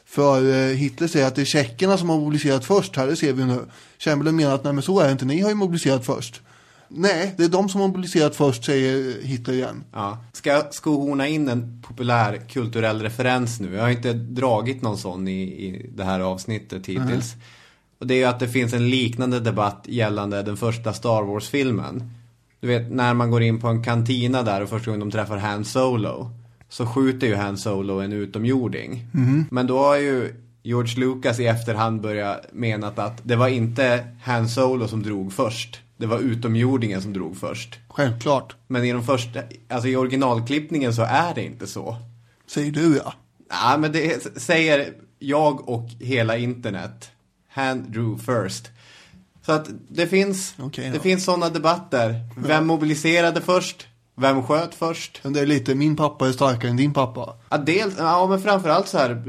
[0.07, 3.33] För eh, Hitler säger att det är tjeckerna som har mobiliserat först här, det ser
[3.33, 3.67] vi nu.
[3.99, 6.43] Chamberlain menar att nej men så är det inte, ni har ju mobiliserat först.
[6.89, 9.85] Nej, det är de som har mobiliserat först, säger Hitler igen.
[9.93, 10.25] Ja.
[10.33, 13.75] Ska jag skohorna in en populär kulturell referens nu?
[13.75, 17.35] Jag har inte dragit någon sån i, i det här avsnittet hittills.
[17.99, 22.11] Och det är ju att det finns en liknande debatt gällande den första Star Wars-filmen.
[22.61, 25.37] Du vet, när man går in på en kantina där och första gången de träffar
[25.37, 26.31] Han Solo.
[26.69, 29.07] Så skjuter ju Han Solo en utomjording.
[29.51, 34.49] Men då har ju George Lucas i efterhand börjat mena att det var inte Han
[34.49, 35.81] Solo som drog först.
[35.97, 37.79] Det var utomjordingen som drog först.
[37.89, 41.97] Självklart, Men i de första, alltså i originalklippningen så är det inte så.
[42.47, 43.15] säger du ja.
[43.51, 47.11] Ja, men det säger jag och hela internet.
[47.49, 48.71] Han drew first.
[49.47, 52.21] Så att det finns, Okej det finns sådana debatter.
[52.37, 53.87] Vem mobiliserade först?
[54.17, 55.21] Vem sköt först?
[55.23, 57.35] Men det är lite, min pappa är starkare än din pappa.
[57.49, 59.25] Ja, dels, ja men framförallt så här.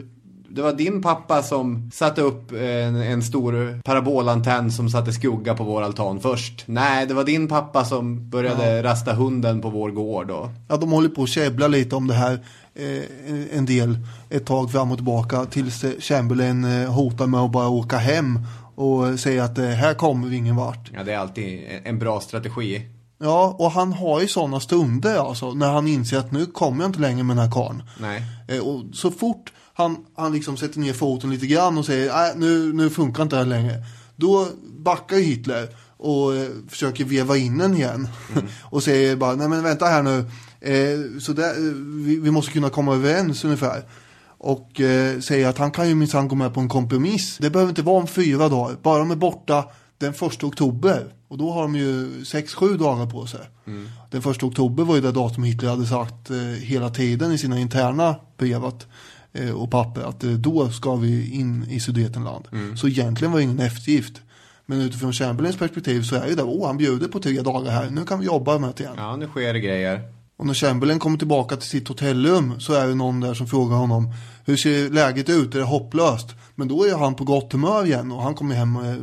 [0.50, 5.64] Det var din pappa som satte upp en, en stor parabolantenn som satte skugga på
[5.64, 6.64] vår altan först.
[6.66, 10.50] Nej, det var din pappa som började rasta hunden på vår gård då.
[10.68, 12.40] Ja, de håller på att käbbla lite om det här
[12.76, 13.98] eh, en del
[14.30, 18.40] ett tag fram och tillbaka tills Chamberlain eh, hotar med att bara åka hem
[18.78, 20.92] och säga att eh, här kommer vi ingen vart.
[20.94, 22.82] Ja, det är alltid en- bra strategi.
[23.20, 26.90] Ja, och han har ju sådana stunder alltså när han inser att nu kommer jag
[26.90, 27.84] inte längre med den här karln.
[28.02, 28.24] Nej.
[28.48, 32.34] Eh, och så fort han, han liksom sätter ner foten lite grann och säger nej
[32.36, 33.84] nu, nu funkar inte det här längre.
[34.16, 34.48] Då
[34.80, 35.68] backar ju Hitler
[35.98, 38.08] och eh, försöker veva in den igen.
[38.64, 40.18] och säger bara nej men vänta här nu.
[40.62, 41.54] Eh, så där,
[42.06, 43.84] vi, vi måste kunna komma överens ungefär.
[44.48, 47.38] Och eh, säger att han kan ju minsann gå med på en kompromiss.
[47.38, 48.78] Det behöver inte vara om fyra dagar.
[48.82, 49.66] Bara de är borta
[49.98, 51.14] den första oktober.
[51.28, 53.40] Och då har de ju sex, sju dagar på sig.
[54.12, 57.60] Den första oktober var ju det datum Hitler hade sagt eh, hela tiden i sina
[57.60, 58.88] interna brev att
[59.34, 62.48] eh, och papper att eh, då ska vi in i Sudetenland.
[62.52, 62.78] Mm.
[62.78, 64.22] Så egentligen var det ingen eftergift.
[64.66, 67.90] Men utifrån Chamberlains perspektiv så är det där, åh han bjuder på tre dagar här,
[67.90, 68.96] nu kan vi jobba med det igen.
[68.98, 70.18] Ja, nu sker det grejer.
[70.38, 73.78] Och när Chamberlain kommer tillbaka till sitt hotellrum så är det någon där som frågar
[73.78, 74.14] honom
[74.48, 75.56] Hur ser läget ut?
[75.56, 76.28] Är det hopplöst?
[76.56, 78.96] Men då är han på gott humör igen och han kommer hem eh,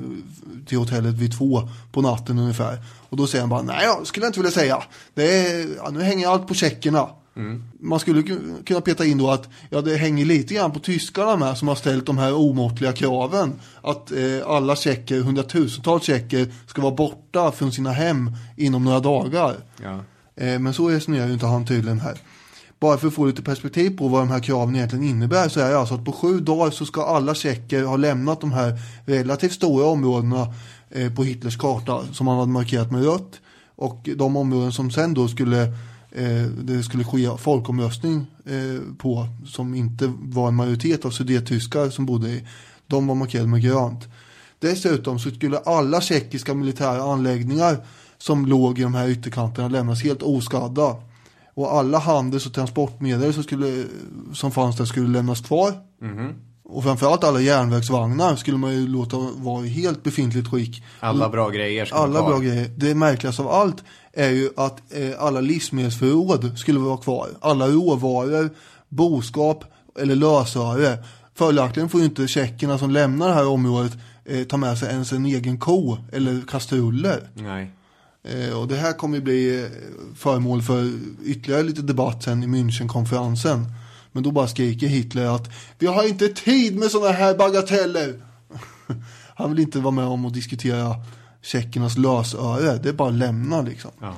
[0.66, 2.79] till hotellet vid två på natten ungefär.
[3.09, 4.83] Och då säger han bara, nej jag skulle inte vilja säga.
[5.15, 7.09] Det är, ja, nu hänger allt på checkerna.
[7.37, 7.65] Mm.
[7.81, 11.37] Man skulle ku- kunna peta in då att ja, det hänger lite grann på tyskarna
[11.37, 13.53] med som har ställt de här omåttliga kraven.
[13.83, 19.57] Att eh, alla checker, hundratusentals checker ska vara borta från sina hem inom några dagar.
[19.83, 19.99] Ja.
[20.45, 22.19] Eh, men så resonerar ju inte han tydligen här.
[22.85, 25.70] Bara för att få lite perspektiv på vad de här kraven egentligen innebär så är
[25.70, 29.52] det alltså att på sju dagar så ska alla tjecker ha lämnat de här relativt
[29.52, 30.55] stora områdena
[30.90, 33.40] eh, på Hitlers karta som han hade markerat med rött.
[33.77, 35.62] Och de områden som sen då skulle
[36.12, 42.06] eh, det skulle ske folkomröstning eh, på som inte var en majoritet av sudettyskar som
[42.06, 42.47] bodde i.
[42.86, 44.05] De var markerade med grönt.
[44.59, 47.77] Dessutom så skulle alla tjeckiska militära anläggningar
[48.19, 50.97] som låg i de här ytterkanterna lämnas helt oskadda.
[51.55, 53.85] Och alla handels och transportmedel som, skulle,
[54.33, 55.73] som fanns där skulle lämnas kvar.
[56.03, 56.35] Mhm.
[56.65, 60.83] Och framförallt alla järnvägsvagnar skulle man ju låta vara i helt befintligt skick.
[61.01, 62.71] Alla bra grejer ska Alla vara bra grejer.
[62.77, 67.29] Det märkligaste av allt är ju att eh, alla livsmedelsförråd skulle vara kvar.
[67.41, 68.51] Alla råvaror,
[68.89, 69.65] boskap
[69.99, 70.99] eller lösöre.
[71.35, 73.93] Följaktligen får ju inte tjeckerna som lämnar det här området
[74.25, 77.31] eh, ta med sig ens en egen ko eller kastruller.
[77.35, 77.71] Nej.
[78.25, 79.71] Eh, och det här kommer ju bli eh,
[80.17, 80.93] föremål för
[81.25, 83.65] ytterligare lite debatt sen i Münchenkonferensen.
[84.13, 88.15] Men då bara skriker Hitler att vi har inte tid med sådana här bagateller.
[89.35, 90.95] Han vill inte vara med om att diskutera
[91.43, 92.79] tjeckernas lösöre.
[92.83, 93.91] Det är bara att lämna liksom.
[94.01, 94.15] Ja.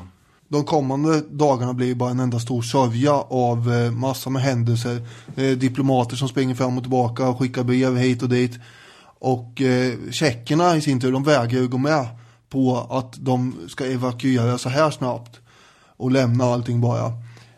[0.48, 5.06] De kommande dagarna blir bara en enda stor sörja av eh, massa med händelser.
[5.56, 8.58] Diplomater som springer fram och tillbaka och skickar brev hit och dit.
[9.18, 9.62] Och
[10.10, 12.06] tjeckerna i sin tur, de vägrar ju gå med
[12.48, 15.40] på att de ska evakuera så här snabbt.
[15.96, 17.12] Och lämna allting bara.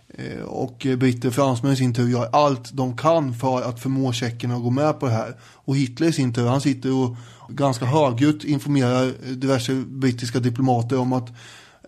[0.09, 4.13] Eh, och britter och fransmän i sin tur gör allt de kan för att förmå
[4.13, 5.37] tjeckerna att gå med på det här.
[5.41, 7.17] Och Hitler i sin tur, han sitter och
[7.49, 11.29] ganska högljutt informerar diverse brittiska diplomater om att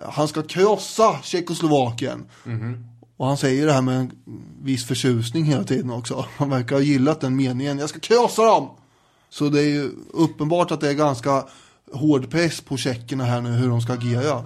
[0.01, 2.25] han ska krossa Tjeckoslovakien.
[2.45, 2.85] Mhm.
[3.17, 4.11] Och han säger det här med en
[4.63, 6.25] viss förtjusning hela tiden också.
[6.37, 7.79] Han verkar ha gillat den meningen.
[7.79, 8.69] Jag ska krossa dem!
[9.31, 11.45] Så det är ju uppenbart att det är ganska
[11.93, 14.45] hård press på tjeckerna här nu hur de ska agera.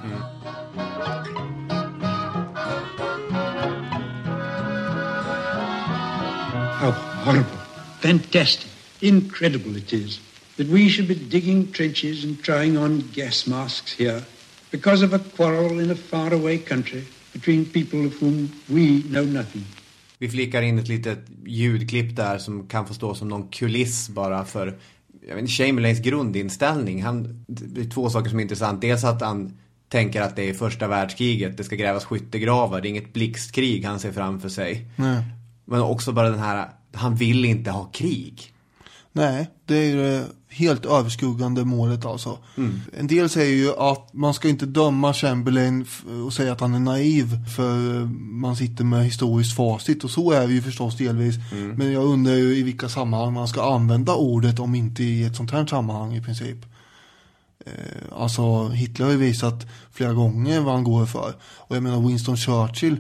[6.80, 6.90] How
[7.24, 7.58] horrible,
[8.00, 10.20] fantastic, incredible it is
[10.56, 14.22] that we should be digging trenches and trying on gas masks here
[14.70, 19.64] because of a quarrel in a faraway country between people of whom we know nothing.
[20.18, 24.44] Vi flikar in ett litet ljudklipp där som kan få stå som någon kuliss bara
[24.44, 24.78] för
[25.28, 27.02] jag vet, inte, Chamberlains grundinställning.
[27.02, 28.80] Han, det är två saker som är intressant.
[28.80, 31.56] Dels att han tänker att det är första världskriget.
[31.56, 32.80] Det ska grävas skyttegravar.
[32.80, 34.90] Det är inget blixtkrig han ser framför sig.
[34.96, 35.22] Nej.
[35.64, 38.52] Men också bara den här, han vill inte ha krig.
[39.12, 42.38] Nej, det är ju det helt överskuggande målet alltså.
[42.56, 42.80] Mm.
[42.98, 45.86] En del säger ju att man ska inte döma Chamberlain
[46.26, 50.46] och säga att han är naiv för man sitter med historiskt facit och så är
[50.46, 51.34] vi ju förstås delvis.
[51.52, 51.76] Mm.
[51.76, 55.36] Men jag undrar ju i vilka sammanhang man ska använda ordet om inte i ett
[55.36, 56.58] sånt här sammanhang i princip.
[57.66, 57.72] Eh,
[58.16, 61.34] Alltså Hitler har ju visat flera gånger vad han går för.
[61.56, 62.96] Och jag menar Winston Churchill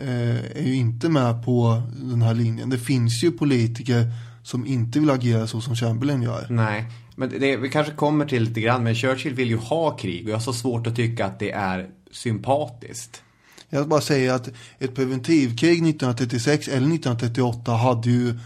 [0.00, 2.70] eh, är ju inte med på den här linjen.
[2.70, 4.12] Det finns ju politiker
[4.50, 6.46] som inte vill agera så som Chamberlain gör.
[6.50, 6.84] Nej,
[7.16, 8.84] men det, vi kanske kommer till lite grann.
[8.84, 11.50] Men Churchill vill ju ha krig och jag har så svårt att tycka att det
[11.50, 13.22] är sympatiskt.
[13.68, 14.48] Jag bara säger att
[14.78, 18.38] ett preventivkrig 1936 eller 1938 hade ju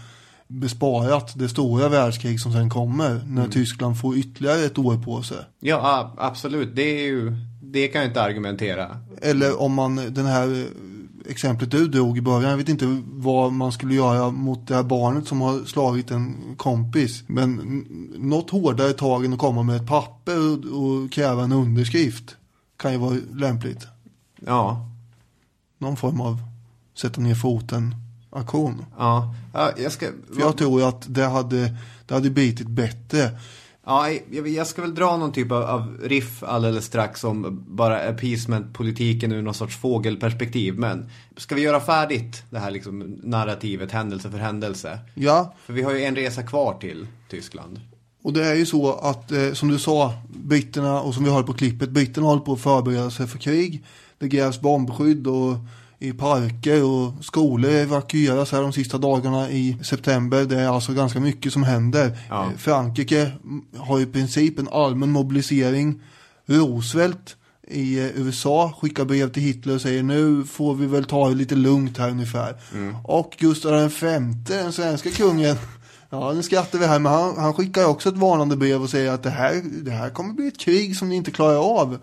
[0.47, 3.49] besparat det stora världskrig som sen kommer när Mm.
[3.49, 5.37] Tyskland får ytterligare ett år på sig.
[5.59, 6.75] Ja, absolut.
[6.75, 8.99] Det är ju, det kan jag inte argumentera.
[9.21, 10.65] Eller om man, den här
[11.27, 14.83] exemplet du drog i början, jag vet inte vad man skulle göra mot det här
[14.83, 17.23] barnet som har slagit en kompis.
[17.27, 17.55] Men
[18.17, 22.35] något hårdare tag än att komma med ett papper och, och kräva en underskrift
[22.77, 23.87] kan ju vara lämpligt.
[24.45, 24.89] Ja.
[25.77, 26.37] Någon form av
[26.93, 27.95] sätta ner foten
[28.35, 28.85] aktion.
[28.97, 30.05] Ja, ja jag ska...
[30.33, 31.75] För jag tror att det hade,
[32.05, 33.39] det hade bitit bättre.
[33.85, 34.09] Ja,
[34.47, 39.53] jag, ska väl dra någon typ av, riff alldeles strax om bara appeasement-politiken ur någon
[39.53, 40.79] sorts fågelperspektiv.
[40.79, 44.99] Men ska vi göra färdigt det här liksom narrativet händelse för händelse?
[45.13, 47.79] Ja, För vi har ju en resa kvar till Tyskland.
[48.23, 51.43] och det är ju så att eh, som du sa, britterna och som vi hör
[51.43, 53.83] på klippet, britterna håller på att förbereda sig för krig.
[54.17, 55.55] Det grävs bombskydd och
[55.99, 60.45] i parker och skolor evakueras här de sista dagarna i september.
[60.45, 62.17] Det är alltså ganska mycket som händer.
[62.29, 62.43] Ja.
[62.43, 63.31] Eh, Frankrike
[63.77, 66.01] har i princip en allmän mobilisering.
[66.45, 67.35] Roosevelt
[67.67, 71.35] i eh, USA skickar brev till Hitler och säger nu får vi väl ta det
[71.35, 72.55] lite lugnt här ungefär.
[72.73, 72.95] Mm.
[73.03, 75.55] Och Gustav V, den svenska kungen,
[76.09, 79.11] ja nu skrattar vi här, men han, han skickar också ett varnande brev och säger
[79.11, 81.97] att det här, det här kommer bli ett krig som ni inte klarar av.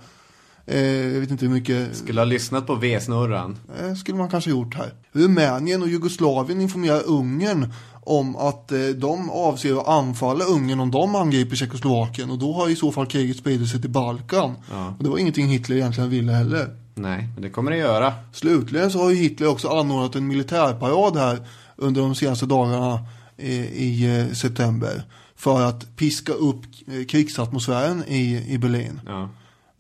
[0.67, 3.59] Eh, jag vet inte hur mycket Skulle ha lyssnat på V-snurran.
[3.81, 4.93] eh, skulle man kanske gjort här.
[5.13, 7.73] Rumänien och Jugoslavien informerar Ungern
[8.05, 12.69] om att eh, de avser att anfalla Ungern om de angriper Tjeckoslovakien och då har
[12.69, 14.55] i så fall kriget spridit sig till Balkan.
[14.71, 14.95] Ja.
[14.99, 16.77] Och det var ingenting Hitler egentligen ville heller.
[16.95, 18.13] Nej, men det kommer det göra.
[18.33, 23.07] Slutligen så har ju Hitler också anordnat en militärparad här under de senaste dagarna
[23.37, 25.03] i, i eh, september.
[25.37, 29.01] För att piska upp eh, krigsatmosfären i, i Berlin.
[29.07, 29.29] Ja.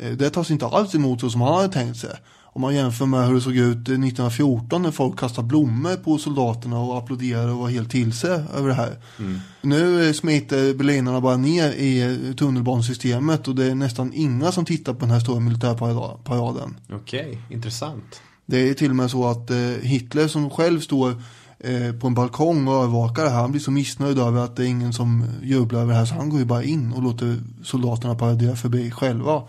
[0.03, 2.11] Eh, Det tas inte alls emot så som han hade tänkt sig.
[2.55, 6.19] Om man jämför med hur det såg ut eh, 1914 när folk kastade blommor på
[6.19, 8.97] soldaterna och applåderade och var helt till sig över det här.
[9.19, 9.41] Mm.
[9.63, 14.65] Nu eh, smiter berlinarna bara ner i eh, tunnelbanesystemet och det är nästan inga som
[14.65, 16.77] tittar på den här stora militärparaden.
[16.93, 18.21] Okej, intressant.
[18.47, 21.11] Det är till och med så att eh, Hitler som själv står
[21.59, 24.63] eh, på en balkong och övervakar det här, han blir så missnöjd över att det
[24.63, 27.37] är ingen som jublar över det här så han går ju bara in och låter
[27.65, 29.43] soldaterna paradera förbi själva.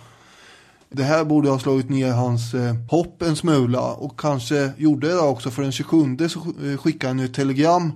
[0.95, 5.19] Det här borde ha slagit ner hans eh, hopp en smula och kanske gjorde det
[5.19, 7.91] också för den 27 så eh, skickade han ett telegram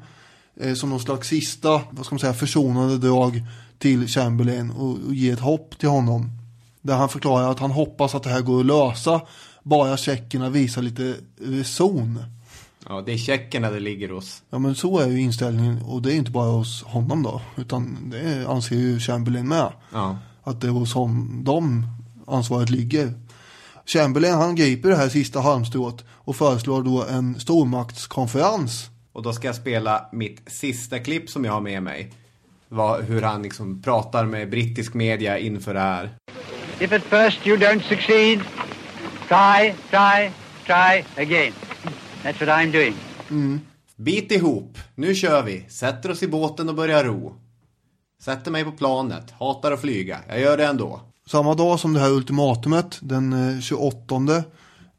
[0.59, 3.41] eh, som någon slags sista, vad ska man säga, försonande drag
[3.77, 6.29] till Chamberlain och, och ge ett hopp till honom.
[6.81, 9.21] Där han förklarar att han hoppas att det här går att lösa
[9.63, 12.19] bara tjeckerna visar lite reson.
[12.89, 14.43] Ja, det är tjeckerna det ligger hos.
[14.49, 17.97] Ja men så är ju inställningen och det är inte bara hos honom då utan
[18.09, 19.71] det anser ju Chamberlain med.
[19.93, 20.17] Ja.
[20.43, 21.96] Att det är hos hon, dem
[22.27, 23.13] ansvaret ligger.
[23.85, 28.89] Chamberlain han griper det här sista halmstrået och föreslår då en stormaktskonferens.
[29.13, 32.13] Och då ska jag spela mitt sista klipp som jag har med mig.
[32.69, 36.09] Vad, hur han liksom pratar med brittisk media inför det här.
[36.79, 38.39] If at first you don't succeed,
[39.27, 40.31] try, try,
[40.65, 41.53] try again.
[42.23, 42.95] That's what I'm doing.
[43.95, 45.65] Bit ihop, nu kör vi.
[45.69, 47.35] Sätter oss i båten och börjar ro.
[48.21, 50.19] Sätter mig på planet, hatar att flyga.
[50.27, 51.01] Jag gör det ändå.
[51.27, 54.15] Samma dag som det här ultimatumet, den eh, 28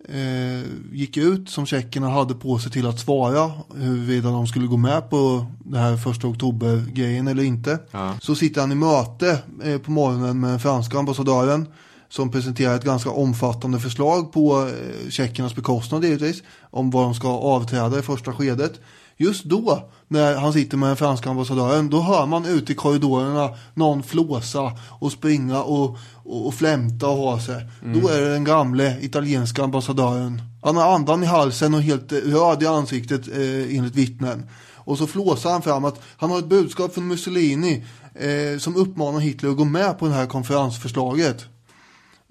[0.08, 4.76] eh, gick ut som tjeckerna hade på sig till att svara huruvida de skulle gå
[4.76, 7.78] med på det här första oktober-grejen eller inte.
[7.90, 8.14] Ja.
[8.20, 11.66] Så sitter han i möte eh, på morgonen med den franska ambassadören
[12.08, 17.28] som presenterar ett ganska omfattande förslag på eh, tjeckernas bekostnad givetvis om vad de ska
[17.28, 18.80] avträda i första skedet.
[19.20, 23.50] Just då, när han sitter med den franska ambassadören, då hör man ute i korridorerna
[23.74, 27.66] någon flåsa och springa och, och, och flämta och ha sig.
[27.94, 30.42] Då är det den gamle italienska ambassadören.
[30.62, 34.46] Han har andan i halsen och helt röd i ansiktet eh, enligt vittnen.
[34.74, 37.84] Och så flåsar han fram att han har ett budskap från Mussolini
[38.14, 41.44] eh, som uppmanar Hitler att gå med på det här konferensförslaget.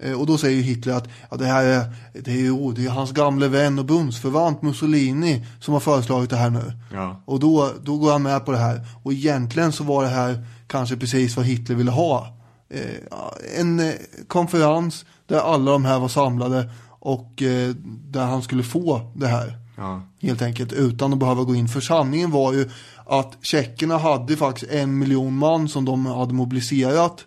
[0.02, 2.90] Eh, Och då säger Hitler att ja, det här är, det är, ju, det är
[2.90, 6.72] hans gamle vän och bundsförvant Mussolini som har föreslagit det här nu.
[6.92, 7.22] Ja.
[7.24, 8.80] Och då, då går han med på det här.
[9.02, 12.36] Och egentligen så var det här kanske precis vad Hitler ville ha.
[12.70, 13.92] Eh, en eh,
[14.28, 17.74] konferens där alla de här var samlade och eh,
[18.10, 19.58] där han skulle få det här.
[19.76, 20.02] Ja.
[20.20, 21.68] Helt enkelt utan att behöva gå in.
[21.68, 22.70] För sanningen var ju
[23.06, 27.24] att tjeckerna hade faktiskt en miljon man som de hade mobiliserat.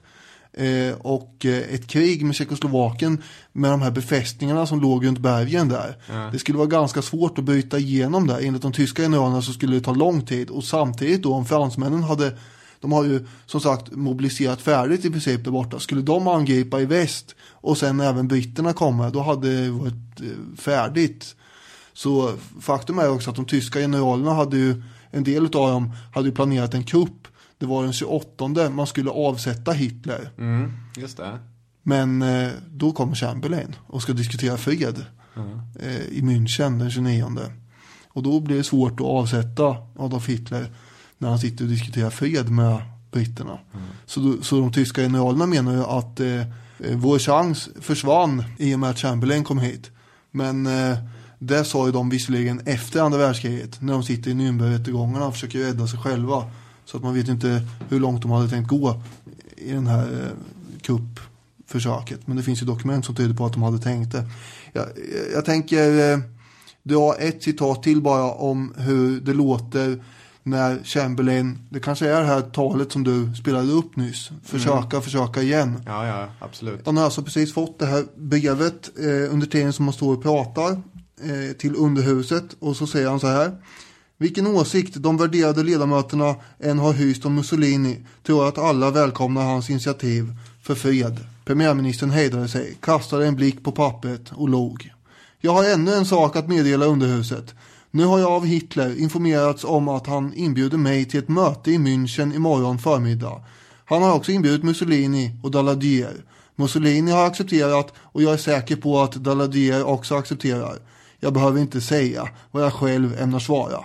[0.53, 5.69] Eh, och eh, ett krig med Tjeckoslovakien med de här befästningarna som låg runt bergen
[5.69, 5.97] där.
[6.09, 6.29] Ja.
[6.31, 8.39] Det skulle vara ganska svårt att bryta igenom där.
[8.41, 10.49] Enligt de tyska generalerna så skulle det ta lång tid.
[10.49, 12.37] Och samtidigt då om fransmännen hade
[12.81, 15.79] de har ju som sagt mobiliserat färdigt i princip där borta.
[15.79, 20.57] Skulle de angripa i väst och sen även britterna komma, då hade det varit eh,
[20.57, 21.35] färdigt.
[21.93, 26.27] Så faktum är också att de tyska generalerna hade ju, en del av dem hade
[26.27, 27.27] ju planerat en kupp.
[27.61, 30.31] Det var den 28 man skulle avsätta Hitler.
[30.37, 31.39] Mm, just det.
[31.83, 35.05] Men eh, då kommer Chamberlain och ska diskutera fred
[35.79, 37.39] eh, i München den 29.
[38.07, 40.71] Och då blir det svårt att avsätta Adolf Hitler
[41.17, 42.81] när han sitter och diskuterar fred med
[43.11, 43.59] britterna.
[44.05, 46.39] Så, då, så de tyska generalerna menar ju att eh,
[46.79, 49.91] eh, vår chans försvann i och med att Chamberlain kom hit.
[50.31, 50.97] Men eh,
[51.39, 55.59] det sa ju de visserligen efter andra världskriget när de sitter i Nürnbergrättegångarna och försöker
[55.59, 56.51] rädda sig själva.
[56.91, 59.01] Så att man vet inte hur långt de hade tänkt gå
[59.57, 60.31] i den här eh,
[60.81, 62.27] kuppförsöket.
[62.27, 64.23] Men det finns ju dokument som tyder på att de hade tänkt det.
[64.73, 64.85] Jag,
[65.33, 66.19] jag, tänker eh,
[66.83, 70.03] dra ett citat till bara om hur det låter
[70.43, 74.29] när Chamberlain, det kanske är det här talet som du spelade upp nyss.
[74.43, 75.81] Försöka, försöka igen.
[75.85, 76.85] Ja, ja, absolut.
[76.85, 80.23] Han har alltså precis fått det här brevet eh, under tiden som man står och
[80.23, 83.51] pratar eh, till underhuset och så säger han så här.
[84.21, 89.43] Vilken åsikt de värderade ledamöterna än har hyst om Mussolini tror jag att alla välkomnar
[89.43, 90.33] hans initiativ
[90.63, 91.17] för fred.
[91.45, 94.91] Premiärministern hejdade sig, kastade en blick på pappret och log.
[95.39, 97.55] Jag har ännu en sak att meddela underhuset.
[97.91, 101.77] Nu har jag av Hitler informerats om att han inbjuder mig till ett möte i
[101.77, 103.43] München imorgon förmiddag.
[103.85, 106.25] Han har också inbjudit Mussolini och Daladier.
[106.55, 110.79] Mussolini har accepterat och jag är säker på att Daladier också accepterar.
[111.19, 113.83] Jag behöver inte säga vad jag själv ämnar svara.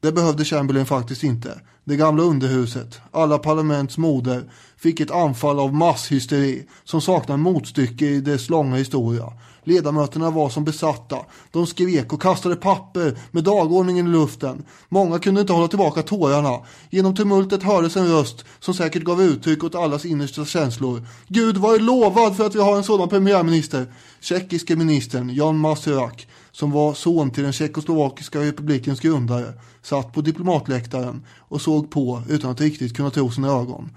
[0.00, 1.60] Det behövde Chamberlain faktiskt inte.
[1.84, 8.20] Det gamla underhuset, alla parlaments moder, fick ett anfall av masshysteri som saknar motstycke i
[8.20, 9.32] dess långa historia.
[9.64, 11.18] Ledamöterna var som besatta.
[11.50, 14.62] De skrek och kastade papper med dagordningen i luften.
[14.88, 16.58] Många kunde inte hålla tillbaka tårarna.
[16.90, 21.06] Genom tumultet hördes en röst som säkert gav uttryck åt allas innersta känslor.
[21.28, 23.86] Gud var lovad för att vi har en sådan premiärminister.
[24.20, 26.26] Tjeckiske ministern Jan Masurak
[26.60, 32.50] som var son till den tjeckoslovakiska republikens grundare, satt på diplomatläktaren och såg på utan
[32.50, 33.90] att riktigt kunna tro sina ögon.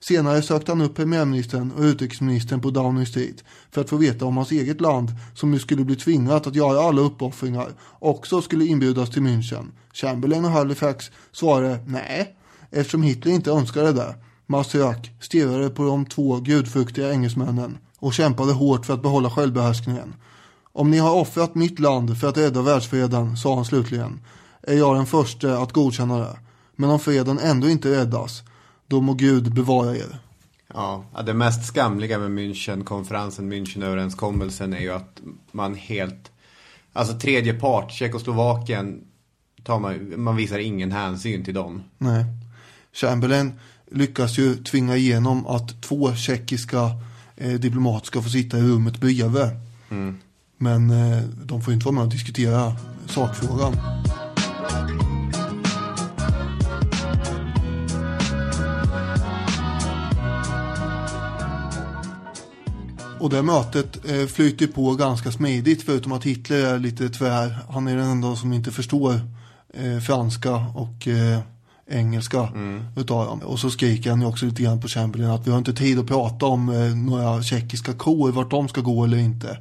[0.00, 4.36] Senare sökte han upp premiärministern och utrikesministern på Downing Street för att få veta om
[4.36, 9.10] hans eget land, som nu skulle bli tvingat att göra alla uppoffringar, också skulle inbjudas
[9.10, 9.66] till München.
[9.92, 12.36] Chamberlain och Halifax svarade nej,
[12.70, 14.14] eftersom Hitler inte önskade det.
[14.46, 20.14] Massiak stirrade på de två gudfruktiga engelsmännen och kämpade hårt för att behålla självbehärskningen.
[20.72, 24.20] Om ni har offrat mitt land för att rädda världsfreden, sa han slutligen,
[24.62, 26.38] är jag den första att godkänna det.
[26.76, 28.42] Men om freden ändå inte räddas,
[28.86, 30.18] då må Gud bevara er.
[30.74, 35.20] Ja, det mest skamliga med München-konferensen, München-överenskommelsen är ju att
[35.52, 36.30] man helt,
[36.92, 39.04] alltså tredje part, Tjeckoslovakien,
[39.62, 41.82] tar man, man visar ingen hänsyn till dem.
[41.98, 42.24] Nej.
[42.92, 43.52] Chamberlain
[43.90, 46.90] lyckas ju tvinga igenom att två tjeckiska
[47.36, 49.50] eh, diplomater ska få sitta i rummet bredvid.
[49.90, 50.18] Mm.
[50.62, 52.76] Men eh, de får inte vara med och diskutera
[53.06, 53.76] sakfrågan.
[63.20, 67.58] Och det mötet eh, flyter på ganska smidigt förutom att Hitler är lite tvär.
[67.68, 69.20] Han är den enda som inte förstår
[69.74, 71.38] eh, franska och eh,
[71.90, 72.84] engelska mm.
[72.96, 73.40] utav dem.
[73.40, 75.98] Och så skriker han ju också lite grann på Chamberlain att vi har inte tid
[75.98, 79.58] att prata om eh, några tjeckiska kor, vart de ska gå eller inte.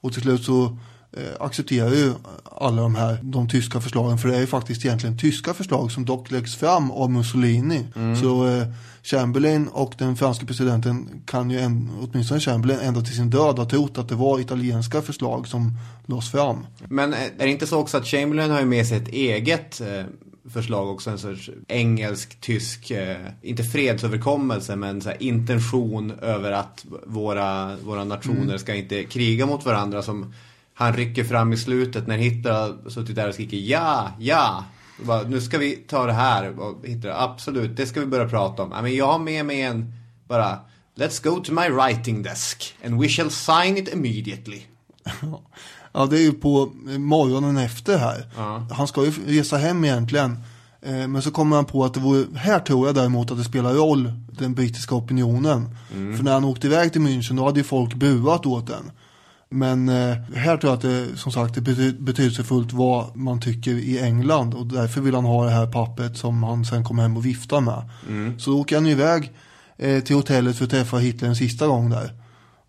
[0.00, 0.64] Och till slut så
[1.12, 2.12] eh, accepterar ju
[2.44, 6.04] alla de här de tyska förslagen för det är ju faktiskt egentligen tyska förslag som
[6.04, 7.86] dock läggs fram av Mussolini.
[7.96, 8.16] Mm.
[8.16, 8.66] Så eh,
[9.02, 13.64] Chamberlain och den franska presidenten kan ju en, åtminstone Chamberlain ända till sin död ha
[13.64, 16.66] trott att det var italienska förslag som lades fram.
[16.88, 20.04] Men är det inte så också att Chamberlain har ju med sig ett eget eh,
[20.50, 28.04] förslag också, en sorts engelsk-tysk, eh, inte fredsöverkommelse men så intention över att våra, våra
[28.04, 28.58] nationer mm.
[28.58, 30.34] ska inte kriga mot varandra som
[30.74, 34.64] han rycker fram i slutet när Hitler har suttit där och skriker ja, ja.
[35.04, 38.62] Bara, nu ska vi ta det här och Hitler, absolut, det ska vi börja prata
[38.62, 38.68] om.
[38.68, 39.92] men jag har med mig en,
[40.28, 40.58] bara,
[40.94, 44.62] let's go to my writing desk and we shall sign it immediately.
[45.96, 48.26] Ja, det är ju på morgonen efter här.
[48.36, 48.66] Ja.
[48.70, 50.38] Han ska ju resa hem egentligen.
[50.82, 53.44] Eh, men så kommer han på att det vore, här tror jag däremot att det
[53.44, 55.76] spelar roll, den brittiska opinionen.
[55.94, 56.16] Mm.
[56.16, 58.90] För när han åkte iväg till München då hade ju folk buat åt den.
[59.48, 61.60] Men eh, här tror jag att det som sagt är
[62.02, 66.42] betydelsefullt vad man tycker i England och därför vill han ha det här pappret som
[66.42, 67.90] han sen kommer hem och viftar med.
[68.08, 68.38] Mm.
[68.38, 69.32] Så åker han iväg
[69.76, 72.25] eh, till hotellet för att träffa Hitler en sista gång där.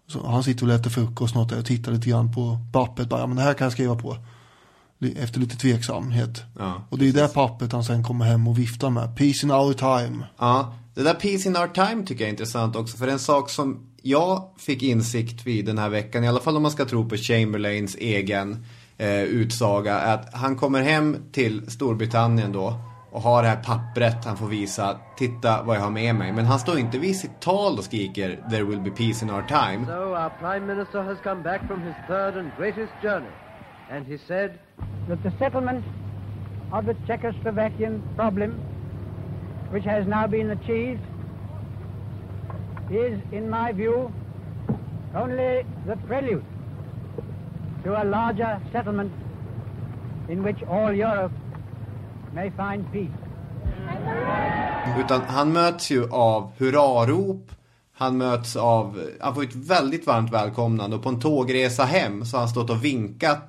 [0.08, 3.10] Så han sitter och äter frukost något där och tittar lite grann på pappret.
[3.10, 4.18] Bara, ja, men det här kan jag skriva på.
[5.16, 6.44] Efter lite tveksamhet.
[6.60, 9.18] Ja, och det är det pappret han sen kommer hem och viftar med.
[9.18, 10.26] Peace in our time.
[10.38, 12.98] Ja, det där peace in our time tycker jag är intressant också.
[12.98, 16.62] För en sak som jag fick insikt vid den här veckan, i alla fall om
[16.62, 18.66] man ska tro på Chamberlains egen
[18.98, 22.80] eh, utsaga, att han kommer hem till Storbritannien då
[23.18, 26.32] och har det här pappret han får visa, titta vad jag har med mig.
[26.32, 29.42] Men han står inte vid sitt tal och skriker There will be peace in our
[29.42, 29.86] time.
[29.86, 33.34] So our prime minister has come back from his third and greatest journey.
[33.92, 34.52] And he said
[35.10, 35.86] that the settlement
[36.72, 38.52] of the Czechoslovakian problem,
[39.72, 41.02] which has now been achieved,
[42.92, 44.12] is, in my view,
[45.16, 46.46] only the prelude
[47.84, 49.12] to a larger settlement
[50.30, 51.32] in which all Europe
[52.34, 53.28] may find peace.
[55.00, 57.52] Utan han möts ju av hurrarop.
[57.94, 62.38] Han möts av, han får ett väldigt varmt välkomnande och på en tågresa hem så
[62.38, 63.40] har han stått och vinkat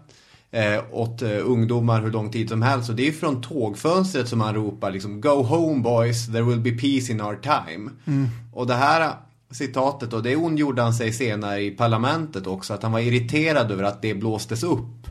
[0.51, 2.91] eh, åt eh, ungdomar hur lång tid som helst.
[2.91, 6.61] Och det är ju från tågfönstret som han ropar liksom Go home boys, there will
[6.61, 7.91] be peace in our time.
[8.07, 8.29] Mm.
[8.53, 9.13] Och det här
[9.51, 12.75] citatet och det ondgjorde han sig senare i parlamentet också.
[12.75, 15.07] Att han var irriterad över att det blåstes upp.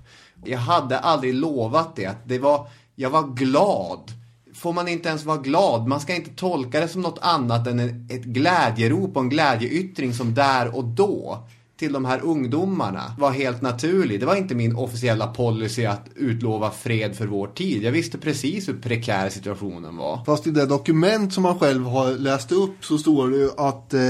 [0.45, 2.05] Jag hade aldrig lovat det.
[2.05, 2.67] Att det var,
[2.99, 4.11] jag var glad.
[4.53, 5.87] Får man inte ens vara glad?
[5.87, 7.79] Man ska inte tolka det som något annat än
[8.09, 11.47] ett glädjerop och en glädjeyttring som där och då
[11.77, 14.19] till de här ungdomarna var helt naturlig.
[14.19, 17.83] Det var inte min officiella policy att utlova fred för vår tid.
[17.83, 20.25] Jag visste precis hur prekär situationen var.
[20.25, 23.93] Fast i det dokument som han själv har läst upp så står det ju att
[23.93, 24.01] eh,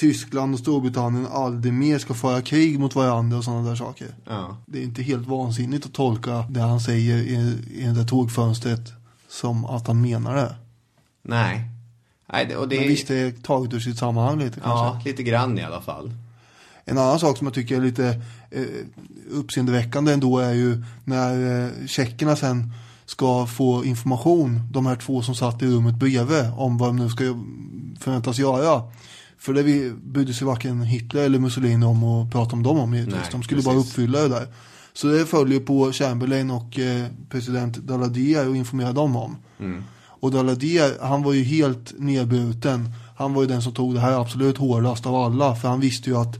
[0.00, 4.08] Tyskland och Storbritannien aldrig mer ska föra krig mot varandra och sådana där saker.
[4.24, 4.56] Ja.
[4.66, 8.92] Det är inte helt vansinnigt att tolka det han säger i, i det där tågfönstret
[9.28, 10.54] som att han menar det.
[11.22, 11.64] Nej.
[12.32, 14.70] Nej och det Men visst, det är taget ur sitt sammanhang lite kanske.
[14.70, 16.12] Ja, lite grann i alla fall.
[16.84, 18.20] En annan sak som jag tycker är lite
[18.50, 18.64] eh,
[19.30, 22.72] uppseendeväckande ändå är ju när eh, tjeckerna sen
[23.06, 27.08] ska få information, de här två som satt i rummet bredvid, om vad de nu
[27.08, 27.24] ska
[28.00, 28.82] förväntas göra.
[29.40, 32.94] För det vi brydde sig varken Hitler eller Mussolini om att prata om dem om
[32.94, 33.14] givetvis.
[33.14, 33.72] Nej, De skulle precis.
[33.72, 34.46] bara uppfylla det där.
[34.92, 39.36] Så det följer på Chamberlain och eh, president Daladier och informera dem om.
[39.60, 39.82] Mm.
[40.20, 42.88] Och Daladier, han var ju helt nedbruten.
[43.16, 45.54] Han var ju den som tog det här absolut hårdast av alla.
[45.54, 46.38] För han visste ju att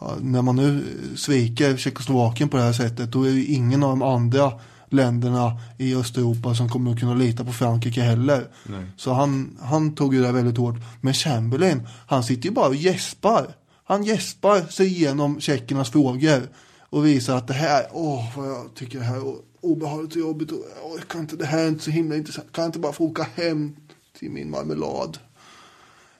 [0.00, 0.84] ja, när man nu
[1.16, 4.52] sviker Tjeckoslovakien på det här sättet, då är det ingen av de andra
[4.92, 8.48] länderna i Östeuropa som kommer att kunna lita på Frankrike heller.
[8.66, 8.84] Nej.
[8.96, 10.76] Så han, han tog ju det väldigt hårt.
[11.00, 13.54] Men Chamberlain, han sitter ju bara och gäspar.
[13.84, 16.48] Han gäspar sig igenom tjeckernas frågor
[16.80, 20.50] och visar att det här, åh vad jag tycker det här är obehagligt och jobbigt.
[20.52, 22.52] Och, åh, kan inte, det här är inte så himla intressant.
[22.52, 23.76] Kan jag inte bara få åka hem
[24.18, 25.18] till min marmelad?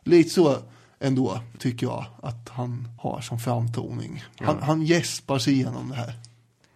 [0.04, 0.56] Lite så
[1.00, 4.24] ändå tycker jag att han har som framtoning.
[4.38, 4.64] Han, Ja.
[4.66, 6.14] han gäspar sig igenom det här.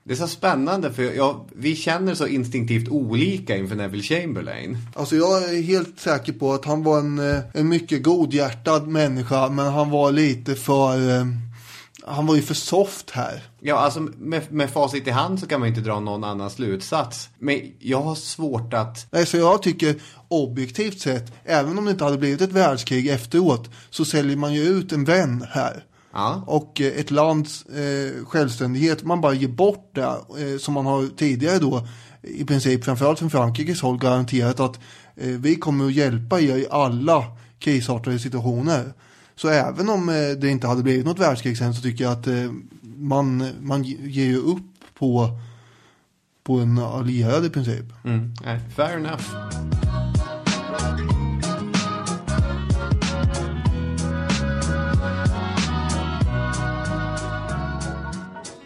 [0.07, 4.79] Det är så spännande för jag, vi känner så instinktivt olika inför Neville Chamberlain.
[4.95, 9.49] Alltså jag är helt säker på att han var en, eh, en mycket godhjärtad människa
[9.49, 11.27] men han var lite för, eh,
[12.05, 13.43] han var ju för soft här.
[13.61, 17.29] Ja, alltså med, med facit i hand så kan man inte dra någon annan slutsats.
[17.39, 19.07] Men jag har svårt att...
[19.11, 19.95] Nej, så jag tycker
[20.29, 24.63] objektivt sett, även om det inte hade blivit ett världskrig efteråt, så säljer man ju
[24.63, 25.85] ut en vän här.
[26.17, 26.43] Ja.
[26.47, 31.07] Och eh, ett lands eh, självständighet, man bara ger bort det, eh, som man har
[31.17, 31.87] tidigare då,
[32.23, 34.81] i princip framförallt från Frankrikes håll garanterat att
[35.17, 37.25] eh, vi kommer att hjälpa er i alla
[37.59, 38.93] krisartade situationer.
[39.35, 42.27] Så även om eh, det inte hade blivit något världskrig sen så tycker jag att
[42.27, 42.51] eh,
[42.97, 44.63] man, man ger ju upp
[44.99, 45.29] på,
[46.45, 47.85] på en allierad i princip.
[48.05, 48.35] Mm,
[48.77, 49.86] fair enough.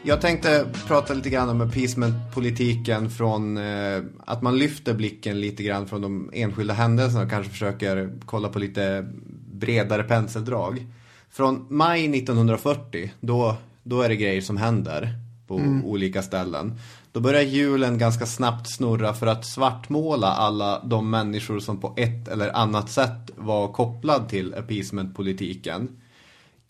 [0.03, 5.87] Jag tänkte prata lite grann om appeasement-politiken från att att man lyfter blicken lite grann
[5.87, 9.09] från de enskilda händelserna och kanske försöker kolla på lite
[9.53, 10.87] bredare penseldrag.
[11.31, 15.15] Från maj 1940, då, då är det grejer som händer
[15.47, 15.85] på Mm.
[15.85, 16.79] olika ställen.
[17.13, 22.29] Då börjar hjulen ganska snabbt snurra för att svartmåla alla de människor som på ett
[22.29, 25.89] eller annat sätt var kopplad till appeasement-politiken.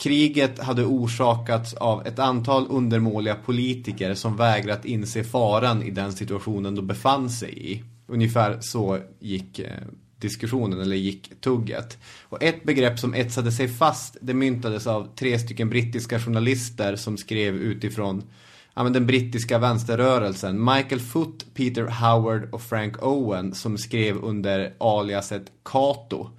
[0.01, 6.75] Kriget hade orsakats av ett antal undermåliga politiker som vägrat inse faran i den situationen
[6.75, 7.83] de befann sig i.
[8.07, 9.71] Ungefär så gick eh,
[10.19, 11.99] diskussionen, eller gick tugget.
[12.23, 17.17] Och ett begrepp som etsade sig fast, det myntades av tre stycken brittiska journalister som
[17.17, 18.23] skrev utifrån
[18.75, 20.65] ja, men den brittiska vänsterrörelsen.
[20.65, 26.31] Michael Foot, Peter Howard och Frank Owen som skrev under aliaset Cato.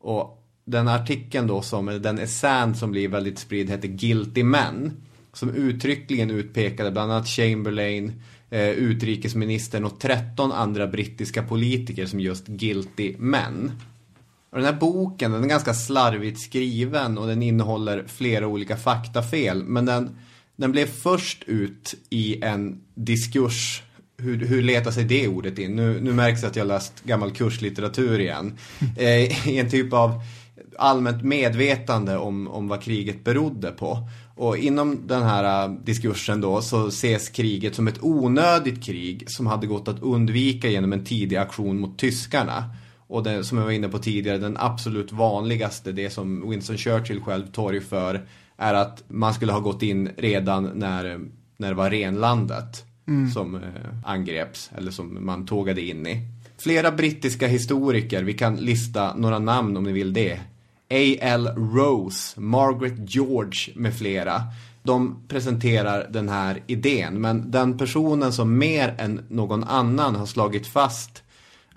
[0.00, 0.37] Och
[0.70, 4.92] den artikeln då, som, den essän som blir väldigt spridd heter Guilty Men.
[5.32, 8.12] Som uttryckligen utpekade bland annat Chamberlain,
[8.50, 13.72] eh, utrikesministern och 13 andra brittiska politiker som just Guilty Men.
[14.50, 19.64] Och den här boken, den är ganska slarvigt skriven och den innehåller flera olika faktafel.
[19.64, 20.16] Men den,
[20.56, 23.82] den blev först ut i en diskurs.
[24.18, 25.76] Hur, hur letar sig det ordet in?
[25.76, 28.58] Nu, nu märks att jag läst gammal kurslitteratur igen.
[28.96, 30.22] Eh, I en typ av
[30.78, 34.08] allmänt medvetande om, om vad kriget berodde på.
[34.36, 39.46] Och inom den här äh, diskursen då så ses kriget som ett onödigt krig som
[39.46, 42.64] hade gått att undvika genom en tidig aktion mot tyskarna.
[43.06, 47.20] Och det, som jag var inne på tidigare, den absolut vanligaste, det som Winston Churchill
[47.20, 48.26] själv torgför,
[48.56, 51.20] är att man skulle ha gått in redan när,
[51.56, 53.30] när det var renlandet Mm.
[53.30, 53.60] som eh,
[54.04, 56.20] angreps, eller som man tågade in i.
[56.58, 60.40] Flera brittiska historiker, vi kan lista några namn om ni vill det.
[60.90, 61.48] A.L.
[61.56, 64.42] Rose, Margaret George med flera.
[64.82, 70.66] De presenterar den här idén, men den personen som mer än någon annan har slagit
[70.66, 71.22] fast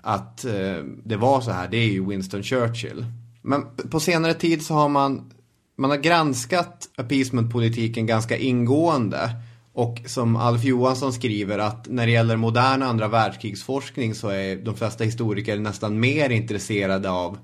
[0.00, 3.06] att eh, det var så här, det är ju Winston Churchill.
[3.42, 5.30] Men på senare tid så har man,
[5.76, 9.30] man har granskat appeasement-politiken ganska ingående
[9.74, 14.76] Och som Alf Johansson skriver att när det gäller modern andra världskrigsforskning så är de
[14.76, 17.38] flesta historiker nästan mer intresserade av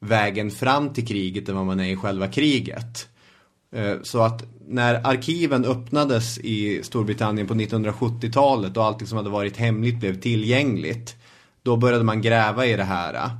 [0.00, 3.08] vägen fram till kriget än vad man är i själva kriget.
[3.72, 9.56] Eh, Så att när arkiven öppnades i Storbritannien på 1970-talet och allting som hade varit
[9.56, 11.16] hemligt blev tillgängligt.
[11.62, 13.30] Då började man gräva i det här.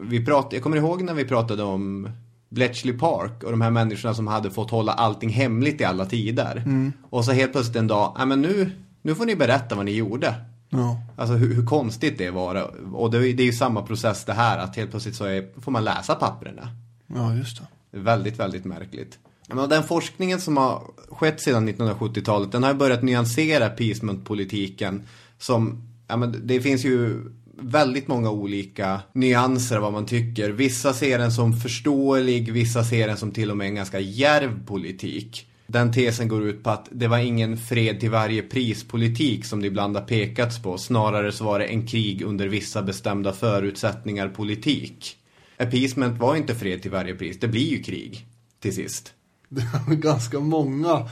[0.00, 2.08] Vi prat, jag kommer ihåg när vi pratade om
[2.48, 6.56] Bletchley Park och de här människorna som hade fått hålla allting hemligt i alla tider.
[6.56, 6.92] Mm.
[7.10, 8.70] Och så helt plötsligt en dag, men nu,
[9.02, 10.34] nu får ni berätta vad ni gjorde.
[10.76, 11.00] Ja.
[11.16, 12.70] Alltså hur, hur konstigt det var.
[12.94, 15.60] Och det, är- det är ju samma process det här, att helt plötsligt så är,
[15.60, 16.68] får man läsa papperna.
[17.06, 17.58] Ja, just
[17.90, 17.98] det.
[17.98, 19.18] Väldigt, väldigt märkligt.
[19.48, 25.02] Men den forskningen som har skett sedan 1970-talet, den har börjat nyansera appeasement-politiken
[25.38, 27.20] som, ja men det finns ju
[27.58, 30.50] väldigt många olika nyanser av vad man tycker.
[30.50, 34.66] Vissa ser den som förståelig, vissa ser den som till och med en ganska djärv
[34.66, 35.46] politik.
[35.66, 39.66] Den tesen går ut på att det var ingen fred till varje pris-politik som det
[39.66, 40.78] ibland har pekats på.
[40.78, 45.16] Snarare så var det en krig under vissa bestämda förutsättningar politik.
[45.58, 48.26] Appeasement var inte fred till varje pris, det blir ju krig
[48.60, 49.12] till sist.
[49.48, 51.08] Det är ganska många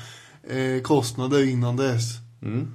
[0.48, 2.02] eh, kostnader innan dess.
[2.42, 2.70] Mm.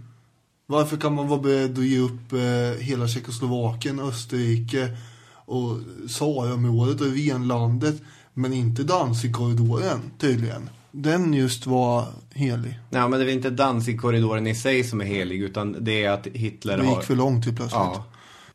[0.66, 4.98] Varför kan man vara beredd att ge upp eh, hela Tjeckoslovakien, Österrike
[5.46, 5.78] och
[6.10, 8.02] Saraområdet och Venlandet
[8.34, 10.70] men inte Danzigkorridoren tydligen.
[11.00, 12.80] Den just var helig.
[12.90, 16.28] Ja, men det är inte Danzig-korridoren i sig som är helig, utan det är att
[16.28, 16.96] Hitler Det har...
[16.96, 17.80] gick för långt till plötsligt.
[17.80, 18.06] Ja.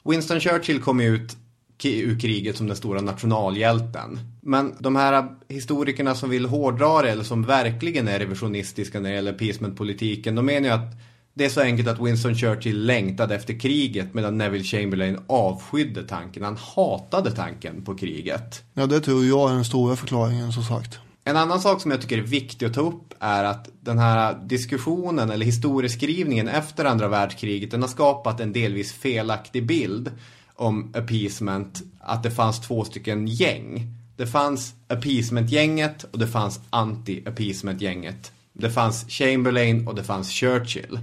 [0.05, 1.37] Winston Churchill kom ut
[1.85, 4.21] ur kriget som den stora nationalhjälten.
[4.41, 9.17] Men de här historikerna som vill hårdra det, eller som verkligen är revisionistiska när det
[9.17, 10.97] gäller appeasement-politiken, de menar ju att
[11.35, 16.43] det är så enkelt att Winston Churchill längtade efter kriget medan Neville Chamberlain avskydde tanken.
[16.43, 18.63] Han hatade tanken på kriget.
[18.75, 20.99] Ja, det tror jag är den stora förklaringen som sagt.
[21.25, 24.35] En annan sak som jag tycker är viktig att ta upp är att den här
[24.45, 30.11] diskussionen eller historieskrivningen efter andra världskriget den har skapat en delvis felaktig bild
[30.55, 31.83] om appeasement.
[32.01, 33.87] Att det fanns två stycken gäng.
[34.17, 38.33] Det fanns appeasement-gänget och det fanns anti-appeasement-gänget.
[38.53, 40.99] Det fanns Chamberlain och det fanns Churchill.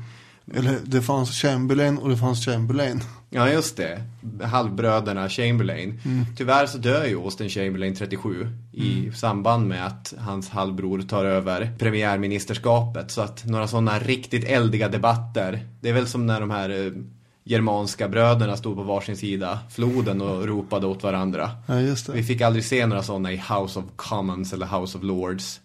[0.55, 3.01] Eller det fanns Chamberlain och det fanns Chamberlain.
[3.29, 4.01] Ja, just det.
[4.43, 6.01] Halvbröderna Chamberlain.
[6.05, 6.25] Mm.
[6.37, 9.13] Tyvärr så dör ju Austin Chamberlain 37 i Mm.
[9.15, 13.11] samband med att hans halvbror tar över premiärministerskapet.
[13.11, 15.59] Så att några sådana riktigt eldiga debatter.
[15.81, 16.91] Det är väl som när de här eh,
[17.43, 21.51] germanska bröderna stod på varsin sida floden och ropade åt varandra.
[21.67, 21.75] Ja.
[22.13, 25.59] Vi fick aldrig se några sådana i House of Commons eller House of Lords.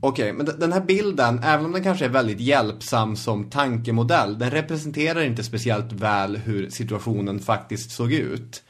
[0.00, 4.50] Okej, men den här bilden, även om den kanske är väldigt hjälpsam som tankemodell, den
[4.50, 8.62] representerar inte speciellt väl hur situationen faktiskt såg ut.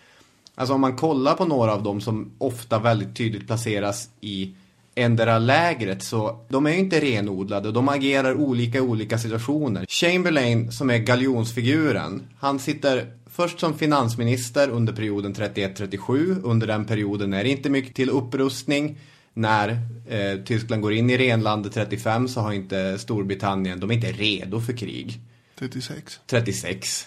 [0.54, 4.54] Alltså om man kollar på några av dem som ofta väldigt tydligt placeras i
[4.94, 9.86] ändra lägret så de är ju inte renodlade och de agerar olika i olika situationer.
[9.88, 16.42] Chamberlain som är galjonsfiguren, han sitter först som finansminister under perioden 31-37.
[16.42, 18.98] Under den perioden är det inte mycket till upprustning.
[19.34, 19.68] När
[20.08, 24.60] eh, Tyskland går in i renlandet 35 så har inte Storbritannien, de är inte redo
[24.60, 25.20] för krig.
[25.58, 26.20] 36.
[26.26, 27.06] 36.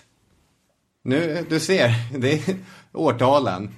[1.04, 2.56] Nu, du ser, det är
[2.94, 3.70] årtalen.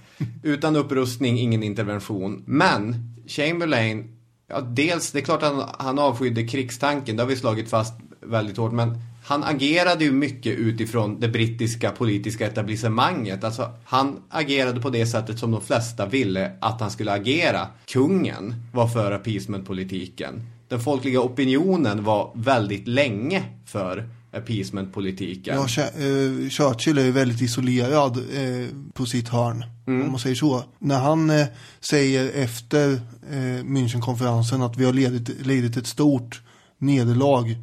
[0.44, 2.44] Utan upprustning, ingen intervention.
[2.48, 2.96] Men
[3.28, 4.18] Chamberlain,
[4.48, 7.94] ja dels, det är klart att han, han avskydde krigstanken, det har vi slagit fast
[8.22, 8.98] väldigt hårt, men
[9.30, 13.44] han agerade ju mycket utifrån det brittiska politiska etablissemanget.
[13.44, 17.68] Alltså, han agerade på det sättet som de flesta ville att han skulle agera.
[17.86, 20.42] Kungen var för appeasement-politiken.
[20.68, 25.56] Den folkliga opinionen var väldigt länge för appeasement-politiken.
[25.56, 29.66] Ja, eh, Churchill är ju väldigt isolerad eh, på sitt hörn.
[29.88, 30.06] Mm.
[30.06, 30.64] Om man säger så.
[30.80, 31.46] När han eh,
[31.80, 32.92] säger efter
[33.32, 36.42] eh, Münchenkonferensen att vi har lidit, lidit ett stort
[36.78, 37.56] nederlag.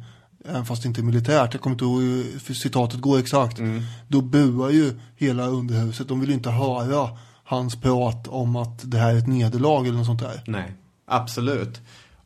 [0.49, 1.53] Även fast det inte är militärt.
[1.53, 3.59] Jag kommer inte ihåg hur citatet går exakt.
[3.59, 3.81] Mm.
[4.07, 6.07] Då buar ju hela underhuset.
[6.07, 7.09] De vill ju inte höra
[7.43, 10.41] hans prat om att det här är ett nederlag eller något sånt där.
[10.47, 10.73] Nej,
[11.05, 11.81] absolut.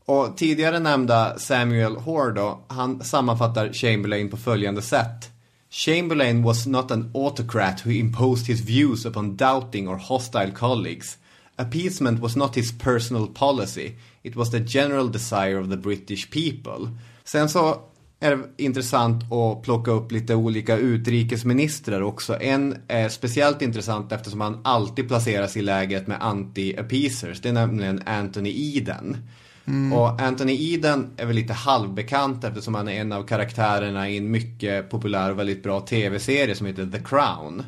[0.05, 5.31] Och tidigare nämnda Samuel Hoare då, han sammanfattar Chamberlain på följande sätt.
[5.69, 11.17] Chamberlain was not an autocrat who imposed his views upon doubting or hostile colleagues.
[11.55, 13.91] Appeasement was not his personal policy.
[14.23, 16.97] It was the general desire of the British people.
[17.23, 17.81] Sen så
[18.23, 22.41] är det intressant att plocka upp lite olika utrikesministrar också.
[22.41, 27.39] En är speciellt intressant eftersom han alltid placeras i läget med anti-appeasers.
[27.41, 29.17] Det är nämligen Anthony Eden.
[29.65, 29.93] Mm.
[29.93, 34.31] Och Anthony Eden är väl lite halvbekant eftersom han är en av karaktärerna i en
[34.31, 37.63] mycket populär och väldigt bra tv-serie som heter The Crown.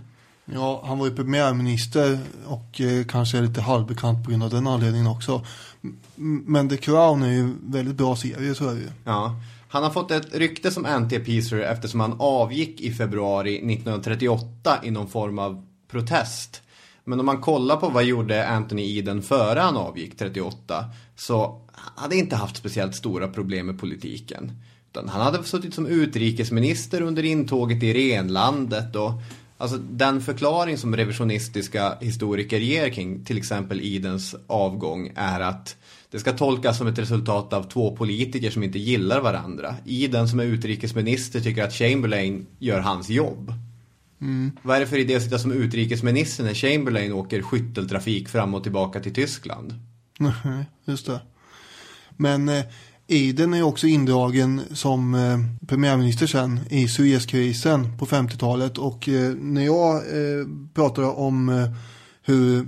[0.45, 4.67] Ja, han var ju premiärminister och eh, kanske är lite halvbekant på grund av den
[4.67, 5.45] anledningen också.
[6.45, 8.89] Men The Crown är ju en väldigt bra serie, så är det ju.
[9.03, 9.35] Ja,
[9.73, 15.07] han har fått ett rykte som anti-appeaser eftersom han avgick i februari 1938 i någon
[15.07, 16.61] form av protest.
[17.03, 20.85] Men om man kollar på vad gjorde Anthony Eden före han avgick 38
[21.15, 24.51] så hade inte haft speciellt stora problem med politiken.
[24.91, 29.11] Utan han hade suttit som utrikesminister under intåget i renlandet och
[29.57, 35.75] Alltså den förklaring som revisionistiska historiker ger kring till exempel Idens avgång är att
[36.11, 39.75] det ska tolkas som ett resultat av två politiker som inte gillar varandra.
[39.85, 43.53] Iden som är utrikesminister tycker att Chamberlain gör hans jobb.
[44.21, 44.51] Mm.
[44.61, 48.63] Vad är det för idé att sitta som utrikesminister när Chamberlain åker skytteltrafik fram och
[48.63, 49.73] tillbaka till Tyskland?
[50.19, 51.21] Nej, just det.
[52.17, 52.51] Men
[53.07, 59.33] eh, Iden är också indragen som eh, premiärminister sen i Suezkrisen på 50-talet och eh,
[59.33, 61.69] när jag eh, pratar om eh,
[62.25, 62.63] hur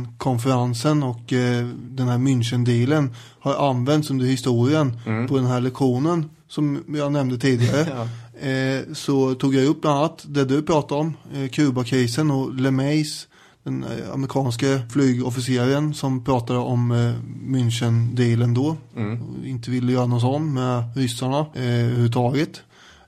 [0.00, 5.28] Münchenkonferensen och eh, den här Münchendelen har använts under historien Mm.
[5.28, 8.08] på den här lektionen som jag nämnde tidigare.
[8.40, 13.26] eh, så tog jag upp bland annat det du pratade om, eh, Kubakrisen och LeMays,
[13.64, 17.12] den eh, amerikanske flygofficeren som pratade om eh,
[17.42, 18.76] Münchendelen då.
[18.96, 19.22] Mm.
[19.22, 22.62] Och inte ville göra någon sån med ryssarna eh, överhuvudtaget.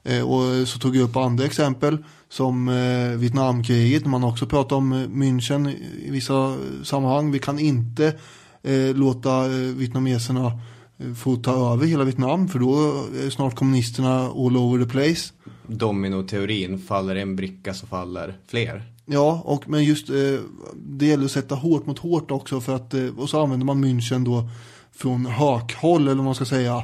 [0.04, 1.98] Eh, och så tog jag upp andra exempel
[2.28, 5.68] som eh, Vietnamkriget, när man också pratar om eh, München
[6.02, 7.30] i, vissa sammanhang.
[7.30, 8.14] Vi kan inte
[8.94, 10.60] låta vietnameserna
[11.22, 12.74] få ta över hela Vietnam för då
[13.26, 15.32] är snart kommunisterna all over the place.
[15.66, 18.91] Dominoteorin, faller en bricka så faller fler.
[19.06, 20.14] Ja, och, men just eh,
[20.74, 23.84] det gäller att sätta hårt mot hårt också för att, eh, och så använder man
[23.84, 24.48] München då
[24.92, 26.82] från hökhåll eller vad man ska säga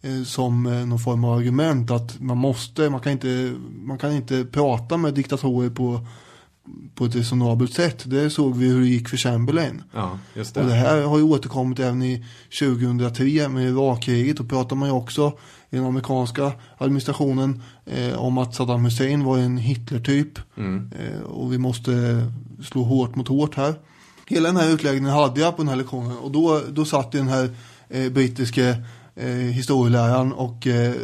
[0.00, 4.12] eh, som eh, någon form av argument att man måste, man kan inte, man kan
[4.12, 6.06] inte prata med diktatorer på,
[6.94, 8.02] på ett resonabelt sätt.
[8.06, 9.82] Det såg vi hur det gick för Chamberlain.
[9.94, 10.56] Ja, det.
[10.56, 12.24] Och det här har ju återkommit även i
[12.60, 14.36] 2003 med Irakkriget.
[14.36, 15.32] Då pratar man ju också
[15.70, 20.38] i den amerikanska administrationen eh, om att Saddam Hussein var en Hitler-typ.
[20.56, 20.90] Mm.
[20.98, 21.92] Eh, och vi måste
[22.64, 23.74] slå hårt mot hårt här.
[24.26, 27.28] Hela den här utläggningen hade jag på den här lektionen och då, då satt den
[27.28, 27.50] här
[27.88, 28.82] eh, brittiske
[29.16, 30.94] eh, historieläraren och eh,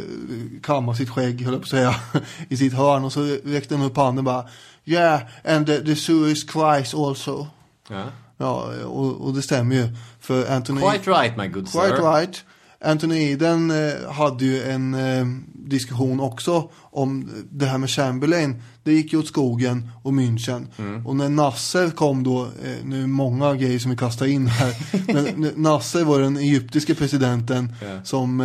[0.63, 1.95] kammade sitt skägg, höll jag på att säga,
[2.49, 4.45] i sitt hörn och så räckte han upp handen bara
[4.85, 7.47] Yeah, and the, the Suez Christ also.
[7.89, 8.03] Ja.
[8.37, 9.87] Ja, och, och det stämmer ju.
[10.19, 10.81] För Anthony...
[10.81, 12.11] Quite right, my good Quite sir.
[12.11, 12.43] right.
[12.85, 18.61] Anthony Eden eh, hade ju en eh, diskussion också om det här med Chamberlain.
[18.83, 20.65] Det gick ju åt skogen och München.
[20.77, 21.07] Mm.
[21.07, 24.73] Och när Nasser kom då, eh, nu är många grejer som vi kastar in här.
[25.13, 28.03] men Nasser var den egyptiske presidenten Ja.
[28.03, 28.37] som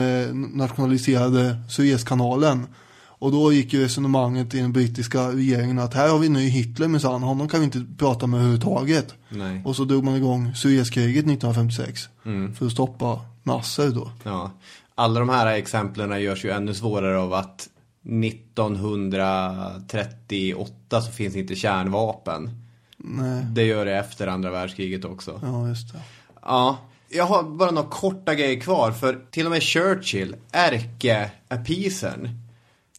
[0.54, 2.66] nationaliserade Suezkanalen.
[3.04, 6.88] Och då gick ju resonemanget i den brittiska regeringen att här har vi nu Hitler
[6.88, 9.14] minsann, honom kan vi inte prata med överhuvudtaget.
[9.28, 9.62] Nej.
[9.64, 12.54] Och så drog man igång Suezkriget 1956 Mm.
[12.54, 14.10] för att stoppa Nasser då.
[14.23, 14.51] Ja.
[14.94, 17.69] Alla de här exemplen görs ju ännu svårare av att
[18.05, 22.51] 1938 så finns inte kärnvapen.
[22.97, 23.44] Nej.
[23.52, 25.40] Det gör det efter andra världskriget också.
[25.43, 25.98] Ja, just det.
[26.43, 26.77] Ja.
[27.09, 32.28] Jag har bara några korta grejer kvar för till och med Churchill, ärke-appeasern.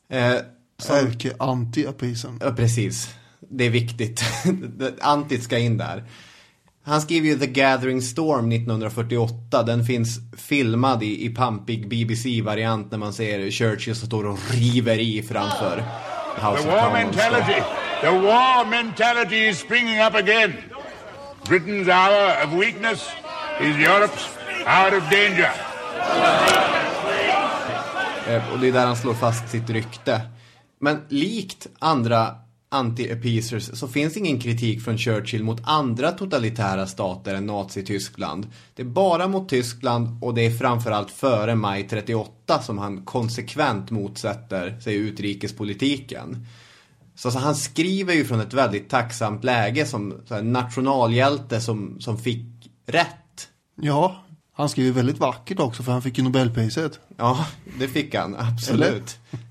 [0.10, 0.36] Eh,
[0.78, 2.38] som- Ärke-anti-appeasern.
[2.41, 3.10] Ja, precis.
[3.40, 4.22] Det är viktigt.
[5.02, 6.03] Antit ska in där.
[6.85, 9.64] Han skriver ju The Gathering Storm 1948.
[9.64, 14.97] Den finns filmad i, i pampig BBC-variant när man ser Churchill som står och river
[14.99, 15.84] i framför
[16.35, 17.61] House The of war mentality.
[18.01, 20.53] The war mentality is springing up again.
[21.47, 23.01] Britain's hour of weakness
[23.61, 24.27] is Europe's
[24.65, 25.51] hour of danger.
[28.27, 30.22] Eh, Och det är där han slår fast sitt rykte.
[30.80, 32.35] Men likt andra
[32.74, 38.48] anti-appeasers så finns ingen kritik från Churchill mot andra totalitära stater än Nazityskland.
[38.76, 43.91] Det är bara mot Tyskland och det är framförallt före maj 38 som han konsekvent
[43.91, 46.45] motsätter sig utrikespolitiken.
[47.16, 52.02] Så alltså, han skriver ju från ett väldigt tacksamt läge som så här, nationalhjälte som,
[52.02, 53.48] som fick rätt.
[53.82, 54.23] Ja,
[54.55, 56.99] han skriver väldigt vackert också för han fick ju Nobelpriset.
[57.17, 57.45] Ja,
[57.80, 58.35] det fick han.
[58.35, 58.84] Absolut.
[58.84, 59.01] Eller?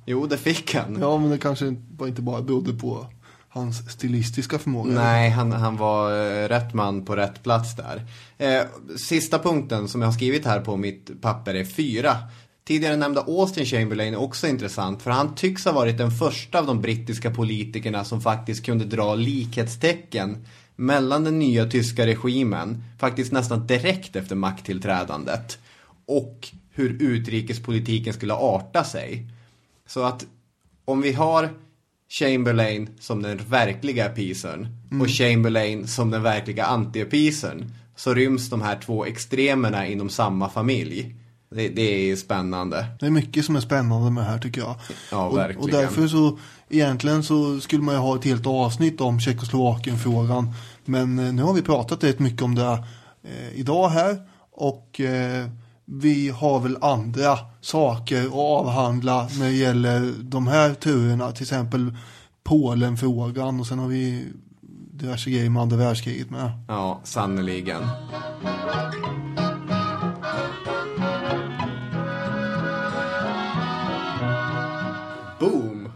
[0.06, 0.98] Jo, det fick han.
[1.00, 1.66] Ja, men det kanske
[2.00, 3.06] inte bara berodde på
[3.48, 4.92] hans stilistiska förmåga.
[4.92, 8.06] Nej, han, han var eh, rätt man på rätt plats där.
[8.38, 8.62] Eh,
[8.96, 12.16] sista punkten som jag har skrivit här på mitt papper är fyra.
[12.64, 16.66] Tidigare nämnda Austin Chamberlain är också intressant för han tycks ha varit den första av
[16.66, 20.46] de brittiska politikerna som faktiskt kunde dra likhetstecken
[20.77, 25.59] mellan den nya tyska regimen, faktiskt nästan direkt efter makttillträdandet,
[26.07, 29.27] och hur utrikespolitiken skulle arta sig.
[29.86, 30.27] Så att
[30.85, 31.51] om vi har
[32.09, 35.03] Chamberlain som den verkliga appeasern Mm.
[35.03, 41.15] och Chamberlain som den verkliga anti-appeasern så ryms de här två extremerna inom samma familj.
[41.54, 42.86] Det, det är spännande.
[43.00, 44.74] Det är mycket som är spännande med det här tycker jag.
[45.10, 45.62] Ja, och, verkligen.
[45.62, 46.38] och därför så,
[46.68, 50.54] egentligen så skulle man ju ha ett helt avsnitt om Tjeckoslovakien-frågan.
[50.84, 52.84] Men eh, nu har vi pratat rätt mycket om det
[53.22, 54.28] eh, idag här.
[54.50, 55.46] Och eh,
[55.84, 61.32] vi har väl andra saker att avhandla när det gäller de här turerna.
[61.32, 61.96] Till exempel
[62.44, 64.24] Polen-frågan och sen har vi
[64.92, 66.50] diverse grejer med andra världskriget med.
[66.68, 67.82] Ja, sannoliken.
[75.43, 75.89] Boom!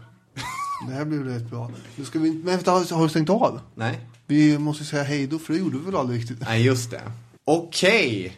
[0.87, 1.71] Det här blev rätt bra.
[1.95, 3.59] Nu ska vi, men vänta, har, du stängt av?
[3.75, 3.99] Nej.
[4.25, 6.41] Vi måste säga hej då, för det gjorde vi väl aldrig riktigt.
[6.41, 7.01] Nej, just det.
[7.45, 8.37] Okej.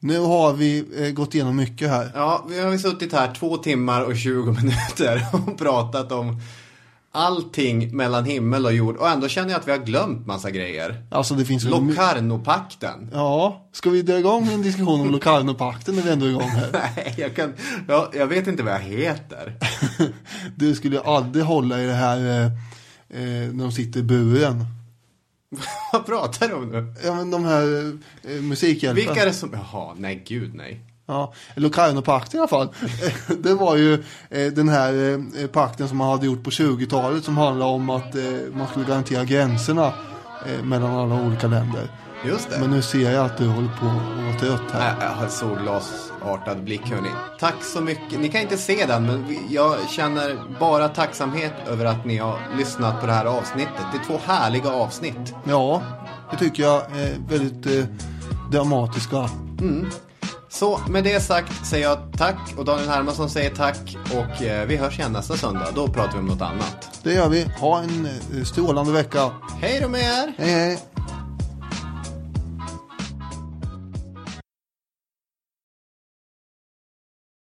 [0.00, 2.10] Nu har vi eh, gått igenom mycket här.
[2.14, 6.40] Ja, vi har suttit här två timmar och 20 minuter och pratat om
[7.12, 8.96] allting mellan himmel och jord.
[8.96, 11.06] Och ändå känner jag att vi har glömt massa grejer.
[11.10, 13.10] Alltså det finns Locarno-pakten.
[13.12, 16.68] Ja, ska vi dra igång en diskussion om Locarno-pakten när vi ändå är igång här?
[16.96, 17.54] Nej, jag kan...
[17.88, 19.58] Ja, jag vet inte vad jag heter.
[20.56, 22.44] Du skulle aldrig hålla i det här eh,
[23.20, 24.64] eh, när de sitter i buren.
[25.92, 26.94] vad pratar du om nu?
[27.04, 29.04] Ja men de här eh, musikhjälpen.
[29.04, 29.50] Vilka är det som...
[29.52, 30.91] Jaha, nej gud nej.
[31.06, 32.68] Ja, Locarno-pakten i alla fall.
[33.38, 33.94] det var ju
[34.30, 38.14] eh, den här eh, pakten som man hade gjort på 20-talet som handlade om att
[38.14, 38.22] eh,
[38.54, 39.92] man skulle garantera gränserna
[40.62, 41.88] mellan alla olika länder.
[42.24, 42.58] Just det.
[42.60, 44.96] Men nu ser jag att du håller på att vara trött här.
[45.00, 47.08] Jag har solglasartad blick hörni.
[47.40, 48.20] Tack så mycket.
[48.20, 53.00] Ni kan inte se den men jag känner bara tacksamhet över att ni har lyssnat
[53.00, 53.84] på det här avsnittet.
[53.92, 55.34] Det är två härliga avsnitt.
[55.44, 55.82] Ja,
[56.30, 57.90] det tycker jag är väldigt
[58.50, 59.28] dramatiska.
[59.60, 59.90] Mm.
[60.48, 64.76] Så med det sagt säger jag tack och Daniel Hermansson säger tack och eh, vi
[64.76, 65.68] hörs igen nästa söndag.
[65.74, 67.00] Då pratar vi om något annat.
[67.02, 67.44] Det gör vi.
[67.60, 69.30] Ha en eh, strålande vecka.
[69.60, 70.32] Hej då med er!
[70.38, 70.91] Hej hej!